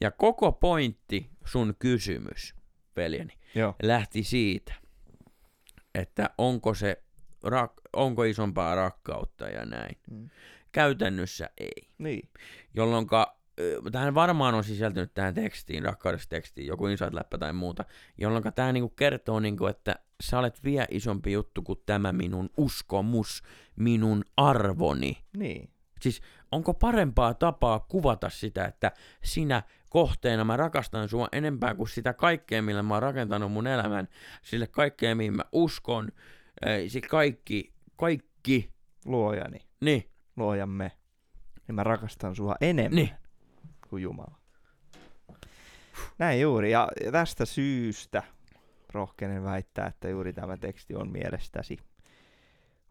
Ja 0.00 0.10
koko 0.10 0.52
pointti, 0.52 1.29
sun 1.44 1.74
kysymys, 1.78 2.54
veljeni, 2.96 3.38
Joo. 3.54 3.74
lähti 3.82 4.24
siitä, 4.24 4.74
että 5.94 6.30
onko 6.38 6.74
se 6.74 7.02
rak- 7.46 7.80
onko 7.92 8.24
isompaa 8.24 8.74
rakkautta 8.74 9.48
ja 9.48 9.64
näin. 9.64 9.96
Mm. 10.10 10.30
Käytännössä 10.72 11.50
ei. 11.58 11.90
Niin. 11.98 12.28
Jolloin 12.74 13.06
tähän 13.92 14.14
varmaan 14.14 14.54
on 14.54 14.64
sisältynyt 14.64 15.14
tähän 15.14 15.34
tekstiin, 15.34 15.84
rakkaudestekstiin, 15.84 16.66
joku 16.66 16.86
inside 16.86 17.10
läppä 17.16 17.38
tai 17.38 17.52
muuta, 17.52 17.84
jolloin 18.18 18.44
tämä 18.54 18.72
niinku 18.72 18.88
kertoo, 18.88 19.40
niinku, 19.40 19.66
että 19.66 19.94
sä 20.22 20.38
olet 20.38 20.64
vielä 20.64 20.86
isompi 20.90 21.32
juttu 21.32 21.62
kuin 21.62 21.82
tämä 21.86 22.12
minun 22.12 22.50
uskomus, 22.56 23.42
minun 23.76 24.24
arvoni. 24.36 25.18
Niin. 25.36 25.70
Siis 26.00 26.20
onko 26.52 26.74
parempaa 26.74 27.34
tapaa 27.34 27.80
kuvata 27.80 28.30
sitä, 28.30 28.64
että 28.64 28.92
sinä 29.24 29.62
kohteena 29.88 30.44
mä 30.44 30.56
rakastan 30.56 31.08
sua 31.08 31.28
enempää 31.32 31.74
kuin 31.74 31.88
sitä 31.88 32.12
kaikkea, 32.12 32.62
millä 32.62 32.82
mä 32.82 32.94
oon 32.94 33.02
rakentanut 33.02 33.52
mun 33.52 33.66
elämän, 33.66 34.08
sille 34.42 34.66
kaikkea, 34.66 35.14
mihin 35.14 35.36
mä 35.36 35.44
uskon, 35.52 36.08
se 36.88 37.00
kaikki, 37.00 37.72
kaikki, 37.96 38.70
Luojani, 39.04 39.58
niin, 39.80 40.10
luojamme. 40.36 40.92
Niin 41.68 41.74
mä 41.74 41.84
rakastan 41.84 42.36
sua 42.36 42.56
enemmän 42.60 42.96
niin, 42.96 43.10
kuin 43.88 44.02
Jumala. 44.02 44.40
Näin 46.18 46.40
juuri. 46.40 46.70
Ja 46.70 46.88
tästä 47.12 47.44
syystä 47.44 48.22
rohkenen 48.92 49.44
väittää, 49.44 49.86
että 49.86 50.08
juuri 50.08 50.32
tämä 50.32 50.56
teksti 50.56 50.94
on 50.94 51.12
mielestäsi 51.12 51.78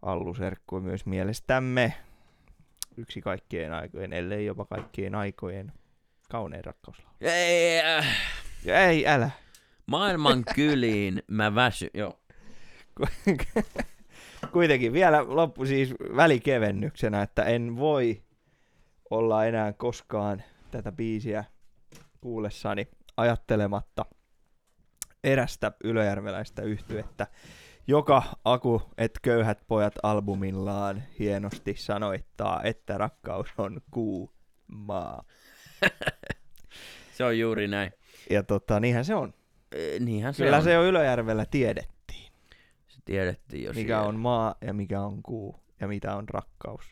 Allu 0.01 0.34
Serkku 0.34 0.80
myös 0.80 1.05
mielestämme 1.05 1.93
yksi 2.98 3.22
kaikkien 3.22 3.74
aikojen, 3.74 4.14
ellei 4.14 4.46
jopa 4.46 4.66
kaikkien 4.66 5.16
aikojen 5.16 5.72
kaunein 6.30 6.66
rakkauslaulu. 6.66 7.18
ei, 7.22 7.82
äh, 7.82 8.08
ei, 8.66 9.08
älä. 9.08 9.32
maailman 9.86 10.44
kyliin 10.56 11.24
mä 11.28 11.56
väsy, 11.56 11.90
joo, 11.94 12.20
Kuitenkin 14.52 14.94
vielä 14.94 15.26
loppu 15.28 15.66
siis 15.66 15.94
välikevennyksenä, 16.16 17.22
että 17.22 17.44
en 17.44 17.78
voi 17.78 18.22
olla 19.10 19.46
enää 19.46 19.74
koskaan 19.74 20.44
tätä 20.72 20.92
biisiä 20.92 21.44
kuullessani 22.22 22.88
ajattelematta 23.18 24.06
erästä 25.24 25.72
ylöjärveläistä 25.84 26.62
yhtyettä, 26.62 27.28
joka 27.90 28.24
Aku 28.46 28.82
et 28.98 29.12
köyhät 29.22 29.64
pojat 29.68 29.94
albumillaan 30.04 31.04
hienosti 31.20 31.76
sanoittaa, 31.78 32.64
että 32.64 32.98
rakkaus 32.98 33.48
on 33.58 33.82
kuu 33.92 34.34
maa. 34.68 35.24
se 37.18 37.24
on 37.24 37.40
juuri 37.40 37.68
näin. 37.68 37.92
Ja 38.30 38.44
tota, 38.44 38.80
niinhän 38.80 39.06
se 39.06 39.16
on. 39.16 39.34
Eh, 39.72 40.00
Niinhän 40.00 40.34
se 40.34 40.44
Kyllä 40.44 40.58
on. 40.58 40.64
se 40.64 40.74
jo 40.74 40.84
Ylöjärvellä 40.86 41.46
tiedettiin, 41.46 42.32
se 42.88 43.00
tiedettiin 43.06 43.64
jo 43.64 43.70
mikä 43.74 43.80
siellä. 43.94 44.02
on 44.08 44.16
maa 44.20 44.56
ja 44.62 44.74
mikä 44.74 45.02
on 45.02 45.24
kuu 45.24 45.60
ja 45.80 45.88
mitä 45.88 46.16
on 46.16 46.30
rakkaus. 46.30 46.84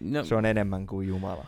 No, 0.00 0.24
Se 0.24 0.34
on 0.34 0.46
enemmän 0.46 0.86
kuin 0.86 1.08
Jumala. 1.08 1.46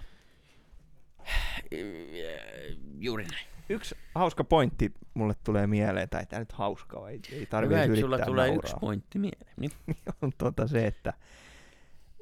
eh, 1.71 2.77
juuri 2.99 3.25
näin. 3.25 3.47
Yksi 3.69 3.95
hauska 4.15 4.45
pointti 4.45 4.95
mulle 5.15 5.35
tulee 5.45 5.67
mieleen, 5.67 6.09
tai 6.09 6.27
tämä 6.27 6.41
nyt 6.41 6.53
hauska, 6.53 7.09
ei, 7.09 7.21
ei 7.33 7.47
tarvitse 7.47 7.85
yrittää 7.85 8.01
sulla 8.01 8.19
tulee 8.19 8.47
nauraa. 8.47 8.63
yksi 8.65 8.77
pointti 8.81 9.19
mieleen. 9.19 9.55
Niin. 9.57 9.71
on 10.23 10.33
tota 10.39 10.69
se, 10.69 10.87
että, 10.87 11.13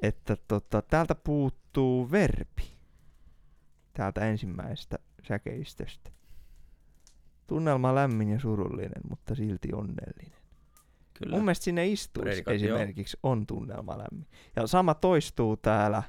että 0.01 0.37
tota, 0.47 0.81
täältä 0.81 1.15
puuttuu 1.15 2.11
verbi. 2.11 2.73
Täältä 3.93 4.21
ensimmäisestä 4.25 4.99
säkeistöstä. 5.27 6.11
Tunnelma 7.47 7.95
lämmin 7.95 8.29
ja 8.29 8.39
surullinen, 8.39 9.01
mutta 9.09 9.35
silti 9.35 9.73
onnellinen. 9.73 10.43
Kyllä. 11.13 11.35
Mun 11.35 11.45
mielestä 11.45 11.63
sinne 11.63 11.87
istuisi 11.87 12.43
Predikat, 12.43 12.59
joo. 12.59 12.77
esimerkiksi 12.77 13.17
on 13.23 13.47
tunnelma 13.47 13.97
lämmin. 13.97 14.27
Ja 14.55 14.67
sama 14.67 14.93
toistuu 14.93 15.57
täällä 15.57 16.03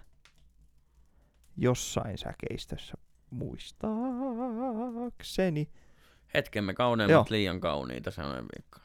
jossain 1.57 2.18
säkeistössä, 2.18 2.95
muistaakseni. 3.35 5.68
Hetkemme 6.35 6.74
kauneimmat 6.74 7.12
Joo. 7.12 7.26
liian 7.30 7.61
kauniita 7.61 8.11
sanoin 8.11 8.47
viikko. 8.57 8.78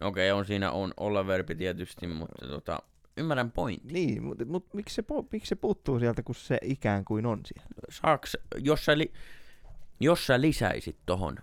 No 0.00 0.06
okei, 0.06 0.30
on 0.30 0.44
siinä 0.44 0.70
on 0.70 0.94
olla 0.96 1.26
verbi 1.26 1.54
tietysti, 1.54 2.06
mutta 2.06 2.48
tota, 2.48 2.78
ymmärrän 3.16 3.50
pointti. 3.50 3.92
Niin, 3.92 4.22
mutta 4.22 4.44
mut, 4.44 4.74
miksi, 4.74 4.94
se, 4.94 5.04
miksi 5.32 5.48
se 5.48 5.56
puuttuu 5.56 5.98
sieltä, 5.98 6.22
kun 6.22 6.34
se 6.34 6.58
ikään 6.62 7.04
kuin 7.04 7.26
on 7.26 7.40
siellä? 7.44 7.68
Saaks, 7.90 8.36
jos, 8.58 8.84
sä 8.84 8.98
li, 8.98 9.12
jos 10.00 10.26
sä 10.26 10.40
lisäisit 10.40 10.98
tohon 11.06 11.36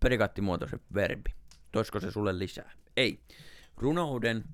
perikaattimuotoisen 0.00 0.80
verbi, 0.94 1.30
toisko 1.72 2.00
se 2.00 2.10
sulle 2.10 2.38
lisää? 2.38 2.72
Ei. 2.96 3.20
Runouden, 3.76 4.44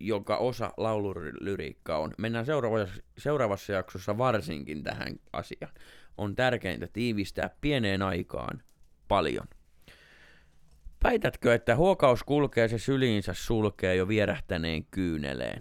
joka 0.00 0.36
osa 0.36 0.72
laululyriikkaa 0.76 1.98
on, 1.98 2.14
mennään 2.18 2.46
seuraavassa, 2.46 3.02
seuraavassa 3.18 3.72
jaksossa 3.72 4.18
varsinkin 4.18 4.82
tähän 4.82 5.16
asiaan, 5.32 5.74
on 6.18 6.36
tärkeintä 6.36 6.88
tiivistää 6.92 7.50
pieneen 7.60 8.02
aikaan 8.02 8.62
paljon. 9.08 9.46
Väitätkö, 11.04 11.54
että 11.54 11.76
huokaus 11.76 12.22
kulkee 12.22 12.68
se 12.68 12.78
syliinsä 12.78 13.34
sulkee 13.34 13.96
jo 13.96 14.08
vierähtäneen 14.08 14.84
kyyneleen? 14.84 15.60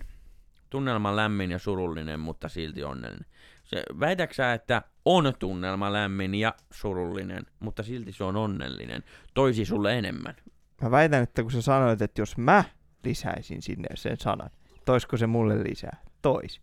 Tunnelma 0.69 1.15
lämmin 1.15 1.51
ja 1.51 1.59
surullinen, 1.59 2.19
mutta 2.19 2.49
silti 2.49 2.83
onnellinen. 2.83 3.25
Se, 3.63 3.83
väitäksä, 3.99 4.53
että 4.53 4.81
on 5.05 5.33
tunnelma 5.39 5.93
lämmin 5.93 6.35
ja 6.35 6.53
surullinen, 6.71 7.45
mutta 7.59 7.83
silti 7.83 8.11
se 8.11 8.23
on 8.23 8.35
onnellinen? 8.35 9.03
Toisi 9.33 9.65
sulle 9.65 9.97
enemmän. 9.97 10.35
Mä 10.81 10.91
väitän, 10.91 11.23
että 11.23 11.41
kun 11.41 11.51
sä 11.51 11.61
sanoit, 11.61 12.01
että 12.01 12.21
jos 12.21 12.37
mä 12.37 12.63
lisäisin 13.05 13.61
sinne 13.61 13.87
sen 13.95 14.17
sanan, 14.19 14.49
toisko 14.85 15.17
se 15.17 15.27
mulle 15.27 15.63
lisää? 15.63 15.97
Tois. 16.21 16.61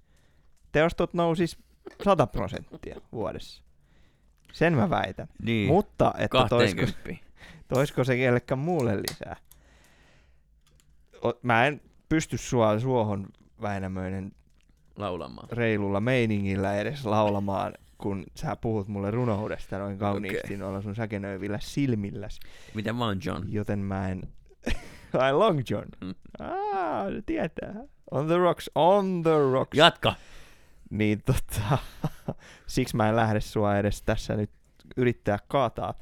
Teostot 0.72 1.14
nousis 1.14 1.58
100 2.04 2.26
prosenttia 2.26 3.00
vuodessa. 3.12 3.62
Sen 4.52 4.74
mä 4.74 4.90
väitän. 4.90 5.28
Niin, 5.42 5.68
Mutta 5.68 6.14
että 6.18 6.46
toisko, 6.48 6.80
20. 6.80 7.24
toisko 7.68 8.04
se 8.04 8.16
kellekään 8.16 8.58
muulle 8.58 8.96
lisää? 8.96 9.36
O- 11.24 11.38
Mä 11.42 11.66
en 11.66 11.80
pysty 12.08 12.36
sua 12.38 12.80
suohon 12.80 13.26
Väinämöinen 13.62 14.32
Laulamaan. 14.96 15.48
reilulla 15.52 16.00
meiningillä 16.00 16.74
edes 16.76 17.04
laulamaan, 17.06 17.72
kun 17.98 18.24
sä 18.34 18.56
puhut 18.56 18.88
mulle 18.88 19.10
runoudesta 19.10 19.78
noin 19.78 19.98
kauniisti 19.98 20.38
Okei. 20.44 20.56
noilla 20.56 20.82
sun 20.82 20.94
säkenöivillä 20.96 21.58
silmilläsi. 21.60 22.40
Miten 22.74 22.98
vaan 22.98 23.18
John? 23.24 23.44
Joten 23.48 23.78
mä 23.78 24.08
en... 24.08 24.22
Ai 25.18 25.32
Long 25.32 25.60
John. 25.70 25.88
Mm. 26.00 26.14
Ah, 26.38 27.06
se 27.14 27.22
tietää. 27.26 27.74
On 28.10 28.26
the 28.26 28.36
rocks, 28.36 28.70
on 28.74 29.22
the 29.22 29.38
rocks. 29.52 29.78
Jatka! 29.78 30.14
Niin 30.90 31.22
tota, 31.22 31.78
siksi 32.66 32.96
mä 32.96 33.08
en 33.08 33.16
lähde 33.16 33.40
sua 33.40 33.76
edes 33.76 34.02
tässä 34.02 34.36
nyt 34.36 34.50
yrittää 34.96 35.38
kaataa 35.48 35.94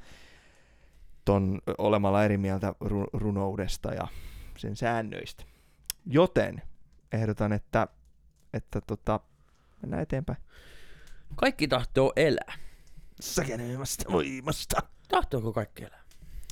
ton 1.24 1.58
olemalla 1.78 2.24
eri 2.24 2.36
mieltä 2.36 2.74
ru- 2.84 3.11
runoudesta 3.12 3.94
ja 3.94 4.08
sen 4.56 4.76
säännöistä. 4.76 5.44
Joten 6.06 6.62
ehdotan, 7.12 7.52
että, 7.52 7.88
että 8.52 8.80
tota, 8.80 9.20
mennään 9.82 10.02
eteenpäin. 10.02 10.38
Kaikki 11.36 11.68
tahtoo 11.68 12.12
elää. 12.16 12.54
Säkenöimästä 13.20 14.04
voimasta. 14.12 14.82
Tahtooko 15.08 15.52
kaikki 15.52 15.84
elää? 15.84 16.02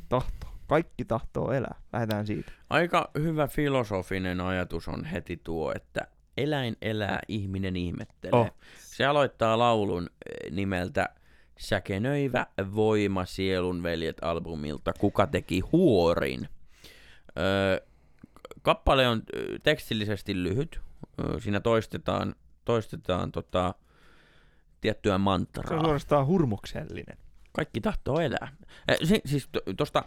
Tahto. 0.08 0.47
Kaikki 0.68 1.04
tahtoo 1.04 1.52
elää. 1.52 1.74
Lähdetään 1.92 2.26
siitä. 2.26 2.52
Aika 2.70 3.10
hyvä 3.18 3.46
filosofinen 3.48 4.40
ajatus 4.40 4.88
on 4.88 5.04
heti 5.04 5.40
tuo, 5.44 5.72
että 5.76 6.06
eläin 6.36 6.76
elää, 6.82 7.20
ihminen 7.28 7.76
ihmettelee. 7.76 8.40
Oh. 8.40 8.50
Se 8.76 9.04
aloittaa 9.04 9.58
laulun 9.58 10.02
eh, 10.10 10.50
nimeltä 10.50 11.08
Säkenöivä 11.58 12.46
voima 12.74 13.24
sielun 13.24 13.82
veljet 13.82 14.16
albumilta 14.22 14.92
Kuka 14.92 15.26
teki 15.26 15.60
huorin. 15.60 16.48
Öö, 17.38 17.86
kappale 18.62 19.08
on 19.08 19.22
tekstillisesti 19.62 20.42
lyhyt. 20.42 20.80
Öö, 21.20 21.40
siinä 21.40 21.60
toistetaan, 21.60 22.34
toistetaan 22.64 23.32
tota, 23.32 23.74
tiettyä 24.80 25.10
Se 25.10 25.14
on 25.14 25.20
mantraa. 25.20 25.80
suorastaan 25.80 26.26
hurmoksellinen. 26.26 27.18
Kaikki 27.58 27.80
tahtoo 27.80 28.20
elää. 28.20 28.48
Si- 29.04 29.20
siis 29.24 29.48
tuosta 29.76 30.04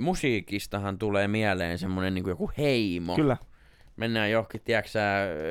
musiikistahan 0.00 0.98
tulee 0.98 1.28
mieleen 1.28 1.78
semmoinen 1.78 2.14
niin 2.14 2.28
joku 2.28 2.50
heimo. 2.58 3.16
Kyllä. 3.16 3.36
Mennään 3.96 4.30
johonkin, 4.30 4.60
tiedätkö 4.64 4.98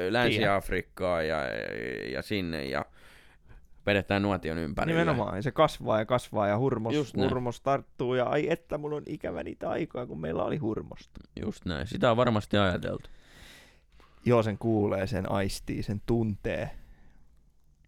Länsi-Afrikkaan 0.09 1.27
ja, 1.27 1.37
ja 2.11 2.21
sinne 2.21 2.65
ja 2.65 2.85
vedetään 3.85 4.21
nuotion 4.21 4.57
ympärille. 4.57 4.99
Nimenomaan. 4.99 5.35
Ja 5.35 5.41
se 5.41 5.51
kasvaa 5.51 5.99
ja 5.99 6.05
kasvaa 6.05 6.47
ja 6.47 6.57
hurmos, 6.57 6.93
Just 6.93 7.15
näin. 7.15 7.29
hurmos 7.29 7.61
tarttuu. 7.61 8.13
Ja 8.15 8.25
ai 8.25 8.47
että, 8.49 8.77
mulla 8.77 8.95
on 8.95 9.03
ikävä 9.05 9.43
niitä 9.43 9.69
aikoja, 9.69 10.05
kun 10.05 10.21
meillä 10.21 10.43
oli 10.43 10.57
hurmosta. 10.57 11.19
Just 11.45 11.65
näin. 11.65 11.87
Sitä 11.87 12.11
on 12.11 12.17
varmasti 12.17 12.57
ajateltu. 12.57 13.09
Joo, 14.25 14.43
sen 14.43 14.57
kuulee, 14.57 15.07
sen 15.07 15.31
aistii, 15.31 15.83
sen 15.83 16.01
tuntee. 16.05 16.69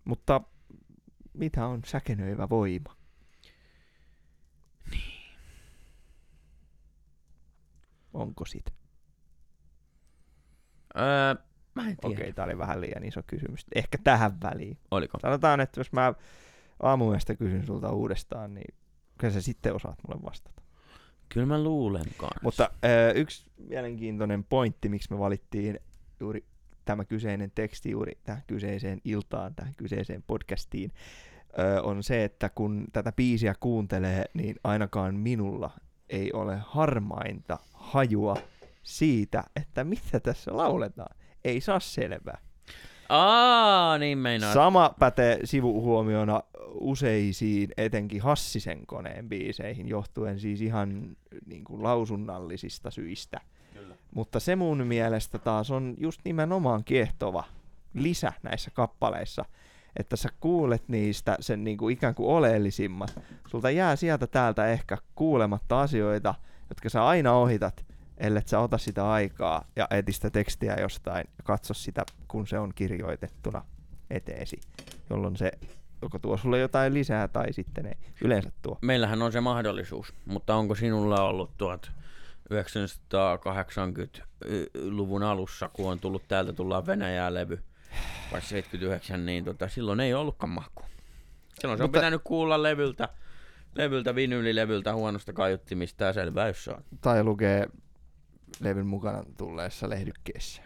Mutta 0.05 0.41
mitä 1.33 1.65
on 1.65 1.81
säkenöivä 1.85 2.49
voima? 2.49 2.98
Onko 8.13 8.45
sitä? 8.45 8.71
Öö, 10.97 11.35
mä 11.75 11.89
en 11.89 11.97
tiedä. 11.97 12.15
Okei, 12.15 12.33
tää 12.33 12.45
oli 12.45 12.57
vähän 12.57 12.81
liian 12.81 13.03
iso 13.03 13.21
kysymys. 13.27 13.65
Ehkä 13.75 13.97
tähän 14.03 14.41
väliin. 14.43 14.77
Oliko? 14.91 15.19
Sanotaan, 15.21 15.61
että 15.61 15.79
jos 15.79 15.91
mä 15.91 16.13
aamuyöstä 16.83 17.35
kysyn 17.35 17.65
sulta 17.65 17.91
uudestaan, 17.91 18.53
niin 18.53 18.75
kyllä 19.17 19.33
sä 19.33 19.41
sitten 19.41 19.75
osaat 19.75 19.97
mulle 20.07 20.21
vastata. 20.25 20.61
Kyllä 21.29 21.47
mä 21.47 21.63
luulen 21.63 22.05
kanssa. 22.17 22.39
Mutta 22.43 22.69
ö, 22.85 23.11
yksi 23.11 23.51
mielenkiintoinen 23.57 24.43
pointti, 24.43 24.89
miksi 24.89 25.13
me 25.13 25.19
valittiin 25.19 25.79
juuri 26.19 26.45
tämä 26.85 27.05
kyseinen 27.05 27.51
teksti 27.55 27.91
juuri 27.91 28.17
tähän 28.23 28.43
kyseiseen 28.47 29.01
iltaan, 29.03 29.55
tähän 29.55 29.73
kyseiseen 29.77 30.23
podcastiin, 30.27 30.91
ö, 31.59 31.81
on 31.81 32.03
se, 32.03 32.23
että 32.23 32.49
kun 32.49 32.87
tätä 32.93 33.11
biisiä 33.11 33.55
kuuntelee, 33.59 34.25
niin 34.33 34.55
ainakaan 34.63 35.15
minulla 35.15 35.71
ei 36.09 36.33
ole 36.33 36.59
harmainta 36.65 37.57
hajua 37.89 38.37
siitä, 38.83 39.43
että 39.55 39.83
mitä 39.83 40.19
tässä 40.19 40.57
lauletaan. 40.57 41.15
Ei 41.43 41.61
saa 41.61 41.79
selvää. 41.79 42.37
Aa, 43.09 43.97
niin 43.97 44.17
meinaa. 44.17 44.53
Sama 44.53 44.95
pätee 44.99 45.39
sivuhuomiona 45.43 46.43
useisiin, 46.73 47.69
etenkin 47.77 48.21
Hassisen 48.21 48.85
koneen 48.85 49.29
biiseihin, 49.29 49.87
johtuen 49.87 50.39
siis 50.39 50.61
ihan 50.61 51.15
niin 51.45 51.63
kuin 51.63 51.83
lausunnallisista 51.83 52.91
syistä. 52.91 53.41
Kyllä. 53.73 53.95
Mutta 54.15 54.39
se 54.39 54.55
mun 54.55 54.87
mielestä 54.87 55.37
taas 55.37 55.71
on 55.71 55.95
just 55.97 56.21
nimenomaan 56.25 56.83
kiehtova 56.83 57.43
lisä 57.93 58.33
näissä 58.43 58.71
kappaleissa, 58.73 59.45
että 59.95 60.15
sä 60.15 60.29
kuulet 60.39 60.83
niistä 60.87 61.37
sen 61.39 61.63
niin 61.63 61.77
kuin 61.77 61.93
ikään 61.93 62.15
kuin 62.15 62.29
oleellisimmat. 62.29 63.19
Sulta 63.47 63.69
jää 63.69 63.95
sieltä 63.95 64.27
täältä 64.27 64.67
ehkä 64.67 64.97
kuulematta 65.15 65.81
asioita, 65.81 66.35
jotka 66.69 66.89
sä 66.89 67.07
aina 67.07 67.33
ohitat, 67.33 67.85
ellei 68.17 68.41
sä 68.45 68.59
ota 68.59 68.77
sitä 68.77 69.11
aikaa 69.11 69.65
ja 69.75 69.87
eti 69.91 70.13
sitä 70.13 70.29
tekstiä 70.29 70.75
jostain 70.75 71.25
ja 71.37 71.43
katso 71.43 71.73
sitä, 71.73 72.03
kun 72.27 72.47
se 72.47 72.59
on 72.59 72.71
kirjoitettuna 72.75 73.65
eteesi, 74.09 74.59
jolloin 75.09 75.37
se 75.37 75.51
joko 76.01 76.19
tuo 76.19 76.37
sulle 76.37 76.59
jotain 76.59 76.93
lisää 76.93 77.27
tai 77.27 77.53
sitten 77.53 77.85
ei 77.85 77.93
yleensä 78.21 78.51
tuo. 78.61 78.77
Meillähän 78.81 79.21
on 79.21 79.31
se 79.31 79.41
mahdollisuus, 79.41 80.13
mutta 80.25 80.55
onko 80.55 80.75
sinulla 80.75 81.23
ollut 81.23 81.57
tuot 81.57 81.91
1980-luvun 82.53 85.23
alussa, 85.23 85.69
kun 85.73 85.91
on 85.91 85.99
tullut 85.99 86.23
täältä 86.27 86.53
tullaan 86.53 86.85
Venäjää 86.85 87.33
levy, 87.33 87.59
vai 88.31 88.41
79, 88.41 89.25
niin 89.25 89.45
tota, 89.45 89.69
silloin 89.69 89.99
ei 89.99 90.13
ollutkaan 90.13 90.49
mahku. 90.49 90.83
Silloin 91.59 91.77
se 91.77 91.83
on 91.83 91.89
Mutta- 91.89 91.99
pitänyt 91.99 92.21
kuulla 92.23 92.63
levyltä, 92.63 93.09
levyltä, 93.75 94.15
vinyylilevyltä, 94.15 94.93
huonosta 94.93 95.33
kaiuttimista 95.33 96.03
ja 96.03 96.13
selvä, 96.13 96.47
jos 96.47 96.67
on. 96.67 96.83
Tai 97.01 97.23
lukee 97.23 97.67
levyn 98.59 98.87
mukana 98.87 99.23
tulleessa 99.37 99.89
lehdykkeessä. 99.89 100.61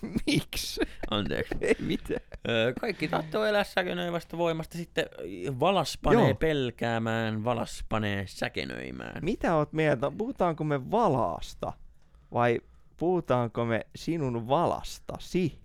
Miksi? 0.26 0.80
Anteeksi. 1.10 1.54
Ei 1.60 1.76
mitään. 1.80 2.20
Öö, 2.48 2.72
kaikki 2.80 3.08
tahtoo 3.08 3.44
elää 3.44 3.64
säkenöivästä 3.64 4.38
voimasta, 4.38 4.78
sitten 4.78 5.06
valas 5.60 5.98
panee 6.02 6.28
Joo. 6.28 6.34
pelkäämään, 6.34 7.44
valas 7.44 7.84
panee 7.88 8.26
säkenöimään. 8.26 9.24
Mitä 9.24 9.54
oot 9.54 9.72
mieltä? 9.72 10.12
Puhutaanko 10.18 10.64
me 10.64 10.90
valaasta 10.90 11.72
vai 12.32 12.60
puhutaanko 12.96 13.64
me 13.64 13.86
sinun 13.96 14.48
valastasi? 14.48 15.60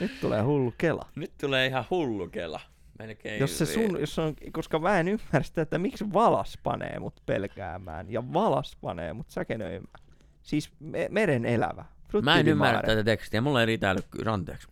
Nyt 0.00 0.20
tulee 0.20 0.42
hullu 0.42 0.74
kela. 0.78 1.08
Nyt 1.16 1.32
tulee 1.40 1.66
ihan 1.66 1.84
hullu 1.90 2.28
kela. 2.28 2.60
Melkein. 3.06 3.40
Jos 3.40 3.58
se 3.58 3.66
sun, 3.66 4.00
jos 4.00 4.18
on, 4.18 4.34
koska 4.52 4.78
mä 4.78 5.00
en 5.00 5.08
ymmärrä 5.08 5.42
sitä, 5.42 5.62
että 5.62 5.78
miksi 5.78 6.12
valas 6.12 6.58
panee 6.62 6.98
mut 6.98 7.22
pelkäämään 7.26 8.12
ja 8.12 8.32
valas 8.32 8.76
panee 8.80 9.12
mut 9.12 9.30
säkenöimään. 9.30 10.02
Siis 10.42 10.70
me, 10.80 11.08
meren 11.10 11.44
elävä. 11.46 11.84
Mä 12.22 12.38
en 12.38 12.48
ymmärrä 12.48 12.82
tätä 12.82 13.04
tekstiä, 13.04 13.40
mulla 13.40 13.60
ei 13.60 13.66
riitä 13.66 13.90
älykkyys, 13.90 14.26
anteeksi. 14.26 14.68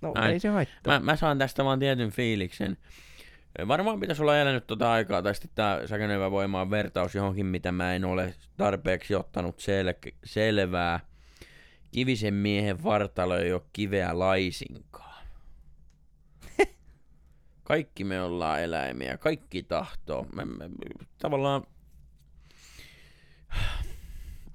No 0.00 0.12
Mä 0.12 0.26
en- 0.26 0.32
ei 0.32 0.40
se 0.40 0.48
haittaa. 0.48 1.00
Mä, 1.00 1.04
mä 1.04 1.16
saan 1.16 1.38
tästä 1.38 1.64
vaan 1.64 1.78
tietyn 1.78 2.10
fiiliksen. 2.10 2.76
Varmaan 3.68 4.00
pitäisi 4.00 4.22
olla 4.22 4.38
elänyt 4.38 4.66
tota 4.66 4.92
aikaa, 4.92 5.22
tai 5.22 5.34
sitten 5.34 5.50
tää 5.54 5.86
säkenöivä 5.86 6.30
voima 6.30 6.60
on 6.60 6.70
vertaus 6.70 7.14
johonkin, 7.14 7.46
mitä 7.46 7.72
mä 7.72 7.94
en 7.94 8.04
ole 8.04 8.34
tarpeeksi 8.56 9.14
ottanut 9.14 9.58
sel- 9.60 10.12
selvää. 10.24 11.00
Kivisen 11.92 12.34
miehen 12.34 12.82
vartalo 12.84 13.36
ei 13.36 13.52
ole 13.52 13.62
kiveä 13.72 14.18
laisinkaan. 14.18 15.07
Kaikki 17.68 18.04
me 18.04 18.22
ollaan 18.22 18.62
eläimiä, 18.62 19.18
kaikki 19.18 19.62
tahtoo. 19.62 20.26
Mä, 20.34 20.44
mä, 20.44 20.64
tavallaan... 21.18 21.62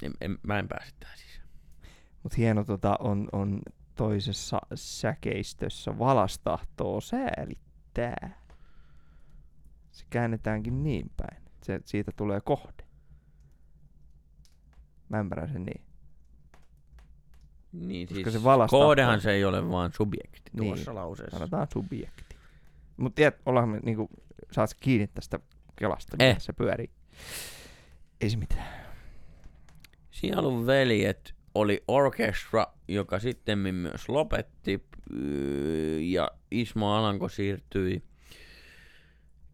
En, 0.03 0.14
en, 0.22 0.38
mä 0.43 0.59
en 0.59 0.68
pääse 0.68 0.91
tähän 0.99 1.18
sisään. 1.18 1.47
Mut 2.24 2.38
hieno 2.38 2.64
tota, 2.64 2.95
on, 2.99 3.30
on 3.32 3.61
toisessa 3.95 4.59
säkeistössä 4.76 5.99
valas 5.99 6.39
tahtoo 6.39 7.01
säälittää. 7.01 8.43
Se 9.91 10.05
käännetäänkin 10.09 10.84
niin 10.84 11.11
päin. 11.18 11.43
Se, 11.64 11.80
siitä 11.86 12.11
tulee 12.16 12.41
kohde. 12.41 12.84
Mä 15.09 15.20
ymmärrän 15.20 15.49
sen 15.49 15.66
niin. 15.66 15.82
Niin 17.72 18.07
Koska 18.07 18.32
siis 18.32 18.43
se 18.43 18.68
kohdehan 18.70 19.22
se 19.22 19.32
ei 19.32 19.45
ole 19.45 19.70
vaan 19.70 19.91
subjekti 19.93 20.51
Niin, 20.53 20.74
tuossa 20.74 20.95
lauseessa. 20.95 21.38
Sanotaan 21.38 21.68
subjekti. 21.74 22.32
Mut 22.97 23.15
tiedät, 23.15 23.41
ollaan 23.45 23.69
me 23.69 23.79
niinku, 23.79 24.09
saat 24.51 24.69
kiinni 24.79 25.07
tästä 25.07 25.39
kelasta, 25.75 26.17
Eh. 26.19 26.35
se 26.39 26.53
pyörii. 26.53 26.89
Ei 28.21 28.29
se 28.29 28.37
mitään. 28.37 28.83
Sielun 30.11 30.67
veljet 30.67 31.35
oli 31.55 31.83
orkestra, 31.87 32.67
joka 32.87 33.19
sitten 33.19 33.59
myös 33.59 34.09
lopetti 34.09 34.85
ja 36.01 36.31
Ismo 36.51 36.93
Alanko 36.95 37.29
siirtyi 37.29 38.03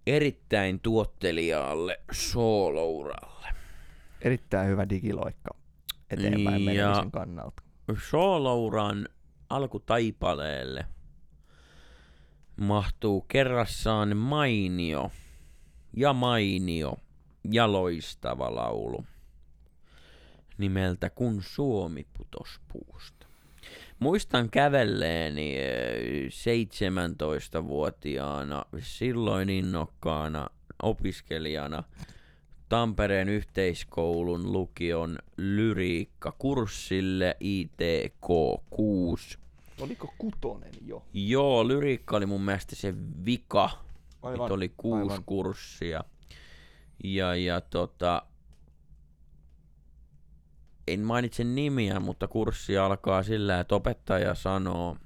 erittäin 0.07 0.79
tuottelijaalle 0.79 1.99
soolouralle. 2.11 3.47
Erittäin 4.21 4.69
hyvä 4.69 4.89
digiloikka 4.89 5.49
eteenpäin 6.09 6.65
Ja- 6.75 6.85
menemisen 6.87 7.11
kannalta. 7.11 7.63
Soolouran 8.09 9.07
alkutaipaleelle 9.49 10.85
mahtuu 12.60 13.22
kerrassaan 13.22 14.18
mainio 14.18 15.12
ja 15.93 16.14
mainio 16.14 16.97
ja 17.51 17.72
loistava 17.72 18.55
laulu 18.55 19.05
nimeltä 20.57 21.10
Kun 21.10 21.43
Suomi 21.43 22.07
putos 22.18 22.60
puusta. 22.74 23.28
Muistan 23.99 24.49
kävelleeni 24.49 25.57
eh, 25.57 26.28
17-vuotiaana, 26.28 28.66
silloin 28.80 29.49
innokkaana 29.49 30.49
opiskelijana 30.84 31.84
Tampereen 32.70 33.30
yhteiskoulun 33.30 34.51
lukion 34.51 35.20
lyriikkakurssille 35.38 37.38
ITK 37.39 38.28
6. 38.70 39.39
Oliko 39.82 40.13
kutonen 40.17 40.71
jo? 40.86 41.03
Joo, 41.13 41.67
lyriikka 41.67 42.17
oli 42.17 42.25
mun 42.25 42.41
mielestä 42.41 42.75
se 42.75 42.93
vika. 43.25 43.69
Aivan, 44.21 44.45
Nyt 44.45 44.51
oli 44.51 44.73
kuusi 44.77 45.11
aivan. 45.11 45.23
kurssia. 45.25 46.03
Ja, 47.03 47.36
ja 47.36 47.61
tota, 47.61 48.21
en 50.88 50.99
mainitse 50.99 51.43
nimiä, 51.43 51.99
mutta 51.99 52.27
kurssi 52.27 52.77
alkaa 52.77 53.23
sillä, 53.23 53.59
että 53.59 53.75
opettaja 53.75 54.36
sanoo, 54.36 54.97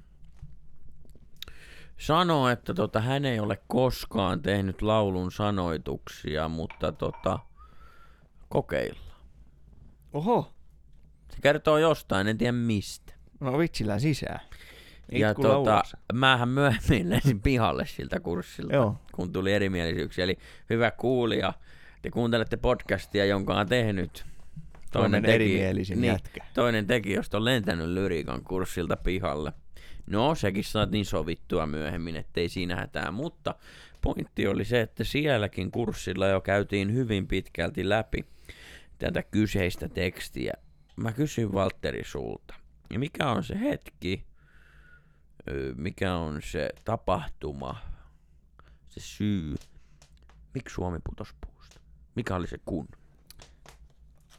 sanoo 1.98 2.48
että 2.48 2.74
tota, 2.74 3.00
hän 3.00 3.24
ei 3.24 3.40
ole 3.40 3.62
koskaan 3.68 4.42
tehnyt 4.42 4.82
laulun 4.82 5.32
sanoituksia, 5.32 6.48
mutta 6.48 6.92
tota, 6.92 7.38
kokeillaan. 8.48 9.20
Oho, 10.12 10.52
Se 11.30 11.36
kertoo 11.42 11.78
jostain, 11.78 12.28
en 12.28 12.38
tiedä 12.38 12.52
mistä. 12.52 13.12
no 13.40 13.58
vitsillä 13.58 13.98
sisään. 13.98 14.40
Ja 15.12 15.34
tota, 15.34 15.82
mähän 16.12 16.48
myöhemmin 16.48 17.10
lensin 17.10 17.40
pihalle 17.40 17.86
siltä 17.86 18.20
kurssilta, 18.20 18.74
Joo. 18.74 18.96
kun 19.12 19.32
tuli 19.32 19.52
erimielisyyksiä. 19.52 20.24
Eli 20.24 20.38
hyvä 20.70 20.90
kuulija, 20.90 21.52
te 22.02 22.10
kuuntelette 22.10 22.56
podcastia, 22.56 23.24
jonka 23.24 23.54
on 23.54 23.66
tehnyt 23.66 24.24
Toinen 24.98 25.24
erimielisin 25.24 26.00
niin, 26.00 26.12
jätkä. 26.12 26.44
toinen 26.54 26.86
teki, 26.86 27.12
josta 27.12 27.36
on 27.36 27.44
lentänyt 27.44 27.88
lyriikan 27.88 28.44
kurssilta 28.44 28.96
pihalle. 28.96 29.52
No, 30.06 30.34
sekin 30.34 30.64
saatiin 30.64 31.04
sovittua 31.04 31.66
myöhemmin, 31.66 32.16
ettei 32.16 32.48
siinä 32.48 32.76
hätää, 32.76 33.10
mutta 33.10 33.54
pointti 34.02 34.46
oli 34.46 34.64
se, 34.64 34.80
että 34.80 35.04
sielläkin 35.04 35.70
kurssilla 35.70 36.26
jo 36.26 36.40
käytiin 36.40 36.94
hyvin 36.94 37.26
pitkälti 37.26 37.88
läpi 37.88 38.24
tätä 38.98 39.22
kyseistä 39.22 39.88
tekstiä. 39.88 40.52
Mä 40.96 41.12
kysyn 41.12 41.52
Valtteri 41.52 42.04
sulta, 42.04 42.54
ja 42.90 42.98
mikä 42.98 43.30
on 43.30 43.44
se 43.44 43.60
hetki, 43.60 44.24
mikä 45.76 46.14
on 46.14 46.40
se 46.42 46.70
tapahtuma, 46.84 47.76
se 48.88 49.00
syy, 49.00 49.54
miksi 50.54 50.74
Suomi 50.74 50.98
putos 51.08 51.34
puusta? 51.40 51.80
Mikä 52.14 52.36
oli 52.36 52.46
se 52.46 52.58
kun? 52.64 52.88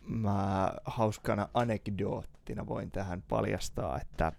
Mä 0.08 0.72
hauskana 0.86 1.50
anekdoottina 1.54 2.68
voin 2.68 2.92
tähän 2.92 3.22
paljastaa, 3.22 4.00
että 4.02 4.32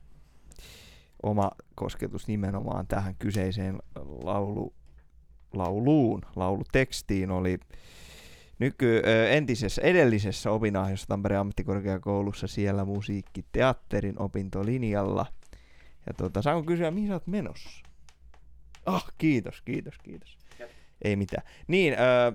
oma 1.22 1.50
kosketus 1.74 2.28
nimenomaan 2.28 2.86
tähän 2.86 3.14
kyseiseen 3.18 3.78
laulu, 4.22 4.74
lauluun, 5.54 6.22
laulutekstiin 6.36 7.30
oli 7.30 7.58
nyky, 8.58 9.02
entisessä, 9.30 9.82
edellisessä 9.82 10.50
opinahjossa 10.50 11.06
Tampereen 11.06 11.40
ammattikorkeakoulussa 11.40 12.46
siellä 12.46 12.84
musiikkiteatterin 12.84 14.18
opintolinjalla. 14.18 15.26
Ja 16.07 16.14
tuota, 16.14 16.42
saanko 16.42 16.62
kysyä, 16.66 16.90
mihin 16.90 17.09
sä 17.09 17.14
oot 17.14 17.26
menossa? 17.26 17.70
Ah, 18.86 19.07
kiitos, 19.18 19.62
kiitos, 19.62 19.98
kiitos. 19.98 20.38
Ei 21.02 21.16
mitään. 21.16 21.46
Niin, 21.68 21.92
ö, 21.92 22.32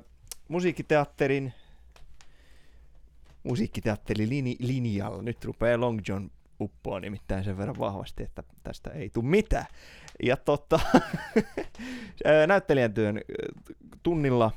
musiikkiteatterin 0.48 1.54
musiikkiteatterilinjalla. 3.44 5.22
Nyt 5.22 5.46
rupeaa 5.46 5.80
Long 5.80 6.00
John 6.08 6.30
uppoa 6.60 7.00
nimittäin 7.00 7.44
sen 7.44 7.58
verran 7.58 7.80
vahvasti, 7.80 8.24
että 8.24 8.44
tästä 8.64 8.90
ei 8.90 9.10
tule 9.10 9.26
mitään. 9.26 9.66
Ja 10.24 10.38
tota, 10.46 10.80
ää, 12.26 12.48
näyttelijän 12.48 12.94
työn 12.94 13.22
tunnilla 14.04 14.52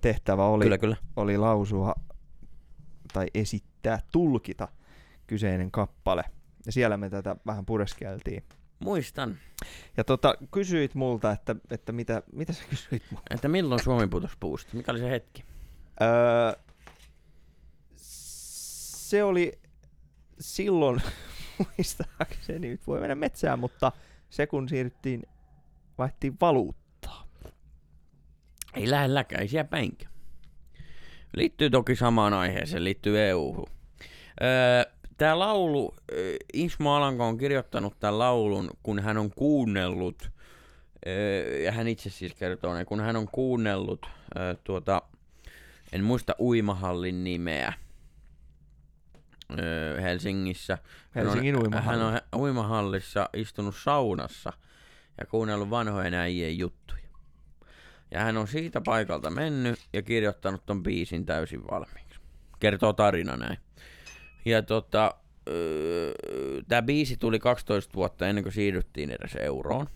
tehtävä 0.00 0.44
oli, 0.46 0.64
Kyllä, 0.64 0.78
kyllä. 0.78 0.96
oli 1.16 1.36
lausua 1.38 1.94
tai 3.12 3.26
esittää, 3.34 4.00
tulkita 4.12 4.68
kyseinen 5.26 5.70
kappale. 5.70 6.24
Ja 6.66 6.72
siellä 6.72 6.96
me 6.96 7.10
tätä 7.10 7.36
vähän 7.46 7.66
pureskeltiin. 7.66 8.44
Muistan, 8.78 9.38
Ja 9.96 10.04
tota, 10.04 10.34
kysyit 10.50 10.94
multa, 10.94 11.30
että, 11.30 11.56
että 11.70 11.92
mitä, 11.92 12.22
mitä 12.32 12.52
sä 12.52 12.62
kysyit 12.70 13.02
multa? 13.10 13.34
että 13.34 13.48
milloin 13.48 13.82
Suomi 13.82 14.06
putos 14.06 14.36
puusta? 14.40 14.76
Mikä 14.76 14.92
oli 14.92 14.98
se 14.98 15.10
hetki? 15.10 15.44
Öö, 16.02 16.52
se 17.96 19.24
oli 19.24 19.58
silloin, 20.40 21.02
muistaakseni, 21.58 22.68
nyt 22.68 22.86
voi 22.86 23.00
mennä 23.00 23.14
metsään, 23.14 23.58
mutta 23.58 23.92
se 24.30 24.46
kun 24.46 24.68
siirryttiin, 24.68 25.22
vaihtiin 25.98 26.36
valuuttaa. 26.40 27.28
Ei 28.74 28.90
lähelläkään, 28.90 29.42
ei 29.42 29.48
siellä 29.48 29.68
päinkä. 29.68 30.08
Liittyy 31.36 31.70
toki 31.70 31.96
samaan 31.96 32.32
aiheeseen, 32.32 32.84
liittyy 32.84 33.20
EU-hun. 33.20 33.66
Öö, 34.42 34.91
Tämä 35.22 35.38
laulu, 35.38 35.94
Ismo 36.52 36.94
Alanko 36.94 37.26
on 37.26 37.38
kirjoittanut 37.38 37.98
tämän 38.00 38.18
laulun, 38.18 38.70
kun 38.82 38.98
hän 38.98 39.16
on 39.18 39.30
kuunnellut, 39.30 40.30
ja 41.64 41.72
hän 41.72 41.88
itse 41.88 42.10
siis 42.10 42.34
kertoo, 42.34 42.74
kun 42.86 43.00
hän 43.00 43.16
on 43.16 43.28
kuunnellut 43.32 44.06
tuota, 44.64 45.02
en 45.92 46.04
muista 46.04 46.34
uimahallin 46.40 47.24
nimeä, 47.24 47.72
Helsingissä. 50.02 50.78
Hän 51.10 51.26
on- 51.26 51.32
Helsingin 51.32 51.74
Hän 51.74 52.02
on 52.02 52.20
uimahallissa 52.36 53.28
istunut 53.36 53.76
saunassa 53.76 54.52
ja 55.20 55.26
kuunnellut 55.26 55.70
vanhojen 55.70 56.14
äijien 56.14 56.58
juttuja. 56.58 57.02
Ja 58.10 58.20
hän 58.20 58.36
on 58.36 58.48
siitä 58.48 58.80
paikalta 58.80 59.30
mennyt 59.30 59.78
ja 59.92 60.02
kirjoittanut 60.02 60.66
ton 60.66 60.82
biisin 60.82 61.26
täysin 61.26 61.62
valmiiksi. 61.70 62.20
Kertoo 62.60 62.92
tarina 62.92 63.36
näin. 63.36 63.58
Ja 64.44 64.62
tota, 64.62 65.14
öö, 65.48 66.12
tämä 66.68 66.82
biisi 66.82 67.16
tuli 67.16 67.38
12 67.38 67.94
vuotta 67.94 68.28
ennen 68.28 68.44
kuin 68.44 68.52
siirryttiin 68.52 69.10
edes 69.10 69.36
euroon. 69.36 69.86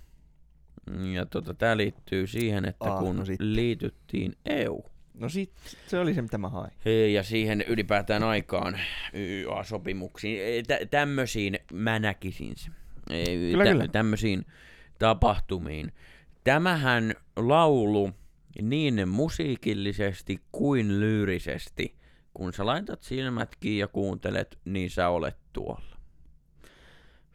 Ja 1.12 1.26
tota, 1.26 1.54
tämä 1.54 1.76
liittyy 1.76 2.26
siihen, 2.26 2.64
että 2.64 2.92
Ah, 2.92 2.98
kun 2.98 3.16
no 3.16 3.22
liityttiin 3.38 4.36
EU, 4.46 4.84
No 5.18 5.28
sit, 5.28 5.52
se 5.86 5.98
oli 5.98 6.14
se, 6.14 6.22
mitä 6.22 6.38
mä 6.38 6.48
hain. 6.48 6.70
Ja 7.12 7.22
siihen 7.22 7.64
ylipäätään 7.68 8.22
aikaan 8.22 8.78
YA-sopimuksiin, 9.14 10.64
tä- 10.66 10.86
tämmöisiin 10.90 11.58
mä 11.72 11.98
näkisin 11.98 12.56
se. 12.56 12.70
Ei, 13.10 13.24
Kyllä, 13.52 13.64
kyllä. 13.64 13.88
Tämmöisiin 13.88 14.44
tapahtumiin. 14.98 15.92
Tämähän 16.44 17.14
laulu 17.36 18.10
niin 18.62 19.08
musiikillisesti 19.08 20.40
kuin 20.52 21.00
lyyrisesti, 21.00 21.94
kun 22.36 22.52
sä 22.52 22.66
laitat 22.66 23.02
silmät 23.02 23.56
kiinni 23.60 23.78
ja 23.78 23.88
kuuntelet, 23.88 24.58
niin 24.64 24.90
sä 24.90 25.08
olet 25.08 25.36
tuolla. 25.52 25.96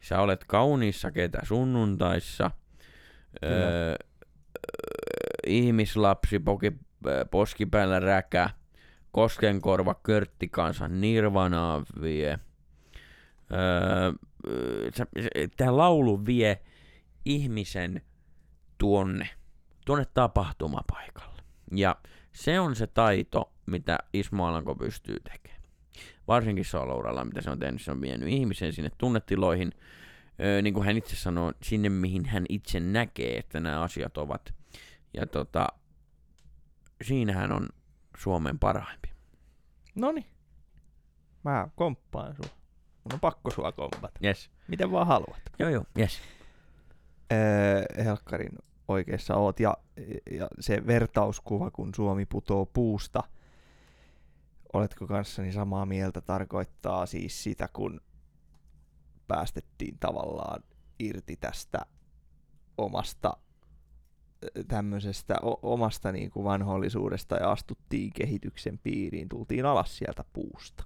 Sä 0.00 0.20
olet 0.20 0.44
kauniissa 0.44 1.10
ketä 1.10 1.38
sunnuntaissa. 1.42 2.50
Kyllä. 3.40 3.54
Öö, 3.54 3.96
ihmislapsi 5.46 6.38
poki, 6.38 6.72
poskipäällä 7.30 8.00
räkä, 8.00 8.50
Koskenkorva 9.12 9.94
Körtti 9.94 10.48
kanssa 10.48 10.88
Nirvanaa 10.88 11.82
vie. 12.02 12.38
Öö, 13.52 14.12
Tämä 15.56 15.76
laulu 15.76 16.26
vie 16.26 16.62
ihmisen 17.24 18.02
tuonne, 18.78 19.28
tuonne 19.86 20.06
tapahtumapaikalle. 20.14 21.42
Ja 21.72 21.96
se 22.32 22.60
on 22.60 22.76
se 22.76 22.86
taito, 22.86 23.52
mitä 23.66 23.98
Ismo 24.12 24.46
Alanko 24.46 24.74
pystyy 24.74 25.20
tekemään. 25.20 25.62
Varsinkin 26.28 26.64
solouralla, 26.64 27.24
mitä 27.24 27.40
se 27.40 27.50
on 27.50 27.58
tehnyt, 27.58 27.82
se 27.82 27.90
on 27.90 28.00
vienyt 28.00 28.28
ihmisen 28.28 28.72
sinne 28.72 28.90
tunnetiloihin, 28.98 29.72
öö, 30.40 30.62
niin 30.62 30.74
kuin 30.74 30.86
hän 30.86 30.96
itse 30.96 31.16
sanoo, 31.16 31.52
sinne 31.62 31.88
mihin 31.88 32.24
hän 32.24 32.44
itse 32.48 32.80
näkee, 32.80 33.38
että 33.38 33.60
nämä 33.60 33.80
asiat 33.80 34.16
ovat. 34.18 34.54
Ja 35.14 35.26
tota, 35.26 35.66
siinähän 37.02 37.52
on 37.52 37.68
Suomen 38.16 38.58
parhaimpi. 38.58 39.10
Noni. 39.94 40.26
Mä 41.44 41.68
komppaan 41.76 42.36
sua. 42.36 42.46
Mun 43.04 43.12
on 43.12 43.20
pakko 43.20 43.50
sua 43.50 43.72
kompata. 43.72 44.18
Yes. 44.24 44.50
Miten 44.68 44.90
vaan 44.90 45.06
haluat. 45.06 45.40
Joo, 45.58 45.70
joo, 45.70 45.84
yes. 45.98 46.20
Öö, 47.32 48.04
Helkkarin 48.04 48.58
oikeassa 48.88 49.34
oot. 49.34 49.60
Ja, 49.60 49.76
ja 50.30 50.48
se 50.60 50.86
vertauskuva, 50.86 51.70
kun 51.70 51.94
Suomi 51.94 52.26
putoo 52.26 52.66
puusta, 52.66 53.22
oletko 54.72 55.06
kanssani 55.06 55.52
samaa 55.52 55.86
mieltä, 55.86 56.20
tarkoittaa 56.20 57.06
siis 57.06 57.42
sitä, 57.42 57.68
kun 57.72 58.00
päästettiin 59.28 59.98
tavallaan 59.98 60.62
irti 60.98 61.36
tästä 61.36 61.78
omasta 62.78 63.36
tämmöisestä 64.68 65.34
o- 65.42 65.72
omasta 65.72 66.12
niin 66.12 66.30
kuin 66.30 66.44
vanhollisuudesta 66.44 67.36
ja 67.36 67.50
astuttiin 67.50 68.12
kehityksen 68.12 68.78
piiriin, 68.78 69.28
tultiin 69.28 69.66
alas 69.66 69.98
sieltä 69.98 70.24
puusta. 70.32 70.84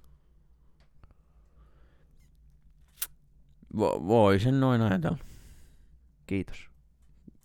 Vo- 3.75 4.07
voi 4.07 4.39
sen 4.39 4.59
noin 4.59 4.81
ajatella. 4.81 5.17
Kiitos. 6.27 6.66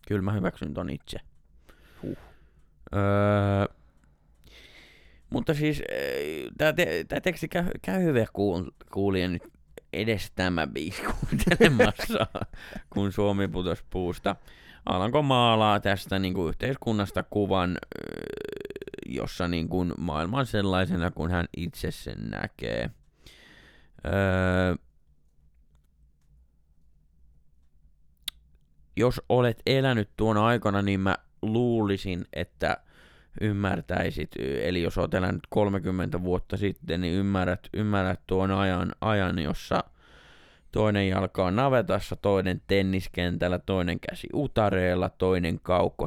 Kyllä 0.09 0.23
mä 0.23 0.33
hyväksyn 0.33 0.75
ton 0.75 0.91
itse. 0.91 1.19
Huh. 2.03 2.17
Öö, 2.95 3.75
mutta 5.31 5.55
siis 5.55 5.83
tämä 6.59 6.73
te, 6.73 7.05
tää 7.09 7.21
teksti 7.21 7.49
käy, 7.49 7.65
käy 7.83 8.03
hyvä 8.03 8.25
kuul, 8.33 8.65
kuulija 8.93 9.29
nyt 9.29 9.43
edes 9.93 10.31
tämä 10.31 10.67
biisi 10.67 11.03
kuuntelemassa, 11.13 12.27
kun 12.91 13.13
Suomi 13.13 13.49
putos 13.49 13.85
puusta. 13.91 14.37
Alanko 14.87 15.23
maalaa 15.23 15.81
tästä 15.81 16.19
niin 16.19 16.35
kuin 16.35 16.49
yhteiskunnasta 16.49 17.23
kuvan, 17.23 17.79
jossa 19.07 19.49
niin 19.49 19.69
kuin 19.69 19.93
maailman 19.99 20.47
sellaisena, 20.47 21.11
kun 21.11 21.31
hän 21.31 21.47
itse 21.57 21.91
sen 21.91 22.31
näkee. 22.31 22.91
Öö, 24.07 24.75
jos 28.97 29.21
olet 29.29 29.63
elänyt 29.67 30.11
tuona 30.17 30.47
aikana, 30.47 30.83
niin 30.83 31.01
mä 31.01 31.17
luulisin, 31.43 32.25
että 32.33 32.77
ymmärtäisit, 33.41 34.31
eli 34.63 34.83
jos 34.83 34.99
olet 34.99 35.15
elänyt 35.15 35.43
30 35.49 36.23
vuotta 36.23 36.57
sitten, 36.57 37.01
niin 37.01 37.15
ymmärrät, 37.15 37.69
ymmärrät 37.75 38.21
tuon 38.27 38.51
ajan, 38.51 38.93
ajan, 39.01 39.39
jossa 39.39 39.85
toinen 40.73 41.09
jalka 41.09 41.45
on 41.45 41.57
navetassa, 41.57 42.17
toinen 42.17 42.63
tenniskentällä, 42.67 43.59
toinen 43.59 44.01
käsi 44.01 44.29
utareella, 44.33 45.09
toinen 45.09 45.61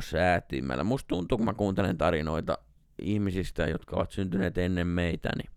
säätimällä. 0.04 0.84
Musta 0.84 1.08
tuntuu, 1.08 1.38
kun 1.38 1.46
mä 1.46 1.54
kuuntelen 1.54 1.98
tarinoita 1.98 2.58
ihmisistä, 3.00 3.68
jotka 3.68 3.96
ovat 3.96 4.12
syntyneet 4.12 4.58
ennen 4.58 4.88
meitä, 4.88 5.30
niin 5.38 5.50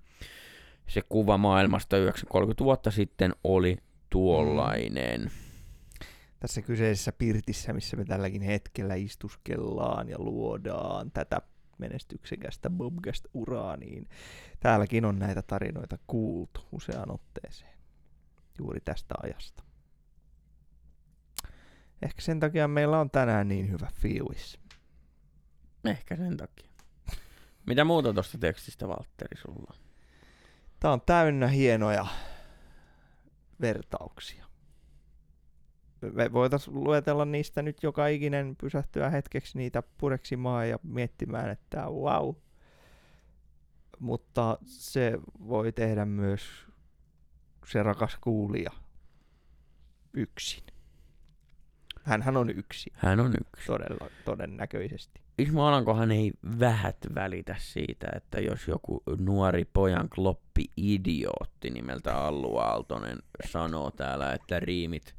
se 0.87 1.03
kuva 1.09 1.39
maailmasta 1.39 1.97
30 2.29 2.65
vuotta 2.65 2.91
sitten 2.91 3.33
oli 3.45 3.77
tuollainen. 4.11 5.21
Mm 5.21 5.48
tässä 6.41 6.63
kyseisessä 6.63 7.13
pirtissä, 7.13 7.73
missä 7.73 7.97
me 7.97 8.05
tälläkin 8.05 8.43
hetkellä 8.43 8.95
istuskellaan 8.95 10.09
ja 10.09 10.19
luodaan 10.19 11.11
tätä 11.11 11.41
menestyksekästä 11.79 12.71
Bobcast-uraa, 12.71 13.77
niin 13.77 14.09
täälläkin 14.61 15.05
on 15.05 15.19
näitä 15.19 15.43
tarinoita 15.43 15.99
kuultu 16.07 16.61
useaan 16.73 17.11
otteeseen 17.11 17.79
juuri 18.59 18.81
tästä 18.81 19.15
ajasta. 19.23 19.63
Ehkä 22.03 22.23
sen 22.23 22.41
takia 22.41 22.69
meillä 22.69 23.01
on 23.01 23.11
tänään 23.11 23.49
niin 23.49 23.71
hyvä 23.71 23.89
fiilis. 23.95 24.59
Ehkä 25.85 26.17
sen 26.17 26.37
takia. 26.37 26.71
Mitä 27.67 27.85
muuta 27.85 28.13
tuosta 28.13 28.39
tekstistä, 28.39 28.89
Valtteri, 28.89 29.37
sulla? 29.41 29.75
Tää 30.81 30.93
on 30.93 31.01
täynnä 31.01 31.49
hienoja 31.49 32.07
vertauksia 33.61 34.48
me 36.13 36.33
voitaisiin 36.33 36.85
luetella 36.85 37.25
niistä 37.25 37.63
nyt 37.63 37.83
joka 37.83 38.07
ikinen 38.07 38.57
pysähtyä 38.57 39.11
hetkeksi 39.11 39.59
niitä 39.59 39.83
pureksimaan 39.99 40.69
ja 40.69 40.79
miettimään, 40.83 41.51
että 41.51 41.85
wow. 41.91 42.35
Mutta 43.99 44.59
se 44.65 45.19
voi 45.49 45.73
tehdä 45.73 46.05
myös 46.05 46.43
se 47.67 47.83
rakas 47.83 48.17
kuulija 48.21 48.71
yksin. 50.15 50.65
Hänhän 52.03 52.37
on 52.37 52.51
yksi. 52.51 52.91
Hän 52.95 53.21
on 53.21 53.33
yksi. 53.41 53.67
Todella, 53.67 54.11
todennäköisesti. 54.25 55.21
Ismo 55.39 55.67
Alankohan 55.67 56.11
ei 56.11 56.33
vähät 56.61 56.97
välitä 57.15 57.57
siitä, 57.59 58.07
että 58.17 58.41
jos 58.41 58.69
joku 58.69 59.03
nuori 59.19 59.65
pojan 59.65 60.09
kloppi 60.09 60.65
idiootti 60.77 61.71
nimeltä 61.71 62.17
Allu 62.17 62.57
Aaltonen 62.57 63.19
sanoo 63.51 63.91
täällä, 63.91 64.33
että 64.33 64.61
riimit 64.61 65.18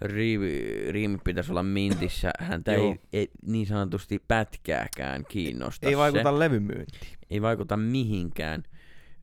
riimi, 0.00 0.64
riimi 0.90 1.18
pitäisi 1.24 1.52
olla 1.52 1.62
mintissä. 1.62 2.30
Häntä 2.38 2.72
ei, 2.72 3.00
ei 3.12 3.28
niin 3.46 3.66
sanotusti 3.66 4.22
pätkääkään 4.28 5.24
kiinnosta 5.28 5.88
Ei 5.88 5.96
vaikuta 5.96 6.32
se. 6.32 6.38
levymyyntiin. 6.38 7.18
Ei 7.30 7.42
vaikuta 7.42 7.76
mihinkään. 7.76 8.62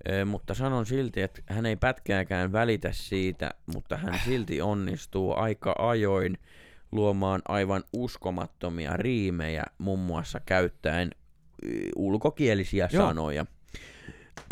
Ö, 0.09 0.25
mutta 0.25 0.53
sanon 0.53 0.85
silti, 0.85 1.21
että 1.21 1.41
hän 1.45 1.65
ei 1.65 1.75
pätkääkään 1.75 2.51
välitä 2.51 2.91
siitä, 2.91 3.51
mutta 3.73 3.97
hän 3.97 4.19
silti 4.25 4.61
onnistuu 4.61 5.33
aika 5.35 5.75
ajoin 5.77 6.37
luomaan 6.91 7.41
aivan 7.47 7.83
uskomattomia 7.93 8.97
riimejä, 8.97 9.63
muun 9.77 9.99
muassa 9.99 10.39
käyttäen 10.45 11.09
ulkokielisiä 11.95 12.89
Joo. 12.91 13.07
sanoja. 13.07 13.45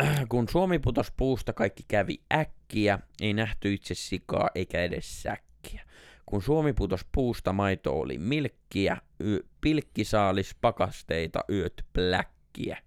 Kun 0.28 0.48
Suomi 0.48 0.78
putos 0.78 1.12
puusta, 1.16 1.52
kaikki 1.52 1.84
kävi 1.88 2.20
äkkiä, 2.32 2.98
ei 3.20 3.32
nähty 3.34 3.72
itse 3.74 3.94
sikaa 3.94 4.50
eikä 4.54 4.82
edes 4.82 5.22
säkkiä. 5.22 5.82
Kun 6.26 6.42
Suomi 6.42 6.72
putos 6.72 7.06
puusta, 7.12 7.52
maito 7.52 7.98
oli 8.00 8.18
milkkiä, 8.18 8.96
y- 9.20 9.40
pilkkisaalis 9.60 10.54
pakasteita, 10.60 11.44
yöt 11.50 11.84
pläkkiä. 11.92 12.78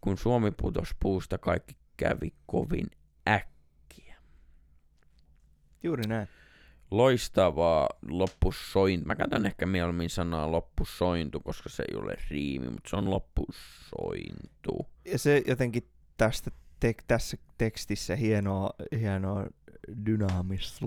Kun 0.00 0.18
Suomi 0.18 0.50
putos 0.50 0.88
puusta, 1.00 1.38
kaikki 1.38 1.76
kävi 1.96 2.32
kovin 2.46 2.86
äkkiä. 3.28 4.16
Juuri 5.82 6.02
näin. 6.02 6.28
Loistavaa 6.90 7.88
loppusointu. 8.08 9.06
Mä 9.06 9.16
käytän 9.16 9.46
ehkä 9.46 9.66
mieluummin 9.66 10.10
sanaa 10.10 10.52
loppusointu, 10.52 11.40
koska 11.40 11.68
se 11.68 11.84
ei 11.88 11.96
ole 11.96 12.16
riimi, 12.30 12.68
mutta 12.68 12.90
se 12.90 12.96
on 12.96 13.10
loppusointu. 13.10 14.86
Ja 15.04 15.18
se 15.18 15.42
jotenkin 15.46 15.88
tästä 16.16 16.50
tek- 16.84 17.04
tässä 17.06 17.36
tekstissä 17.58 18.16
hienoa, 18.16 18.70
hienoa 19.00 19.46
dynaamista 20.06 20.86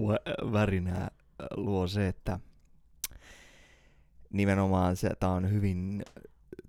värinää 0.51 1.11
luo 1.55 1.87
se, 1.87 2.07
että 2.07 2.39
nimenomaan 4.33 4.95
se, 4.95 5.09
tämä 5.19 5.33
on 5.33 5.51
hyvin 5.51 6.03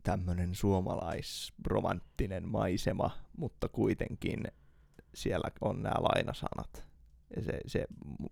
tämmöinen 0.03 0.55
suomalaisromanttinen 0.55 2.49
maisema, 2.49 3.11
mutta 3.37 3.69
kuitenkin 3.69 4.45
siellä 5.15 5.49
on 5.61 5.83
nämä 5.83 5.95
lainasanat. 5.99 6.85
Ja 7.37 7.43
se, 7.43 7.61
se 7.67 7.85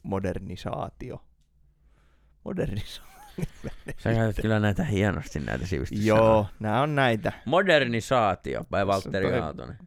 modernisaatio. 0.02 1.24
Modernisaatio. 2.44 3.12
Sä 3.98 4.14
käytät 4.14 4.42
kyllä 4.42 4.60
näitä 4.60 4.84
hienosti 4.84 5.40
näitä 5.40 5.66
sivistyssanoja. 5.66 6.22
Joo, 6.22 6.46
nämä 6.60 6.82
on 6.82 6.94
näitä. 6.94 7.32
Modernisaatio 7.44 8.64
by 8.64 8.86
Valtteri 8.86 9.38
Aaltonen. 9.38 9.78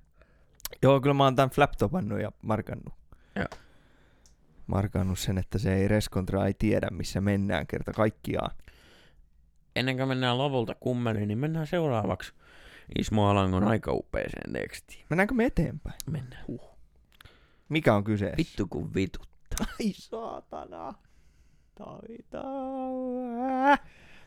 Joo, 0.82 1.02
kyllä 1.02 1.14
mä 1.14 1.24
oon 1.24 1.36
tämän 1.36 1.50
flaptopannut 1.50 2.22
ja 2.22 2.32
markannut. 2.42 2.94
Joo 3.36 3.46
markannut 4.68 5.20
sen, 5.20 5.38
että 5.38 5.58
se 5.58 5.76
ei 5.76 5.88
Rescontra 5.88 6.46
ei 6.46 6.54
tiedä, 6.54 6.88
missä 6.92 7.22
mennään 7.22 7.68
kerta 7.68 7.94
kaikkiaan. 7.94 8.52
Ennen 9.76 9.98
kuin 9.98 10.08
mennään 10.08 10.38
lopulta 10.38 10.76
kummeliin, 10.80 11.28
niin 11.28 11.38
mennään 11.38 11.68
seuraavaksi 11.68 12.34
Ismo 13.00 13.30
Alangon 13.30 13.64
aika 13.64 13.94
upeeseen 13.94 14.54
tekstiin. 14.54 15.06
Mennäänkö 15.10 15.34
me 15.34 15.46
eteenpäin? 15.46 15.96
Mennään. 16.12 16.46
Huh. 16.48 16.76
Mikä 17.70 17.96
on 17.96 18.04
kyseessä? 18.04 18.38
Vittu 18.38 18.68
kun 18.68 18.94
vituttaa. 18.94 19.68
Ai 19.80 19.94
saatana. 19.94 20.94
Taitaa. 21.76 23.78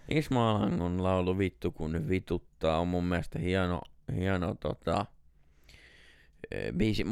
Ismo 0.09 0.49
Alangon 0.49 1.03
laulu 1.03 1.39
Vittu 1.39 1.73
kun 1.73 2.09
vituttaa 2.09 2.79
on 2.79 2.89
mun 2.89 3.05
mielestä 3.05 3.39
hieno, 3.39 3.81
hieno 4.15 4.55
tota, 4.55 5.07
biisi. 6.77 7.05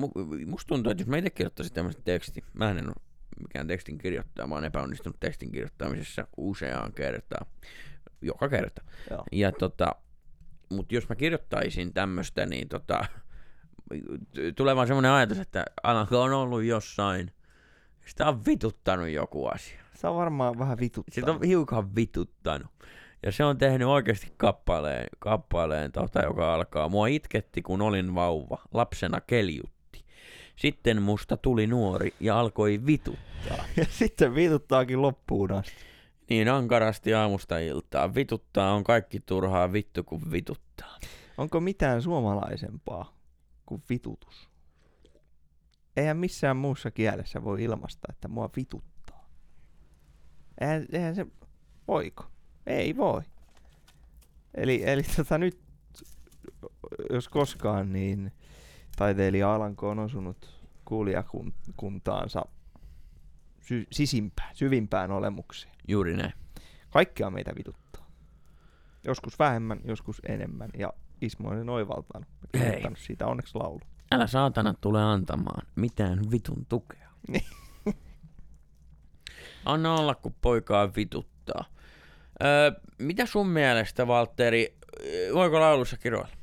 Musta 0.46 0.68
tuntuu, 0.68 0.90
että 0.90 1.02
jos 1.02 1.08
mä 1.08 1.16
itse 1.16 1.30
kirjoittaisin 1.30 1.74
tämmöisen 1.74 2.02
teksti, 2.04 2.44
mä 2.52 2.70
en 2.70 2.86
ole 2.86 2.94
mikään 3.40 3.66
tekstin 3.66 3.98
kirjoittaja, 3.98 4.46
mä 4.46 4.54
oon 4.54 4.64
epäonnistunut 4.64 5.20
tekstin 5.20 5.52
kirjoittamisessa 5.52 6.26
useaan 6.36 6.92
kertaan, 6.92 7.46
joka 8.22 8.48
kerta. 8.48 8.82
Joo. 9.10 9.24
Ja 9.32 9.52
tota, 9.52 9.94
mutta 10.68 10.94
jos 10.94 11.08
mä 11.08 11.14
kirjoittaisin 11.14 11.94
tämmöistä, 11.94 12.46
niin 12.46 12.68
tota, 12.68 13.04
tulee 14.56 14.76
vaan 14.76 14.86
semmoinen 14.86 15.10
ajatus, 15.10 15.38
että 15.38 15.64
Alanko 15.82 16.22
on 16.22 16.32
ollut 16.32 16.62
jossain, 16.62 17.32
sitä 18.06 18.28
on 18.28 18.44
vituttanut 18.44 19.08
joku 19.08 19.46
asia. 19.46 19.80
Se 19.94 20.06
on 20.06 20.16
varmaan 20.16 20.58
vähän 20.58 20.78
vituttanut. 20.78 21.14
Sitä 21.14 21.32
on 21.32 21.42
hiukan 21.42 21.94
vituttanut. 21.94 22.68
Ja 23.22 23.32
se 23.32 23.44
on 23.44 23.58
tehnyt 23.58 23.88
oikeasti 23.88 24.32
kappaleen, 24.36 25.06
kappaleen 25.18 25.92
tota, 25.92 26.22
joka 26.22 26.54
alkaa. 26.54 26.88
Mua 26.88 27.06
itketti, 27.06 27.62
kun 27.62 27.82
olin 27.82 28.14
vauva. 28.14 28.58
Lapsena 28.74 29.20
keljut 29.20 29.75
sitten 30.56 31.02
musta 31.02 31.36
tuli 31.36 31.66
nuori 31.66 32.14
ja 32.20 32.40
alkoi 32.40 32.80
vituttaa. 32.86 33.26
Ja 33.76 33.84
sitten 33.90 34.34
vituttaakin 34.34 35.02
loppuun 35.02 35.52
asti. 35.52 35.72
Niin 36.30 36.48
ankarasti 36.48 37.14
aamusta 37.14 37.58
iltaa. 37.58 38.14
Vituttaa 38.14 38.72
on 38.72 38.84
kaikki 38.84 39.20
turhaa 39.20 39.72
vittu 39.72 40.04
kun 40.04 40.30
vituttaa. 40.32 40.98
Onko 41.38 41.60
mitään 41.60 42.02
suomalaisempaa 42.02 43.16
kuin 43.66 43.82
vitutus? 43.88 44.50
Eihän 45.96 46.16
missään 46.16 46.56
muussa 46.56 46.90
kielessä 46.90 47.44
voi 47.44 47.62
ilmaista, 47.62 48.06
että 48.10 48.28
mua 48.28 48.50
vituttaa. 48.56 49.30
Eihän, 50.60 50.86
eihän 50.92 51.14
se... 51.14 51.26
Voiko? 51.88 52.24
Ei 52.66 52.96
voi. 52.96 53.22
Eli, 54.54 54.82
eli 54.84 55.02
tota 55.16 55.38
nyt, 55.38 55.58
jos 57.10 57.28
koskaan, 57.28 57.92
niin 57.92 58.32
taiteilija 58.96 59.54
Alanko 59.54 59.90
on 59.90 59.98
osunut 59.98 60.60
kuulijakuntaansa 60.84 62.42
sy- 63.60 63.86
sisimpään, 63.92 64.56
syvimpään 64.56 65.10
olemukseen. 65.10 65.74
Juuri 65.88 66.16
näin. 66.16 66.32
Kaikkia 66.90 67.30
meitä 67.30 67.52
vituttaa. 67.56 68.06
Joskus 69.04 69.38
vähemmän, 69.38 69.80
joskus 69.84 70.22
enemmän. 70.28 70.70
Ja 70.78 70.92
Ismo 71.20 71.48
on 71.48 71.68
oivaltanut. 71.68 72.28
Kirjoittanut 72.52 72.98
siitä 72.98 73.26
onneksi 73.26 73.54
laulu. 73.54 73.80
Älä 74.12 74.26
saatana 74.26 74.74
tule 74.80 75.02
antamaan 75.02 75.66
mitään 75.76 76.30
vitun 76.30 76.66
tukea. 76.68 77.08
Anna 79.64 79.94
olla, 79.94 80.14
kun 80.14 80.34
poikaa 80.40 80.94
vituttaa. 80.96 81.64
Öö, 82.44 82.70
mitä 82.98 83.26
sun 83.26 83.48
mielestä, 83.48 84.06
Valtteri, 84.06 84.76
voiko 85.34 85.60
laulussa 85.60 85.96
kiroilla? 85.96 86.36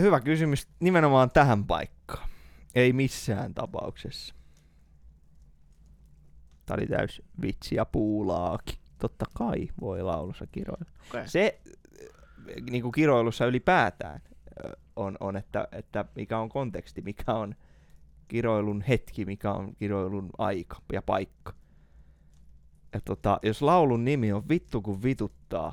Hyvä 0.00 0.20
kysymys 0.20 0.68
nimenomaan 0.80 1.30
tähän 1.30 1.64
paikkaan. 1.64 2.28
Ei 2.74 2.92
missään 2.92 3.54
tapauksessa. 3.54 4.34
Tää 6.66 6.74
oli 6.74 6.86
täys 6.86 7.22
vitsi 7.42 7.74
ja 7.74 7.84
puulaakin. 7.84 8.78
Totta 8.98 9.24
kai 9.34 9.68
voi 9.80 10.02
laulussa 10.02 10.46
kiroilla. 10.46 10.90
Okay. 11.08 11.28
Se 11.28 11.60
niin 12.70 12.82
kuin 12.82 12.92
kiroilussa 12.92 13.46
ylipäätään 13.46 14.20
on, 14.96 15.16
on 15.20 15.36
että, 15.36 15.68
että 15.72 16.04
mikä 16.14 16.38
on 16.38 16.48
konteksti, 16.48 17.00
mikä 17.00 17.32
on 17.32 17.54
kiroilun 18.28 18.80
hetki, 18.80 19.24
mikä 19.24 19.52
on 19.52 19.76
kiroilun 19.76 20.30
aika 20.38 20.82
ja 20.92 21.02
paikka. 21.02 21.52
Ja 22.92 23.00
tota, 23.04 23.38
jos 23.42 23.62
laulun 23.62 24.04
nimi 24.04 24.32
on 24.32 24.48
Vittu 24.48 24.82
kun 24.82 25.02
vituttaa, 25.02 25.72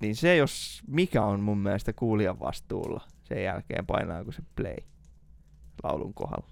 niin 0.00 0.16
se 0.16 0.36
jos 0.36 0.82
mikä 0.86 1.22
on 1.22 1.40
mun 1.40 1.58
mielestä 1.58 1.92
kuulijan 1.92 2.40
vastuulla 2.40 3.04
sen 3.24 3.42
jälkeen 3.44 3.86
painaako 3.86 4.32
se 4.32 4.42
play 4.56 4.76
laulun 5.82 6.14
kohdalla. 6.14 6.48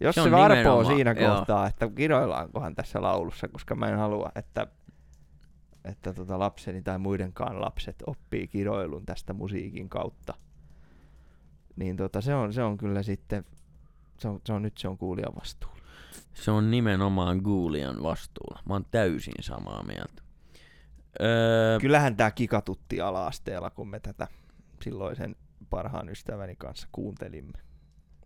Jos 0.00 0.14
Se 0.14 0.22
se, 0.22 0.30
varpoo 0.30 0.84
siinä 0.84 1.12
joo. 1.12 1.36
kohtaa, 1.36 1.66
että 1.66 1.88
kiroillaankohan 1.96 2.74
tässä 2.74 3.02
laulussa, 3.02 3.48
koska 3.48 3.74
mä 3.74 3.88
en 3.88 3.98
halua, 3.98 4.32
että, 4.34 4.66
että 5.84 6.12
tota 6.12 6.38
lapseni 6.38 6.82
tai 6.82 6.98
muidenkaan 6.98 7.60
lapset 7.60 8.02
oppii 8.06 8.48
kiroilun 8.48 9.06
tästä 9.06 9.32
musiikin 9.32 9.88
kautta. 9.88 10.34
Niin 11.76 11.96
tota, 11.96 12.20
se, 12.20 12.34
on, 12.34 12.52
se 12.52 12.62
on 12.62 12.76
kyllä 12.76 13.02
sitten, 13.02 13.44
se 14.18 14.28
on, 14.28 14.40
se 14.46 14.52
on 14.52 14.62
nyt 14.62 14.78
se 14.78 14.88
on 14.88 14.98
kuulijan 14.98 15.34
vastuulla. 15.34 15.76
Se 16.34 16.50
on 16.50 16.70
nimenomaan 16.70 17.38
Guulian 17.38 18.02
vastuulla. 18.02 18.62
Mä 18.68 18.74
oon 18.74 18.84
täysin 18.90 19.34
samaa 19.40 19.82
mieltä. 19.82 20.22
Öö, 21.22 21.78
Kyllähän 21.80 22.16
tämä 22.16 22.30
kikatutti 22.30 23.00
ala-asteella, 23.00 23.70
kun 23.70 23.88
me 23.88 24.00
tätä 24.00 24.28
silloisen 24.82 25.36
parhaan 25.70 26.08
ystäväni 26.08 26.56
kanssa 26.56 26.88
kuuntelimme. 26.92 27.58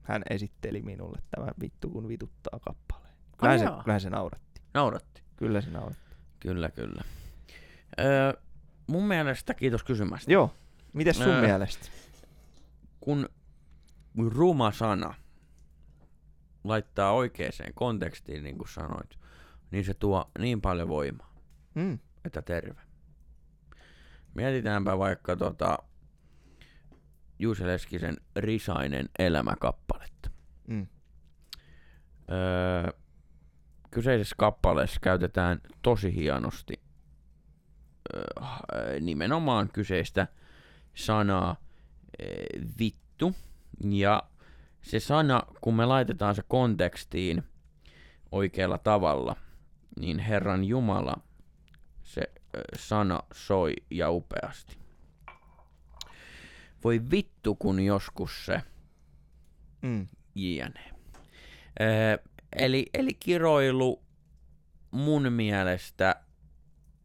Hän 0.02 0.22
esitteli 0.30 0.82
minulle 0.82 1.18
tämä 1.30 1.46
vittu 1.60 1.90
kun 1.90 2.08
vituttaa 2.08 2.58
kappaleen. 2.60 3.14
Kyllähän, 3.38 3.58
se, 3.58 3.64
jaa. 3.64 3.82
kyllähän 3.82 4.00
se 4.00 4.10
nauratti. 4.10 4.62
nauratti. 4.74 5.22
Kyllä 5.36 5.60
se 5.60 5.70
nauratti. 5.70 6.16
Kyllä, 6.40 6.68
kyllä. 6.70 7.02
Öö, 8.00 8.32
mun 8.86 9.04
mielestä, 9.04 9.54
kiitos 9.54 9.82
kysymästä. 9.82 10.32
Joo. 10.32 10.54
Mites 10.92 11.16
sun 11.18 11.32
Ää. 11.32 11.40
mielestä? 11.40 11.88
Kun 13.00 13.28
ruma 14.28 14.72
sana 14.72 15.14
laittaa 16.64 17.12
oikeaan 17.12 17.52
kontekstiin, 17.74 18.42
niin 18.42 18.58
kuin 18.58 18.68
sanoit, 18.68 19.18
niin 19.70 19.84
se 19.84 19.94
tuo 19.94 20.30
niin 20.38 20.60
paljon 20.60 20.88
voimaa, 20.88 21.30
Mm. 21.74 21.98
Että 22.24 22.42
terve. 22.42 22.80
Mietitäänpä 24.34 24.98
vaikka 24.98 25.36
tota 25.36 25.78
Juuse 27.38 27.66
Leskisen 27.66 28.16
Risainen 28.36 29.08
elämäkappaletta. 29.18 30.30
Mm. 30.66 30.86
Öö, 32.30 32.92
kyseisessä 33.90 34.34
kappaleessa 34.38 35.00
käytetään 35.00 35.60
tosi 35.82 36.14
hienosti 36.14 36.80
öö, 38.14 39.00
nimenomaan 39.00 39.68
kyseistä 39.72 40.26
sanaa 40.94 41.56
öö, 42.22 42.28
vittu. 42.78 43.34
Ja 43.84 44.22
se 44.82 45.00
sana, 45.00 45.42
kun 45.60 45.76
me 45.76 45.86
laitetaan 45.86 46.34
se 46.34 46.42
kontekstiin 46.48 47.44
oikealla 48.32 48.78
tavalla, 48.78 49.36
niin 50.00 50.18
Herran 50.18 50.64
Jumala, 50.64 51.16
se 52.14 52.22
sana 52.76 53.22
soi 53.32 53.74
ja 53.90 54.10
upeasti. 54.10 54.76
Voi 56.84 57.00
vittu, 57.10 57.54
kun 57.54 57.80
joskus 57.80 58.46
se 58.46 58.62
Mm. 59.82 60.06
jne. 60.34 60.90
Öö, 61.80 62.18
eli, 62.56 62.86
eli 62.94 63.14
kiroilu 63.14 64.02
mun 64.90 65.32
mielestä 65.32 66.22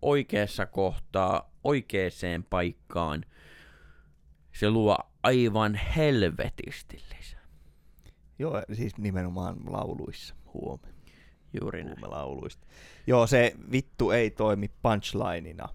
oikeassa 0.02 0.66
kohtaa, 0.66 1.52
oikeaan 1.64 2.44
paikkaan, 2.50 3.26
se 4.54 4.70
luo 4.70 4.98
aivan 5.24 5.76
helvetisti 5.76 7.04
lisää. 7.18 7.46
Joo, 8.40 8.62
siis 8.74 8.98
nimenomaan 8.98 9.56
lauluissa. 9.68 10.36
Huome. 10.54 10.95
Juuri 11.62 11.84
näin. 11.84 11.98
Lauluista. 12.02 12.68
Joo, 13.08 13.28
se 13.28 13.56
vittu 13.72 14.12
ei 14.12 14.32
toimi 14.32 14.72
punchlineina 14.82 15.70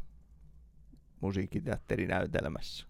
musiikkiteatterinäytelmässä. 1.20 2.86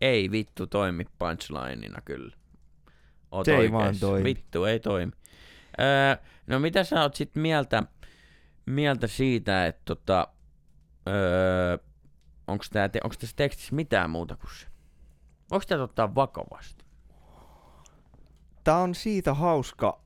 Ei 0.00 0.30
vittu 0.30 0.66
toimi 0.66 1.04
punchlineina 1.18 2.00
kyllä. 2.04 2.36
Oot 3.30 3.44
Se 3.44 3.56
ei 3.56 3.72
vaan 3.72 3.98
toimi. 3.98 4.24
Vittu 4.24 4.64
ei 4.64 4.80
toimi. 4.80 5.12
Öö, 5.80 6.16
no 6.46 6.60
mitä 6.60 6.84
sä 6.84 7.02
oot 7.02 7.14
sit 7.14 7.34
mieltä, 7.34 7.82
mieltä 8.66 9.06
siitä, 9.06 9.66
että 9.66 9.82
tota, 9.84 10.28
öö, 11.08 11.78
onko 12.46 12.64
tää, 12.72 12.88
te, 12.88 13.00
tässä 13.20 13.36
tekstissä 13.36 13.74
mitään 13.74 14.10
muuta 14.10 14.36
kuin 14.36 14.50
se? 14.60 14.66
Voiko 15.50 15.64
tätä 15.68 15.82
ottaa 15.82 16.14
vakavasti? 16.14 16.84
Tää 18.64 18.76
on 18.76 18.94
siitä 18.94 19.34
hauska 19.34 20.02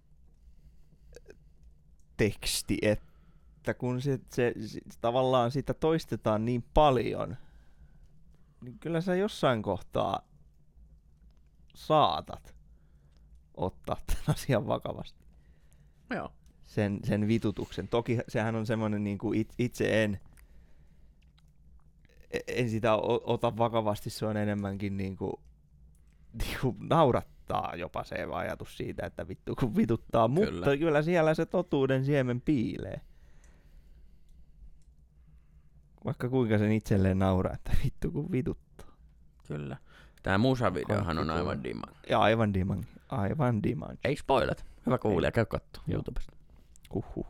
teksti, 2.16 2.78
että 2.82 3.74
kun 3.74 4.02
se, 4.02 4.20
se, 4.30 4.52
se 4.66 4.80
tavallaan 5.00 5.50
sitä 5.50 5.74
toistetaan 5.74 6.44
niin 6.44 6.64
paljon, 6.74 7.36
niin 8.60 8.78
kyllä 8.78 9.00
sä 9.00 9.14
jossain 9.14 9.62
kohtaa 9.62 10.20
saatat 11.74 12.54
ottaa 13.56 13.96
tämän 14.06 14.24
asian 14.34 14.66
vakavasti. 14.66 15.24
Joo. 16.10 16.32
sen, 16.64 17.00
sen 17.04 17.28
vitutuksen. 17.28 17.88
Toki 17.88 18.18
sehän 18.28 18.56
on 18.56 18.66
semmoinen, 18.66 19.04
niin 19.04 19.18
kuin 19.18 19.38
it, 19.40 19.54
itse 19.58 20.04
en, 20.04 20.20
e- 22.30 22.40
en 22.46 22.70
sitä 22.70 22.94
ota 23.24 23.56
vakavasti, 23.58 24.10
se 24.10 24.26
on 24.26 24.36
enemmänkin 24.36 24.96
niin 24.96 25.16
kuin, 25.16 25.32
niin 26.42 26.58
kuin 26.60 26.76
naurattaa 27.48 27.76
jopa 27.76 28.04
se 28.04 28.16
ajatus 28.32 28.76
siitä, 28.76 29.06
että 29.06 29.28
vittu 29.28 29.54
kun 29.54 29.76
vituttaa, 29.76 30.28
Kyllä. 30.28 30.50
mutta 30.50 30.76
kyllä 30.76 31.02
siellä 31.02 31.34
se 31.34 31.46
totuuden 31.46 32.04
siemen 32.04 32.40
piilee. 32.40 33.00
Vaikka 36.04 36.28
kuinka 36.28 36.58
sen 36.58 36.72
itselleen 36.72 37.18
nauraa, 37.18 37.54
että 37.54 37.72
vittu 37.84 38.10
kun 38.10 38.32
vituttaa. 38.32 38.96
Kyllä. 39.48 39.76
Tää 40.22 40.38
musavideohan 40.38 41.18
on 41.18 41.30
aivan 41.30 41.64
diman. 41.64 41.94
Ja 42.08 42.20
aivan 42.20 42.54
diman, 42.54 42.86
aivan 43.08 43.62
diman. 43.62 43.98
Ei 44.04 44.16
spoilata. 44.16 44.64
Hyvä 44.86 44.98
kuulija, 44.98 45.32
käy 45.32 45.46
Joo. 45.52 45.94
YouTubesta. 45.96 46.32
Huhhuh. 46.94 47.26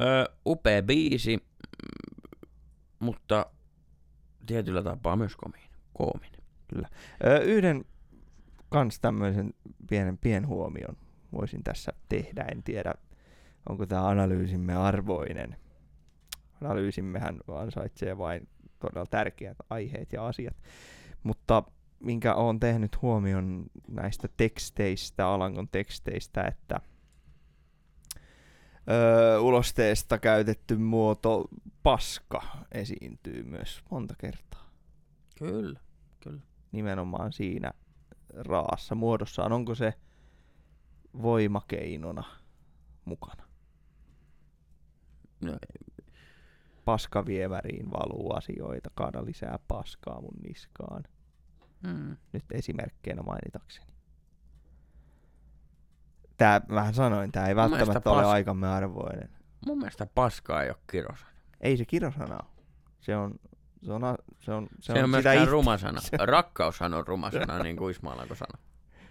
Öö, 0.00 0.24
upea 0.46 0.82
biisi, 0.82 1.38
mutta 2.98 3.46
tietyllä 4.46 4.82
tapaa 4.82 5.16
myös 5.16 5.36
komiin. 5.36 5.70
koominen. 5.92 6.40
Ö, 7.26 7.38
yhden 7.38 7.84
kans 8.70 9.00
tämmöisen 9.00 9.54
pienen 9.88 10.18
pienhuomion 10.18 10.96
voisin 11.32 11.64
tässä 11.64 11.92
tehdä. 12.08 12.44
En 12.52 12.62
tiedä, 12.62 12.94
onko 13.68 13.86
tämä 13.86 14.08
analyysimme 14.08 14.74
arvoinen. 14.74 15.56
Analyysimmehän 16.60 17.40
ansaitsee 17.54 18.18
vain 18.18 18.48
todella 18.78 19.06
tärkeät 19.06 19.56
aiheet 19.70 20.12
ja 20.12 20.26
asiat. 20.26 20.56
Mutta 21.22 21.62
minkä 22.00 22.34
olen 22.34 22.60
tehnyt 22.60 23.02
huomion 23.02 23.66
näistä 23.88 24.28
teksteistä, 24.36 25.28
Alangon 25.28 25.68
teksteistä, 25.68 26.42
että 26.42 26.80
öö, 28.90 29.40
ulosteesta 29.40 30.18
käytetty 30.18 30.76
muoto 30.76 31.48
paska 31.82 32.42
esiintyy 32.72 33.42
myös 33.42 33.82
monta 33.90 34.14
kertaa 34.18 34.70
Kyllä, 35.38 35.80
kyllä. 36.20 36.40
nimenomaan 36.72 37.32
siinä 37.32 37.72
raassa 38.34 38.94
muodossaan. 38.94 39.52
Onko 39.52 39.74
se 39.74 39.94
voimakeinona 41.22 42.24
mukana? 43.04 43.42
No, 45.40 45.56
Paskaviemäriin 46.84 47.90
valuu 47.90 48.32
asioita, 48.34 48.90
kaada 48.94 49.24
lisää 49.24 49.58
paskaa 49.68 50.20
mun 50.20 50.34
niskaan. 50.42 51.04
mm. 51.82 52.16
Nyt 52.32 52.44
esimerkkeinä 52.52 53.22
mainitakseni. 53.22 53.86
Tää, 56.36 56.60
vähän 56.70 56.94
sanoin, 56.94 57.32
tää 57.32 57.48
ei 57.48 57.54
Mun 57.54 57.62
välttämättä 57.70 58.10
ole 58.10 58.22
pas- 58.22 58.26
aikamme 58.26 58.68
arvoinen. 58.68 59.30
Mun 59.66 59.78
mielestä 59.78 60.06
paskaa 60.14 60.62
ei 60.62 60.70
ole 60.70 60.78
kirosana. 60.90 61.30
Ei 61.60 61.76
se 61.76 61.84
kirosana 61.84 62.34
ole. 62.34 62.64
Se 63.00 63.16
on, 63.16 63.34
se 63.82 63.92
on, 63.92 64.02
se 64.40 64.52
on, 64.52 64.68
Se, 64.80 64.82
se 64.86 64.92
on, 64.92 64.96
sitä 64.98 65.06
myöskään 65.06 65.36
itse- 65.36 65.50
ruma 65.50 65.78
sana. 65.78 66.00
se- 66.00 66.16
Rakkaushan 66.20 66.94
on 66.94 67.06
ruma 67.06 67.30
sana, 67.30 67.58
niin 67.62 67.76
kuin 67.76 67.90
Ismail 67.90 68.20
alkoi 68.20 68.36
sanoa. 68.36 68.58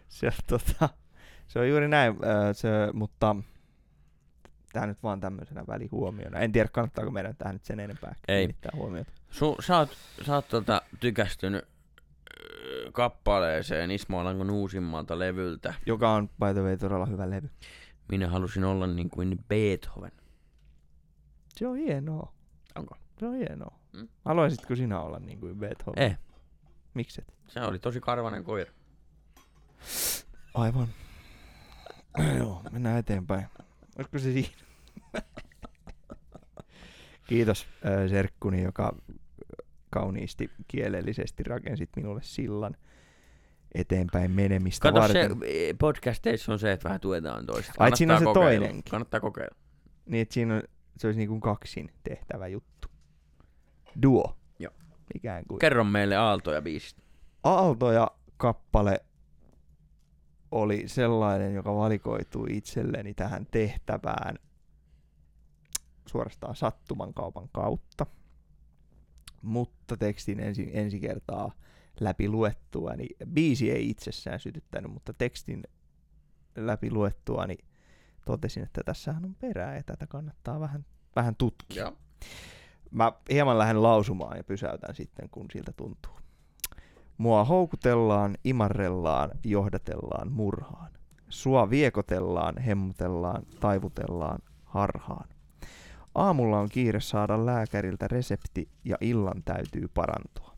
se, 0.07 0.27
on, 0.27 0.31
tota, 0.47 0.89
se 1.47 1.59
on 1.59 1.69
juuri 1.69 1.87
näin, 1.87 2.15
se, 2.53 2.69
mutta 2.93 3.35
tämä 4.73 4.87
nyt 4.87 5.03
vaan 5.03 5.19
tämmöisenä 5.19 5.63
välihuomiona. 5.67 6.39
En 6.39 6.51
tiedä, 6.51 6.69
kannattaako 6.71 7.11
meidän 7.11 7.35
tähän 7.35 7.55
nyt 7.55 7.65
sen 7.65 7.79
enempää 7.79 8.15
Ei. 8.27 8.37
kiinnittää 8.39 8.71
huomiota. 8.75 9.11
Su, 9.29 9.55
sä 9.59 9.77
oot, 9.77 9.89
sä 10.25 10.35
oot 10.35 10.47
tota 10.47 10.81
tykästynyt 10.99 11.65
kappaleeseen 12.91 13.91
Ismo 13.91 14.19
Alangon 14.19 14.49
uusimmalta 14.49 15.19
levyltä. 15.19 15.73
Joka 15.85 16.11
on, 16.11 16.27
by 16.29 16.53
the 16.53 16.61
way, 16.61 16.77
todella 16.77 17.05
hyvä 17.05 17.29
levy. 17.29 17.49
Minä 18.11 18.27
halusin 18.29 18.63
olla 18.63 18.87
niin 18.87 19.09
kuin 19.09 19.39
Beethoven. 19.47 20.11
Se 21.55 21.67
on 21.67 21.77
hienoa. 21.77 22.33
Onko? 22.75 22.95
Se 23.19 23.25
on 23.25 23.35
hienoa. 23.35 23.78
Mm. 23.93 24.07
Haluaisitko 24.25 24.75
sinä 24.75 24.99
olla 24.99 25.19
niin 25.19 25.39
kuin 25.39 25.55
Beethoven? 25.59 26.03
Eh, 26.03 26.17
Mikset? 26.93 27.33
se 27.47 27.61
oli 27.61 27.79
tosi 27.79 27.99
karvanen 27.99 28.43
koira. 28.43 28.71
Aivan. 30.53 30.87
Joo, 32.37 32.61
mennään 32.71 32.97
eteenpäin. 32.99 33.45
Olisiko 33.97 34.19
se 34.19 34.33
siinä? 34.33 34.49
Kiitos 37.27 37.67
äh, 37.85 38.09
Serkkuni, 38.09 38.63
joka 38.63 38.95
kauniisti 39.89 40.51
kielellisesti 40.67 41.43
rakensit 41.43 41.89
minulle 41.95 42.19
sillan 42.23 42.75
eteenpäin 43.75 44.31
menemistä 44.31 44.83
Kato 44.91 45.07
se 45.07 45.19
varten. 45.19 45.37
eh, 45.45 45.75
podcasteissa 45.79 46.51
on 46.51 46.59
se, 46.59 46.71
että 46.71 46.83
vähän 46.89 46.99
tuetaan 46.99 47.45
toista. 47.45 47.73
Ai, 47.77 47.97
siinä 47.97 48.13
on 48.13 48.19
se 48.19 48.25
kokeilla. 48.25 48.49
toinenkin. 48.65 48.91
Kannattaa 48.91 49.19
kokeilla. 49.19 49.55
Niin, 50.05 50.21
että 50.21 50.33
siinä 50.33 50.55
on, 50.55 50.63
se 50.97 51.07
olisi 51.07 51.19
niin 51.19 51.29
kuin 51.29 51.41
kaksin 51.41 51.91
tehtävä 52.03 52.47
juttu. 52.47 52.78
Duo. 54.01 54.37
Joo. 54.59 54.73
Ikään 55.15 55.43
kuin. 55.47 55.59
Kerro 55.59 55.83
meille 55.83 56.15
Aaltoja 56.15 56.61
biisistä. 56.61 57.01
Aaltoja 57.43 58.11
kappale 58.37 59.05
oli 60.51 60.83
sellainen, 60.87 61.53
joka 61.53 61.75
valikoitui 61.75 62.47
itselleni 62.57 63.13
tähän 63.13 63.47
tehtävään 63.51 64.35
suorastaan 66.05 66.55
sattuman 66.55 67.13
kaupan 67.13 67.49
kautta. 67.51 68.05
Mutta 69.41 69.97
tekstin 69.97 70.39
ensi, 70.39 70.69
ensi 70.73 70.99
kertaa 70.99 71.51
läpi 71.99 72.29
luettua, 72.29 72.93
niin 72.93 73.15
biisi 73.33 73.71
ei 73.71 73.89
itsessään 73.89 74.39
sytyttänyt, 74.39 74.91
mutta 74.91 75.13
tekstin 75.13 75.63
läpi 76.55 76.91
luettua, 76.91 77.47
niin 77.47 77.65
totesin, 78.25 78.63
että 78.63 78.81
tässähän 78.85 79.25
on 79.25 79.35
perää 79.35 79.75
ja 79.75 79.83
tätä 79.83 80.07
kannattaa 80.07 80.59
vähän, 80.59 80.85
vähän 81.15 81.35
tutkia. 81.35 81.83
Joo. 81.83 81.97
Mä 82.91 83.11
hieman 83.31 83.57
lähden 83.57 83.83
lausumaan 83.83 84.37
ja 84.37 84.43
pysäytän 84.43 84.95
sitten, 84.95 85.29
kun 85.29 85.45
siltä 85.53 85.71
tuntuu. 85.77 86.13
Mua 87.17 87.43
houkutellaan, 87.43 88.37
imarrellaan, 88.43 89.31
johdatellaan 89.43 90.31
murhaan. 90.31 90.91
Sua 91.29 91.69
viekotellaan, 91.69 92.57
hemmutellaan, 92.57 93.43
taivutellaan 93.59 94.39
harhaan. 94.65 95.29
Aamulla 96.15 96.59
on 96.59 96.69
kiire 96.69 96.99
saada 96.99 97.45
lääkäriltä 97.45 98.07
resepti 98.07 98.69
ja 98.85 98.97
illan 99.01 99.43
täytyy 99.45 99.87
parantua. 99.93 100.53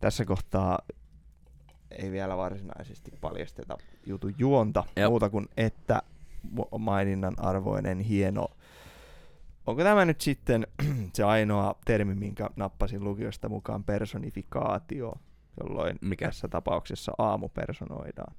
Tässä 0.00 0.24
kohtaa 0.24 0.78
ei 1.90 2.10
vielä 2.10 2.36
varsinaisesti 2.36 3.10
paljasteta 3.20 3.78
jutun 4.06 4.34
juonta 4.38 4.84
Jop. 4.96 5.10
muuta 5.10 5.30
kuin 5.30 5.48
että 5.56 6.02
maininnan 6.78 7.34
arvoinen 7.38 8.00
hieno 8.00 8.48
Onko 9.68 9.82
tämä 9.82 10.04
nyt 10.04 10.20
sitten 10.20 10.66
se 11.14 11.24
ainoa 11.24 11.78
termi, 11.84 12.14
minkä 12.14 12.50
nappasin 12.56 13.04
lukiosta 13.04 13.48
mukaan 13.48 13.84
personifikaatio, 13.84 15.12
jolloin 15.60 15.98
Mikä? 16.00 16.26
tässä 16.26 16.48
tapauksessa 16.48 17.12
aamu 17.18 17.48
personoidaan? 17.48 18.34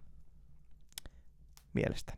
Mielestäni. 1.74 2.18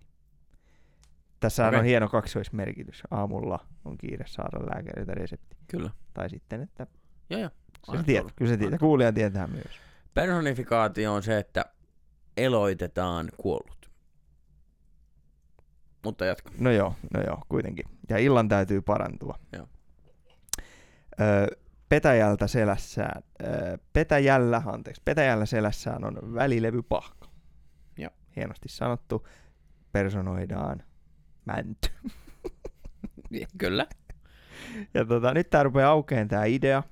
Tässä 1.39 1.68
Okei. 1.68 1.80
on 1.80 1.86
hieno 1.86 2.09
kaksoismerkitys. 2.09 3.03
Aamulla 3.12 3.59
on 3.86 3.97
kiire 3.97 4.26
saada 4.28 4.66
lääkäriltä 4.66 5.14
resepti. 5.14 5.57
Kyllä. 5.68 5.89
Tai 6.14 6.30
sitten, 6.30 6.62
että 6.62 6.88
Joo, 7.30 7.41
joo. 7.41 7.49
kyllä 7.86 7.99
se 7.99 8.05
tietää, 8.05 8.32
kyllä 8.36 8.51
se 8.51 8.57
tietää. 8.57 8.80
Kuulija 8.80 9.14
tietää 9.14 9.47
myös. 9.47 9.80
Personifikaatio 10.14 11.14
on 11.14 11.24
se, 11.24 11.38
että 11.38 11.66
eloitetaan 12.38 13.30
kuollut. 13.38 13.80
Mutta 16.04 16.26
jatka. 16.26 16.52
No 16.60 16.72
joo, 16.72 16.95
no 17.14 17.22
joo, 17.22 17.39
kuitenkin. 17.49 17.86
Ja 18.10 18.18
illan 18.18 18.49
täytyy 18.49 18.82
parantua. 18.82 19.39
Joo. 19.54 19.68
Öö, 21.22 21.47
petäjältä 21.89 22.47
selässään, 22.47 23.24
öö, 23.43 23.78
petäjällä, 23.93 24.62
anteeksi, 24.66 25.02
petäjällä 25.06 25.45
selässään 25.45 26.04
on 26.04 26.34
välilevypahka. 26.34 27.28
Joo. 27.97 28.12
Hienosti 28.36 28.70
sanottu. 28.70 29.28
Personoidaan 29.91 30.84
mänty. 31.45 31.89
Kyllä. 33.58 33.88
Ja 34.93 35.06
tota, 35.06 35.34
nyt 35.34 35.49
tää 35.49 35.64
rupeaa 35.64 35.91
aukeen 35.91 36.28
tää 36.28 36.45
idea. 36.45 36.84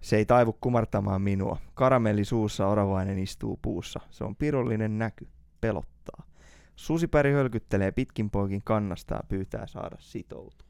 Se 0.00 0.16
ei 0.16 0.24
taivu 0.24 0.52
kumartamaan 0.52 1.22
minua. 1.22 1.58
Karamelli 1.74 2.24
suussa 2.24 2.66
oravainen 2.66 3.18
istuu 3.18 3.58
puussa. 3.62 4.00
Se 4.10 4.24
on 4.24 4.36
pirullinen 4.36 4.98
näky. 4.98 5.28
Pelottaa. 5.60 5.95
Susipäri 6.76 7.32
hölkyttelee 7.32 7.90
pitkin 7.92 8.30
poikin 8.30 8.62
kannasta 8.64 9.14
ja 9.14 9.20
pyytää 9.28 9.66
saada 9.66 9.96
sitoutua. 9.98 10.68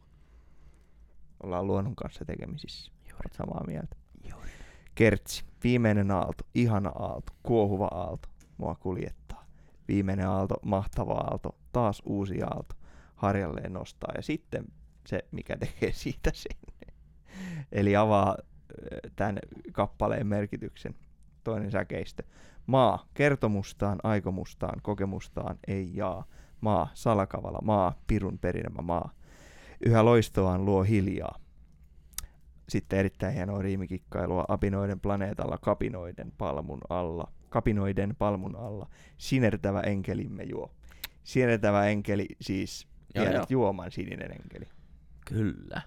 Ollaan 1.42 1.66
luonnon 1.66 1.96
kanssa 1.96 2.24
tekemisissä. 2.24 2.92
Olet 3.12 3.32
samaa 3.32 3.64
mieltä. 3.66 3.96
Juuri. 4.30 4.50
Kertsi. 4.94 5.44
Viimeinen 5.64 6.10
aalto. 6.10 6.44
Ihana 6.54 6.88
aalto. 6.88 7.32
Kuohuva 7.42 7.86
aalto. 7.86 8.28
Mua 8.58 8.74
kuljettaa. 8.74 9.44
Viimeinen 9.88 10.28
aalto. 10.28 10.54
Mahtava 10.62 11.14
aalto. 11.14 11.58
Taas 11.72 12.02
uusi 12.04 12.42
aalto. 12.42 12.74
Harjalleen 13.14 13.72
nostaa. 13.72 14.12
Ja 14.16 14.22
sitten 14.22 14.64
se, 15.06 15.24
mikä 15.30 15.56
tekee 15.56 15.92
siitä 15.92 16.30
sen. 16.34 16.58
Eli 17.72 17.96
avaa 17.96 18.36
tämän 19.16 19.38
kappaleen 19.72 20.26
merkityksen. 20.26 20.94
Toinen 21.46 21.70
säkeistö. 21.70 22.22
Maa, 22.66 23.06
kertomustaan, 23.14 23.98
aikomustaan, 24.02 24.80
kokemustaan, 24.82 25.58
ei 25.66 25.90
jaa. 25.94 26.24
Maa, 26.60 26.88
salakavala, 26.94 27.58
maa, 27.62 27.94
pirun 28.06 28.38
perinämä 28.38 28.82
maa. 28.82 29.10
Yhä 29.86 30.04
loistoaan 30.04 30.64
luo 30.64 30.82
hiljaa. 30.82 31.38
Sitten 32.68 32.98
erittäin 32.98 33.34
hienoa 33.34 33.62
riimikikkailua 33.62 34.44
apinoiden 34.48 35.00
planeetalla 35.00 35.58
kapinoiden 35.58 36.32
palmun 36.38 36.80
alla. 36.88 37.32
Kapinoiden 37.48 38.16
palmun 38.18 38.56
alla. 38.56 38.88
Sinertävä 39.16 39.80
enkelimme 39.80 40.42
juo. 40.42 40.70
Sinertävä 41.24 41.86
enkeli 41.86 42.26
siis 42.40 42.88
tiedät 43.12 43.50
juoman 43.50 43.90
sininen 43.90 44.32
enkeli. 44.32 44.66
Kyllä. 45.24 45.82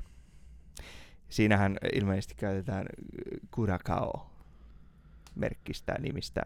Siinähän 1.30 1.78
ilmeisesti 1.94 2.36
käytetään 2.36 2.86
Curacao 3.56 4.39
merkkistä 5.40 5.96
nimistä 6.00 6.44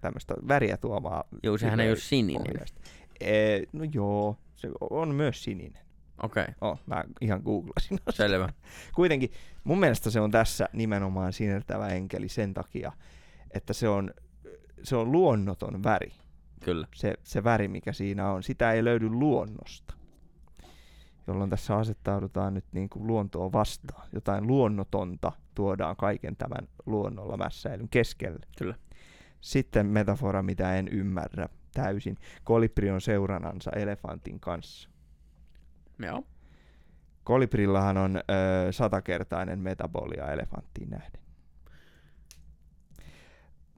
tämmöistä 0.00 0.34
väriä 0.48 0.76
tuomaa. 0.76 1.24
Joo, 1.42 1.58
sehän 1.58 1.80
ei 1.80 1.88
ole 1.88 1.96
sininen. 1.96 2.42
pohjasta. 2.42 2.80
Ee, 3.20 3.62
no 3.72 3.84
joo, 3.92 4.36
se 4.54 4.68
on 4.90 5.14
myös 5.14 5.44
sininen. 5.44 5.86
Okei, 6.22 6.42
okay, 6.42 6.54
Oh, 6.60 6.80
mä 6.86 7.04
ihan 7.20 7.40
googlasin. 7.44 7.98
selvä. 8.10 8.48
Kuitenkin 8.94 9.30
mun 9.64 9.80
mielestä 9.80 10.10
se 10.10 10.20
on 10.20 10.30
tässä 10.30 10.68
nimenomaan 10.72 11.32
sinertävä 11.32 11.88
enkeli 11.88 12.28
sen 12.28 12.54
takia, 12.54 12.92
että 13.50 13.72
se 13.72 13.88
on, 13.88 14.10
se 14.82 14.96
on 14.96 15.12
luonnoton 15.12 15.82
väri. 15.82 16.12
Kyllä. 16.64 16.86
Se, 16.94 17.14
se 17.22 17.44
väri, 17.44 17.68
mikä 17.68 17.92
siinä 17.92 18.30
on, 18.30 18.42
sitä 18.42 18.72
ei 18.72 18.84
löydy 18.84 19.08
luonnosta. 19.08 19.94
Jolloin 21.26 21.50
tässä 21.50 21.76
asettaudutaan 21.76 22.54
nyt 22.54 22.64
niin 22.72 22.88
kuin 22.88 23.06
luontoa 23.06 23.52
vastaan. 23.52 24.08
Jotain 24.12 24.46
luonnotonta 24.46 25.32
tuodaan 25.56 25.96
kaiken 25.96 26.36
tämän 26.36 26.68
luonnolla 26.86 27.36
mässäilyn 27.36 27.88
keskelle. 27.88 28.46
Kyllä. 28.58 28.74
Sitten 29.40 29.86
metafora, 29.86 30.42
mitä 30.42 30.76
en 30.76 30.88
ymmärrä 30.88 31.48
täysin. 31.74 32.16
Kolibri 32.44 32.90
on 32.90 33.00
seuranansa 33.00 33.70
elefantin 33.70 34.40
kanssa. 34.40 34.90
Joo. 35.98 36.24
Kolibrillahan 37.24 37.96
on 37.96 38.16
ö, 38.16 38.22
satakertainen 38.72 39.58
metabolia 39.58 40.32
elefanttiin 40.32 40.90
nähden. 40.90 41.20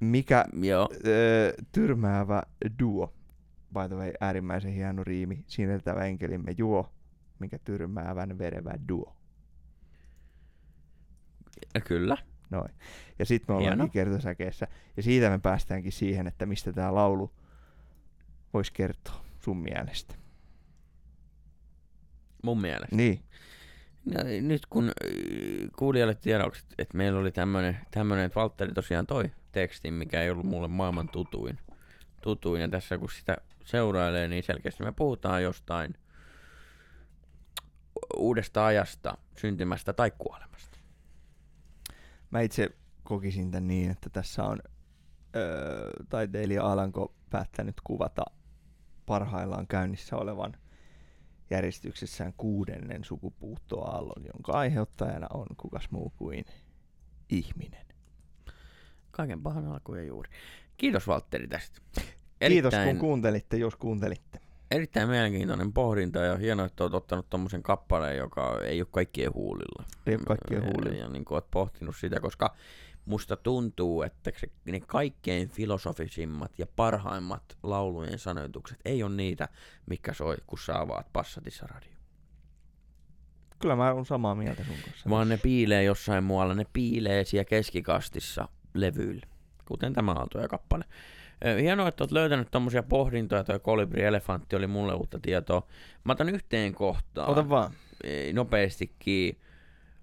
Mikä 0.01 0.45
Joo. 0.63 0.89
ö, 1.07 1.53
tyrmäävä 1.73 2.43
duo. 2.81 3.15
By 3.75 3.89
the 3.89 3.97
way, 3.97 4.13
äärimmäisen 4.21 4.73
hieno 4.73 5.05
riimi. 5.05 5.45
Sinertävä 5.47 6.05
enkelimme 6.05 6.55
juo, 6.59 6.93
mikä 7.39 7.59
tyrmäävän 7.59 8.39
verevä 8.39 8.75
duo. 8.89 9.18
Kyllä. 11.85 12.17
Noin. 12.51 12.71
Ja 13.19 13.27
sitten 13.27 13.57
me 13.57 13.61
Hieno. 13.61 13.73
ollaankin 13.75 13.93
kertosäkeessä. 13.93 14.69
Ja 14.97 15.03
siitä 15.03 15.31
me 15.31 15.39
päästäänkin 15.39 15.93
siihen, 15.93 16.27
että 16.27 16.47
mistä 16.47 16.73
tämä 16.73 16.95
laulu 16.95 17.31
voisi 18.55 18.73
kertoa 18.73 19.25
sun 19.41 19.57
mielestä. 19.57 20.15
Mun 22.43 22.61
mielestä. 22.61 22.97
Niin. 22.97 23.23
No, 24.05 24.21
nyt 24.41 24.67
kun 24.67 24.85
äh, 24.89 24.93
kuulijalle 25.79 26.15
tiedoksi, 26.15 26.67
että 26.79 26.97
meillä 26.97 27.19
oli 27.21 27.33
tämmönen, 27.33 27.79
tämmönen, 27.91 28.25
että 28.25 28.41
Valtteri 28.41 28.73
tosiaan 28.73 29.07
toi 29.07 29.31
tekstin, 29.53 29.95
mikä 29.95 30.23
ei 30.23 30.31
ollut 30.31 30.47
mulle 30.47 30.69
maailman 30.69 31.09
tutuin. 31.09 31.59
tutuin. 32.23 32.61
Ja 32.61 32.69
tässä 32.69 32.99
kun 32.99 33.11
sitä 33.11 33.37
seurailee, 33.65 34.29
niin 34.29 34.43
selkeästi 34.43 34.85
me 34.85 34.93
puhutaan 34.93 35.43
jostain 35.43 35.95
uudesta 38.17 38.67
ajasta 38.67 39.19
syntymästä 39.37 39.93
tai 39.93 40.13
kuolemasta. 40.19 40.68
Mä 42.31 42.41
itse 42.41 42.71
kokisin 43.05 43.51
tämän 43.51 43.69
niin, 43.69 43.91
että 43.91 44.11
tässä 44.11 44.45
on 44.45 44.59
öö, 45.37 45.91
taiteilija 46.09 46.73
Alanko 46.73 47.15
päättänyt 47.31 47.81
kuvata 47.85 48.25
parhaillaan 49.07 49.67
käynnissä 49.67 50.17
olevan 50.17 50.57
järjestyksessään 51.51 52.33
kuudennen 52.37 53.05
sukupuuttoaallon, 53.05 54.25
jonka 54.35 54.53
aiheuttajana 54.53 55.27
on 55.35 55.47
kukas 55.57 55.91
muu 55.91 56.13
kuin 56.17 56.45
ihminen. 57.29 57.87
Kaiken 59.11 59.43
pahan 59.43 59.67
alku 59.67 59.95
ja 59.95 60.03
juuri. 60.03 60.31
Kiitos 60.77 61.07
Valtteri 61.07 61.49
tästä. 61.49 61.81
Kiitos 62.49 62.75
kun 62.85 62.99
kuuntelitte, 62.99 63.57
jos 63.57 63.77
kuuntelitte. 63.77 64.41
Erittäin 64.71 65.09
mielenkiintoinen 65.09 65.73
pohdinta 65.73 66.19
ja 66.19 66.37
hienoa, 66.37 66.67
että 66.67 66.85
olet 66.85 66.95
ottanut 66.95 67.31
tuommoisen 67.31 67.63
kappaleen, 67.63 68.17
joka 68.17 68.61
ei 68.65 68.81
ole 68.81 68.89
kaikkien 68.91 69.35
huulilla. 69.35 69.85
Ei 70.07 70.15
ole 70.15 70.23
kaikkien 70.27 70.63
huulilla. 70.63 70.97
Ja, 70.97 71.03
ja 71.03 71.09
niin 71.09 71.25
kuin 71.25 71.37
olet 71.37 71.51
pohtinut 71.51 71.97
sitä, 71.97 72.21
koska 72.21 72.55
musta 73.05 73.37
tuntuu, 73.37 74.03
että 74.03 74.33
se, 74.41 74.51
ne 74.65 74.81
kaikkein 74.81 75.49
filosofisimmat 75.49 76.59
ja 76.59 76.67
parhaimmat 76.77 77.43
laulujen 77.63 78.19
sanoitukset 78.19 78.79
ei 78.85 79.03
ole 79.03 79.15
niitä, 79.15 79.49
mikä 79.87 80.13
soi, 80.13 80.37
kun 80.47 80.59
sä 80.59 80.81
avaat 80.81 81.13
Passatissa 81.13 81.67
radio. 81.67 81.93
Kyllä 83.59 83.77
mä 83.77 83.93
oon 83.93 84.07
samaa 84.07 84.35
mieltä 84.35 84.65
sun 84.65 84.77
kanssa. 84.85 85.11
Vaan 85.11 85.29
ne 85.29 85.37
piilee 85.37 85.85
jossain 85.85 86.25
muualla, 86.25 86.55
ne 86.55 86.67
piilee 86.73 87.25
siellä 87.25 87.45
keskikastissa 87.45 88.49
levyillä, 88.75 89.27
kuten 89.65 89.93
tämä 89.93 90.13
Aaltoja 90.13 90.49
kappale. 90.49 90.85
Hienoa, 91.61 91.89
että 91.89 92.05
olet 92.05 92.13
löytänyt 92.13 92.49
tommosia 92.51 92.83
pohdintoja, 92.83 93.45
toi 93.45 93.61
kolibri 93.61 94.05
elefantti 94.05 94.57
oli 94.57 94.67
mulle 94.67 94.95
uutta 94.95 95.19
tietoa. 95.19 95.67
Mä 96.05 96.13
otan 96.13 96.29
yhteen 96.29 96.75
kohtaan. 96.75 97.31
Ota 97.31 97.49
vaan. 97.49 97.73
Nopeastikin. 98.33 99.41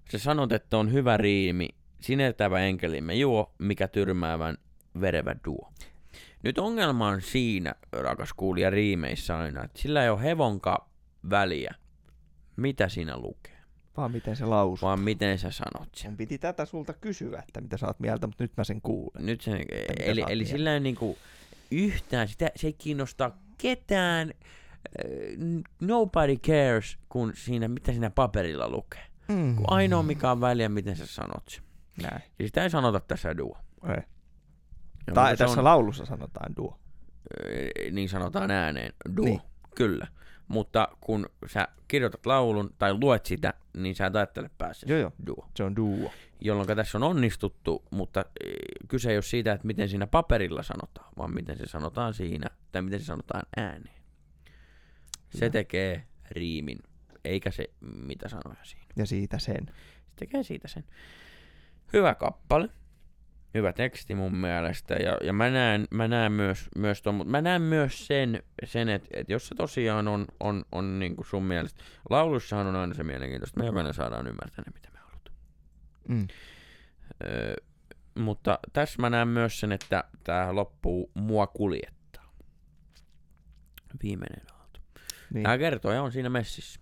Se 0.08 0.18
sanot, 0.18 0.52
että 0.52 0.78
on 0.78 0.92
hyvä 0.92 1.16
riimi, 1.16 1.68
sinertävä 2.00 2.60
enkelimme 2.60 3.14
juo, 3.14 3.54
mikä 3.58 3.88
tyrmäävän 3.88 4.56
verevä 5.00 5.36
duo. 5.44 5.72
Nyt 6.42 6.58
ongelma 6.58 7.08
on 7.08 7.22
siinä, 7.22 7.74
rakas 7.92 8.32
kuulija, 8.32 8.70
riimeissä 8.70 9.38
aina, 9.38 9.64
että 9.64 9.80
sillä 9.80 10.02
ei 10.04 10.10
ole 10.10 10.22
hevonka 10.22 10.88
väliä, 11.30 11.74
mitä 12.56 12.88
siinä 12.88 13.18
lukee. 13.18 13.55
Vaan 13.96 14.12
miten 14.12 14.36
se 14.36 14.44
lausuu. 14.44 14.86
Vaan 14.86 15.00
miten 15.00 15.38
sä 15.38 15.50
sanot 15.50 15.88
sen. 15.94 16.10
Mun 16.10 16.16
piti 16.16 16.38
tätä 16.38 16.64
sulta 16.64 16.92
kysyä, 16.92 17.42
että 17.48 17.60
mitä 17.60 17.76
sä 17.76 17.86
oot 17.86 18.00
mieltä, 18.00 18.26
mutta 18.26 18.44
nyt 18.44 18.52
mä 18.56 18.64
sen 18.64 18.80
kuulen. 18.80 19.26
Nyt 19.26 19.40
sen, 19.40 19.60
eli, 19.98 20.24
eli 20.28 20.46
sillä 20.46 20.74
ei 20.74 20.80
niinku 20.80 21.18
yhtään, 21.70 22.28
sitä, 22.28 22.50
se 22.56 22.66
ei 22.66 22.72
kiinnosta 22.72 23.30
ketään, 23.58 24.34
uh, 25.04 25.62
nobody 25.80 26.36
cares, 26.36 26.98
kun 27.08 27.32
siinä, 27.34 27.68
mitä 27.68 27.92
siinä 27.92 28.10
paperilla 28.10 28.68
lukee. 28.68 29.06
Mm. 29.28 29.56
Kun 29.56 29.64
ainoa 29.68 30.02
mikä 30.02 30.30
on 30.30 30.40
väliä, 30.40 30.68
miten 30.68 30.96
sä 30.96 31.06
sanot 31.06 31.48
sen. 31.48 31.62
Näin. 32.02 32.22
Siis 32.22 32.48
sitä 32.48 32.62
ei 32.62 32.70
sanota 32.70 33.00
tässä 33.00 33.36
duo. 33.36 33.58
Ei. 33.88 34.02
tai 35.14 35.36
tässä 35.36 35.60
on, 35.60 35.64
laulussa 35.64 36.06
sanotaan 36.06 36.56
duo. 36.56 36.78
Niin 37.90 38.08
sanotaan 38.08 38.50
ääneen. 38.50 38.92
Duo. 39.16 39.24
Niin. 39.24 39.40
Kyllä. 39.74 40.06
Mutta 40.48 40.88
kun 41.00 41.26
sä 41.46 41.68
kirjoitat 41.88 42.26
laulun 42.26 42.74
tai 42.78 42.94
luet 42.94 43.26
sitä, 43.26 43.54
niin 43.76 43.94
sä 43.94 44.06
et 44.06 44.16
ajattele 44.16 44.50
päässä. 44.58 44.86
Joo, 44.90 44.98
joo. 44.98 45.12
Duo. 45.26 45.48
Se 45.56 45.64
on 45.64 45.76
duo. 45.76 46.12
Jolloin 46.40 46.68
tässä 46.76 46.98
on 46.98 47.02
onnistuttu, 47.02 47.84
mutta 47.90 48.24
e, 48.44 48.50
kyse 48.88 49.10
ei 49.10 49.16
ole 49.16 49.22
siitä, 49.22 49.52
että 49.52 49.66
miten 49.66 49.88
siinä 49.88 50.06
paperilla 50.06 50.62
sanotaan, 50.62 51.12
vaan 51.18 51.34
miten 51.34 51.58
se 51.58 51.66
sanotaan 51.66 52.14
siinä, 52.14 52.46
tai 52.72 52.82
miten 52.82 53.00
se 53.00 53.06
sanotaan 53.06 53.42
ääneen. 53.56 53.96
Se 55.30 55.50
tekee 55.50 56.06
riimin, 56.30 56.78
eikä 57.24 57.50
se 57.50 57.70
mitä 57.80 58.28
sanoja 58.28 58.64
siinä. 58.64 58.86
Ja 58.96 59.06
siitä 59.06 59.38
sen. 59.38 59.66
Se 60.06 60.12
tekee 60.16 60.42
siitä 60.42 60.68
sen 60.68 60.84
hyvä 61.92 62.14
kappale, 62.14 62.68
hyvä 63.56 63.72
teksti 63.72 64.14
mun 64.14 64.36
mielestä, 64.36 64.94
ja, 64.94 65.18
ja 65.22 65.32
mä 65.32 65.50
näen, 65.50 65.86
mä 65.90 66.08
näen 66.08 66.32
myös, 66.32 66.68
myös 66.76 67.02
ton, 67.02 67.14
mutta 67.14 67.30
mä 67.30 67.42
näen 67.42 67.62
myös 67.62 68.06
sen, 68.06 68.42
sen 68.64 68.88
että 68.88 69.08
et 69.12 69.28
jos 69.28 69.48
se 69.48 69.54
tosiaan 69.54 70.08
on, 70.08 70.26
on, 70.40 70.64
on 70.72 70.98
niin 70.98 71.16
kuin 71.16 71.26
sun 71.26 71.44
mielestä, 71.44 71.84
laulussahan 72.10 72.66
on 72.66 72.76
aina 72.76 72.94
se 72.94 73.04
mielenkiintoista, 73.04 73.60
me 73.60 73.66
jokainen 73.66 73.94
saadaan 73.94 74.26
ymmärtää 74.26 74.64
ne, 74.66 74.72
mitä 74.74 74.88
me 74.92 74.98
halutaan. 74.98 75.36
Mm. 76.08 76.28
Öö, 77.24 77.54
mutta 78.14 78.58
tässä 78.72 79.02
mä 79.02 79.10
näen 79.10 79.28
myös 79.28 79.60
sen, 79.60 79.72
että 79.72 80.04
tämä 80.24 80.54
loppuu 80.54 81.10
mua 81.14 81.46
kuljettaa. 81.46 82.32
Viimeinen 84.02 84.42
aalto. 84.52 84.80
Niin. 85.34 85.42
Tämä 85.42 85.58
kertoja 85.58 86.02
on 86.02 86.12
siinä 86.12 86.28
messissä. 86.28 86.80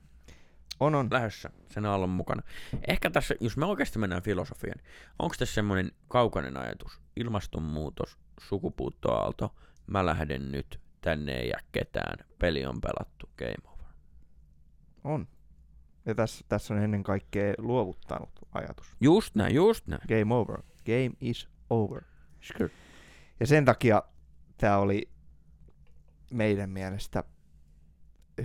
On, 0.81 0.95
on. 0.95 1.09
Lähdössä 1.11 1.51
sen 1.71 1.87
aallon 1.87 2.11
mukana. 2.11 2.43
Ehkä 2.89 3.11
tässä, 3.11 3.35
jos 3.41 3.57
me 3.57 3.67
oikeasti 3.67 3.99
mennään 3.99 4.23
filosofiaan, 4.23 4.81
onko 5.19 5.35
tässä 5.39 5.55
semmoinen 5.55 5.93
kaukainen 6.09 6.57
ajatus? 6.57 7.01
Ilmastonmuutos, 7.17 8.19
sukupuuttoaalto, 8.41 9.55
mä 9.87 10.07
lähden 10.07 10.53
nyt, 10.53 10.81
tänne 11.01 11.33
ei 11.33 11.49
jää 11.49 11.61
ketään, 11.73 12.27
peli 12.39 12.67
on 12.67 12.81
pelattu, 12.81 13.31
game 13.39 13.73
over. 13.73 13.87
On. 15.05 15.29
Ja 16.07 16.15
tässä, 16.15 16.45
tässä 16.49 16.75
on 16.75 16.81
ennen 16.81 17.03
kaikkea 17.03 17.55
luovuttanut 17.59 18.31
ajatus. 18.53 18.97
Just 19.01 19.35
näin, 19.35 19.55
just 19.55 19.87
näin. 19.87 20.03
Game 20.09 20.35
over. 20.35 20.63
Game 20.87 21.11
is 21.21 21.49
over. 21.71 22.03
Sure. 22.41 22.71
Ja 23.41 23.47
sen 23.47 23.65
takia 23.65 24.03
tämä 24.59 24.79
oli 24.79 25.11
meidän 26.31 26.71
mielestä 26.71 27.25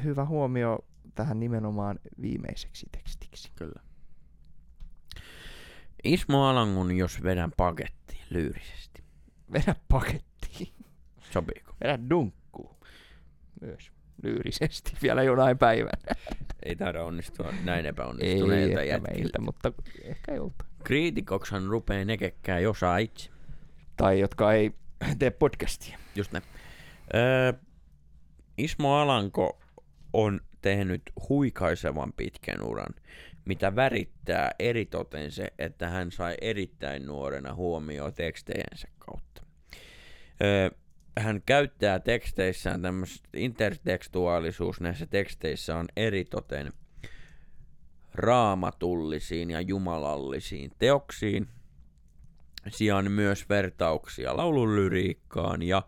hyvä 0.04 0.26
huomio 0.26 0.86
tähän 1.16 1.40
nimenomaan 1.40 2.00
viimeiseksi 2.22 2.86
tekstiksi. 2.92 3.52
Kyllä. 3.56 3.82
Ismo 6.04 6.48
Alangun, 6.48 6.98
jos 6.98 7.24
vedän 7.24 7.52
pakettiin 7.58 8.26
lyyrisesti. 8.30 9.04
Vedä 9.54 9.76
pakettiin. 9.88 10.74
Sopiiko? 11.32 11.76
Vedä 11.84 12.00
dunkkuun. 12.10 12.76
Myös 13.62 13.92
lyyrisesti 14.24 14.92
vielä 15.02 15.24
jonain 15.24 15.58
päivänä. 15.58 16.16
Ei 16.66 16.76
taida 16.76 17.04
onnistua 17.04 17.54
näin 17.64 17.86
epäonnistuneilta 17.86 18.82
Ei 18.82 19.00
meiltä, 19.00 19.42
mutta 19.42 19.74
ehkä 20.04 20.34
jolta. 20.34 20.66
Kriitikoksan 20.84 21.66
rupee 21.68 22.06
nekekkää 22.06 22.60
jos 22.60 22.82
itse. 23.02 23.30
Tai 23.98 24.20
jotka 24.20 24.54
ei 24.54 24.72
tee 25.20 25.32
podcastia. 25.32 25.98
Just 26.16 26.32
näin. 26.32 26.44
Öö, 27.16 27.54
Ismo 28.58 28.96
Alanko 28.96 29.60
on 30.14 30.42
tehnyt 30.62 31.02
huikaisevan 31.30 32.14
pitkän 32.14 32.64
uran, 32.64 32.96
mitä 33.46 33.76
värittää 33.76 34.52
eritoten 34.60 35.32
se, 35.32 35.54
että 35.60 35.90
hän 35.90 36.12
sai 36.12 36.36
erittäin 36.42 37.06
nuorena 37.06 37.54
huomioon 37.54 38.14
tekstejensä 38.14 38.88
kautta. 39.00 39.44
Öö, 40.44 40.70
hän 41.20 41.42
käyttää 41.46 42.00
teksteissään 42.00 42.82
tämmöistä 42.82 43.30
intertekstuaalisuus 43.34 44.82
näissä 44.82 45.06
teksteissä 45.06 45.76
on 45.76 45.88
eritoten 45.96 46.74
raamatullisiin 48.14 49.52
ja 49.52 49.62
jumalallisiin 49.62 50.72
teoksiin, 50.80 51.48
sijaan 52.68 53.12
myös 53.12 53.50
vertauksia 53.50 54.38
laululyriikkaan 54.38 55.62
ja 55.62 55.82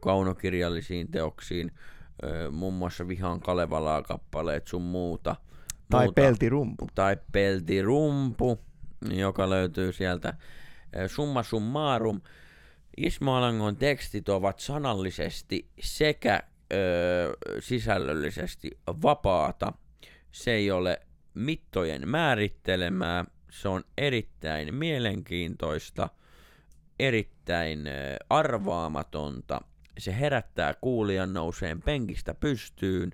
kaunokirjallisiin 0.00 1.10
teoksiin, 1.10 1.72
muun 2.50 2.74
muassa 2.74 3.08
Vihan 3.08 3.40
Kalevalaa 3.40 4.02
kappaleet 4.02 4.66
sun 4.66 4.82
muuta. 4.82 5.36
Tai 5.90 6.04
muuta. 6.04 6.22
Peltirumpu. 6.22 6.86
Tai 6.94 7.16
Peltirumpu, 7.32 8.58
joka 9.10 9.50
löytyy 9.50 9.92
sieltä. 9.92 10.34
Summa 11.06 11.42
summarum. 11.42 12.20
Ismo 12.96 13.36
Alangon 13.36 13.76
tekstit 13.76 14.28
ovat 14.28 14.58
sanallisesti 14.58 15.68
sekä 15.80 16.42
ö, 16.72 17.36
sisällöllisesti 17.60 18.70
vapaata. 19.02 19.72
Se 20.32 20.50
ei 20.50 20.70
ole 20.70 21.00
mittojen 21.34 22.08
määrittelemää. 22.08 23.24
Se 23.50 23.68
on 23.68 23.84
erittäin 23.98 24.74
mielenkiintoista, 24.74 26.08
erittäin 26.98 27.80
arvaamatonta 28.30 29.60
se 29.98 30.18
herättää 30.20 30.74
kuulijan 30.80 31.32
nouseen 31.32 31.82
penkistä 31.82 32.34
pystyyn. 32.34 33.12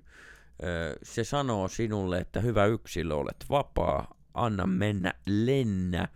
Se 1.03 1.23
sanoo 1.23 1.67
sinulle, 1.67 2.17
että 2.17 2.39
hyvä 2.39 2.65
yksilö, 2.65 3.15
olet 3.15 3.45
vapaa, 3.49 4.15
anna 4.33 4.67
mennä, 4.67 5.13
lennä. 5.25 6.07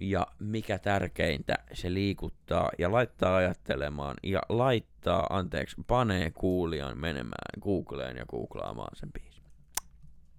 Ja 0.00 0.26
mikä 0.38 0.78
tärkeintä, 0.78 1.54
se 1.72 1.94
liikuttaa 1.94 2.70
ja 2.78 2.92
laittaa 2.92 3.36
ajattelemaan 3.36 4.16
ja 4.22 4.40
laittaa, 4.48 5.26
anteeksi, 5.30 5.76
panee 5.86 6.30
kuulijan 6.30 6.98
menemään 6.98 7.60
Googleen 7.60 8.16
ja 8.16 8.26
googlaamaan 8.26 8.96
sen 8.96 9.12
biisin. 9.12 9.42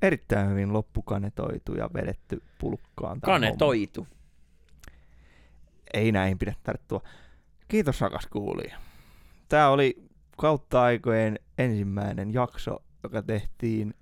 Erittäin 0.01 0.49
hyvin 0.49 0.73
loppukanetoitu 0.73 1.73
ja 1.75 1.89
vedetty 1.93 2.41
pulkkaan. 2.59 3.21
Kanetoitu. 3.21 4.01
Homma. 4.01 4.15
Ei 5.93 6.11
näin 6.11 6.39
pidä 6.39 6.53
tarttua. 6.63 7.01
Kiitos 7.67 8.01
rakas 8.01 8.27
kuulija. 8.27 8.77
Tämä 9.53 9.69
oli 9.69 10.03
kautta 10.37 10.81
aikojen 10.81 11.39
ensimmäinen 11.57 12.33
jakso, 12.33 12.83
joka 13.03 13.21
tehtiin 13.21 13.93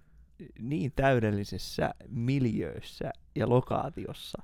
niin 0.60 0.92
täydellisessä 0.96 1.94
miljöössä 2.08 3.12
ja 3.36 3.50
lokaatiossa, 3.50 4.42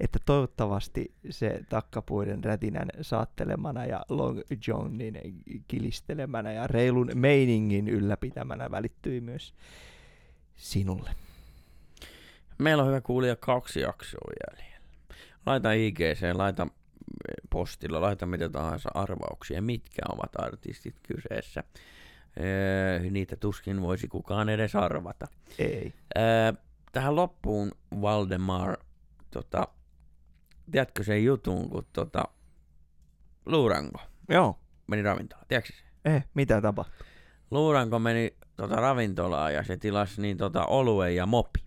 että 0.00 0.18
toivottavasti 0.26 1.14
se 1.30 1.60
takkapuiden 1.68 2.44
rätinän 2.44 2.88
saattelemana 3.00 3.86
ja 3.86 4.04
Long 4.08 4.40
Johnin 4.66 5.20
kilistelemänä 5.68 6.52
ja 6.52 6.66
reilun 6.66 7.10
meiningin 7.14 7.88
ylläpitämänä 7.88 8.70
välittyi 8.70 9.20
myös 9.20 9.54
sinulle. 10.56 11.10
Meillä 12.58 12.82
on 12.82 12.88
hyvä 12.88 13.00
kuulija 13.00 13.36
kaksi 13.36 13.80
jaksoa 13.80 14.32
jäljellä. 14.50 14.78
Laita 15.46 15.72
IGC, 15.72 16.34
laita 16.34 16.66
postilla, 17.50 18.00
laita 18.00 18.26
mitä 18.26 18.48
tahansa 18.48 18.90
arvauksia, 18.94 19.62
mitkä 19.62 20.02
ovat 20.08 20.30
artistit 20.38 20.96
kyseessä. 21.02 21.64
Öö, 22.40 23.10
niitä 23.10 23.36
tuskin 23.36 23.82
voisi 23.82 24.08
kukaan 24.08 24.48
edes 24.48 24.74
arvata. 24.74 25.26
Ei. 25.58 25.92
Öö, 26.18 26.52
tähän 26.92 27.16
loppuun 27.16 27.72
Valdemar, 28.00 28.76
tota, 29.30 29.68
tiedätkö 30.70 31.04
sen 31.04 31.24
jutun, 31.24 31.70
kun 31.70 31.86
tota, 31.92 32.24
Luuranko 33.46 34.00
Joo. 34.28 34.58
meni 34.86 35.02
ravintolaan, 35.02 35.46
tiedätkö 35.48 35.72
se? 35.72 36.10
Eh, 36.14 36.24
mitä 36.34 36.60
tapahtui? 36.60 37.06
Luuranko 37.50 37.98
meni 37.98 38.36
tota, 38.56 38.76
ravintolaan 38.76 39.54
ja 39.54 39.64
se 39.64 39.76
tilasi 39.76 40.22
niin 40.22 40.36
tota, 40.36 40.66
oluen 40.66 41.16
ja 41.16 41.26
mopi. 41.26 41.64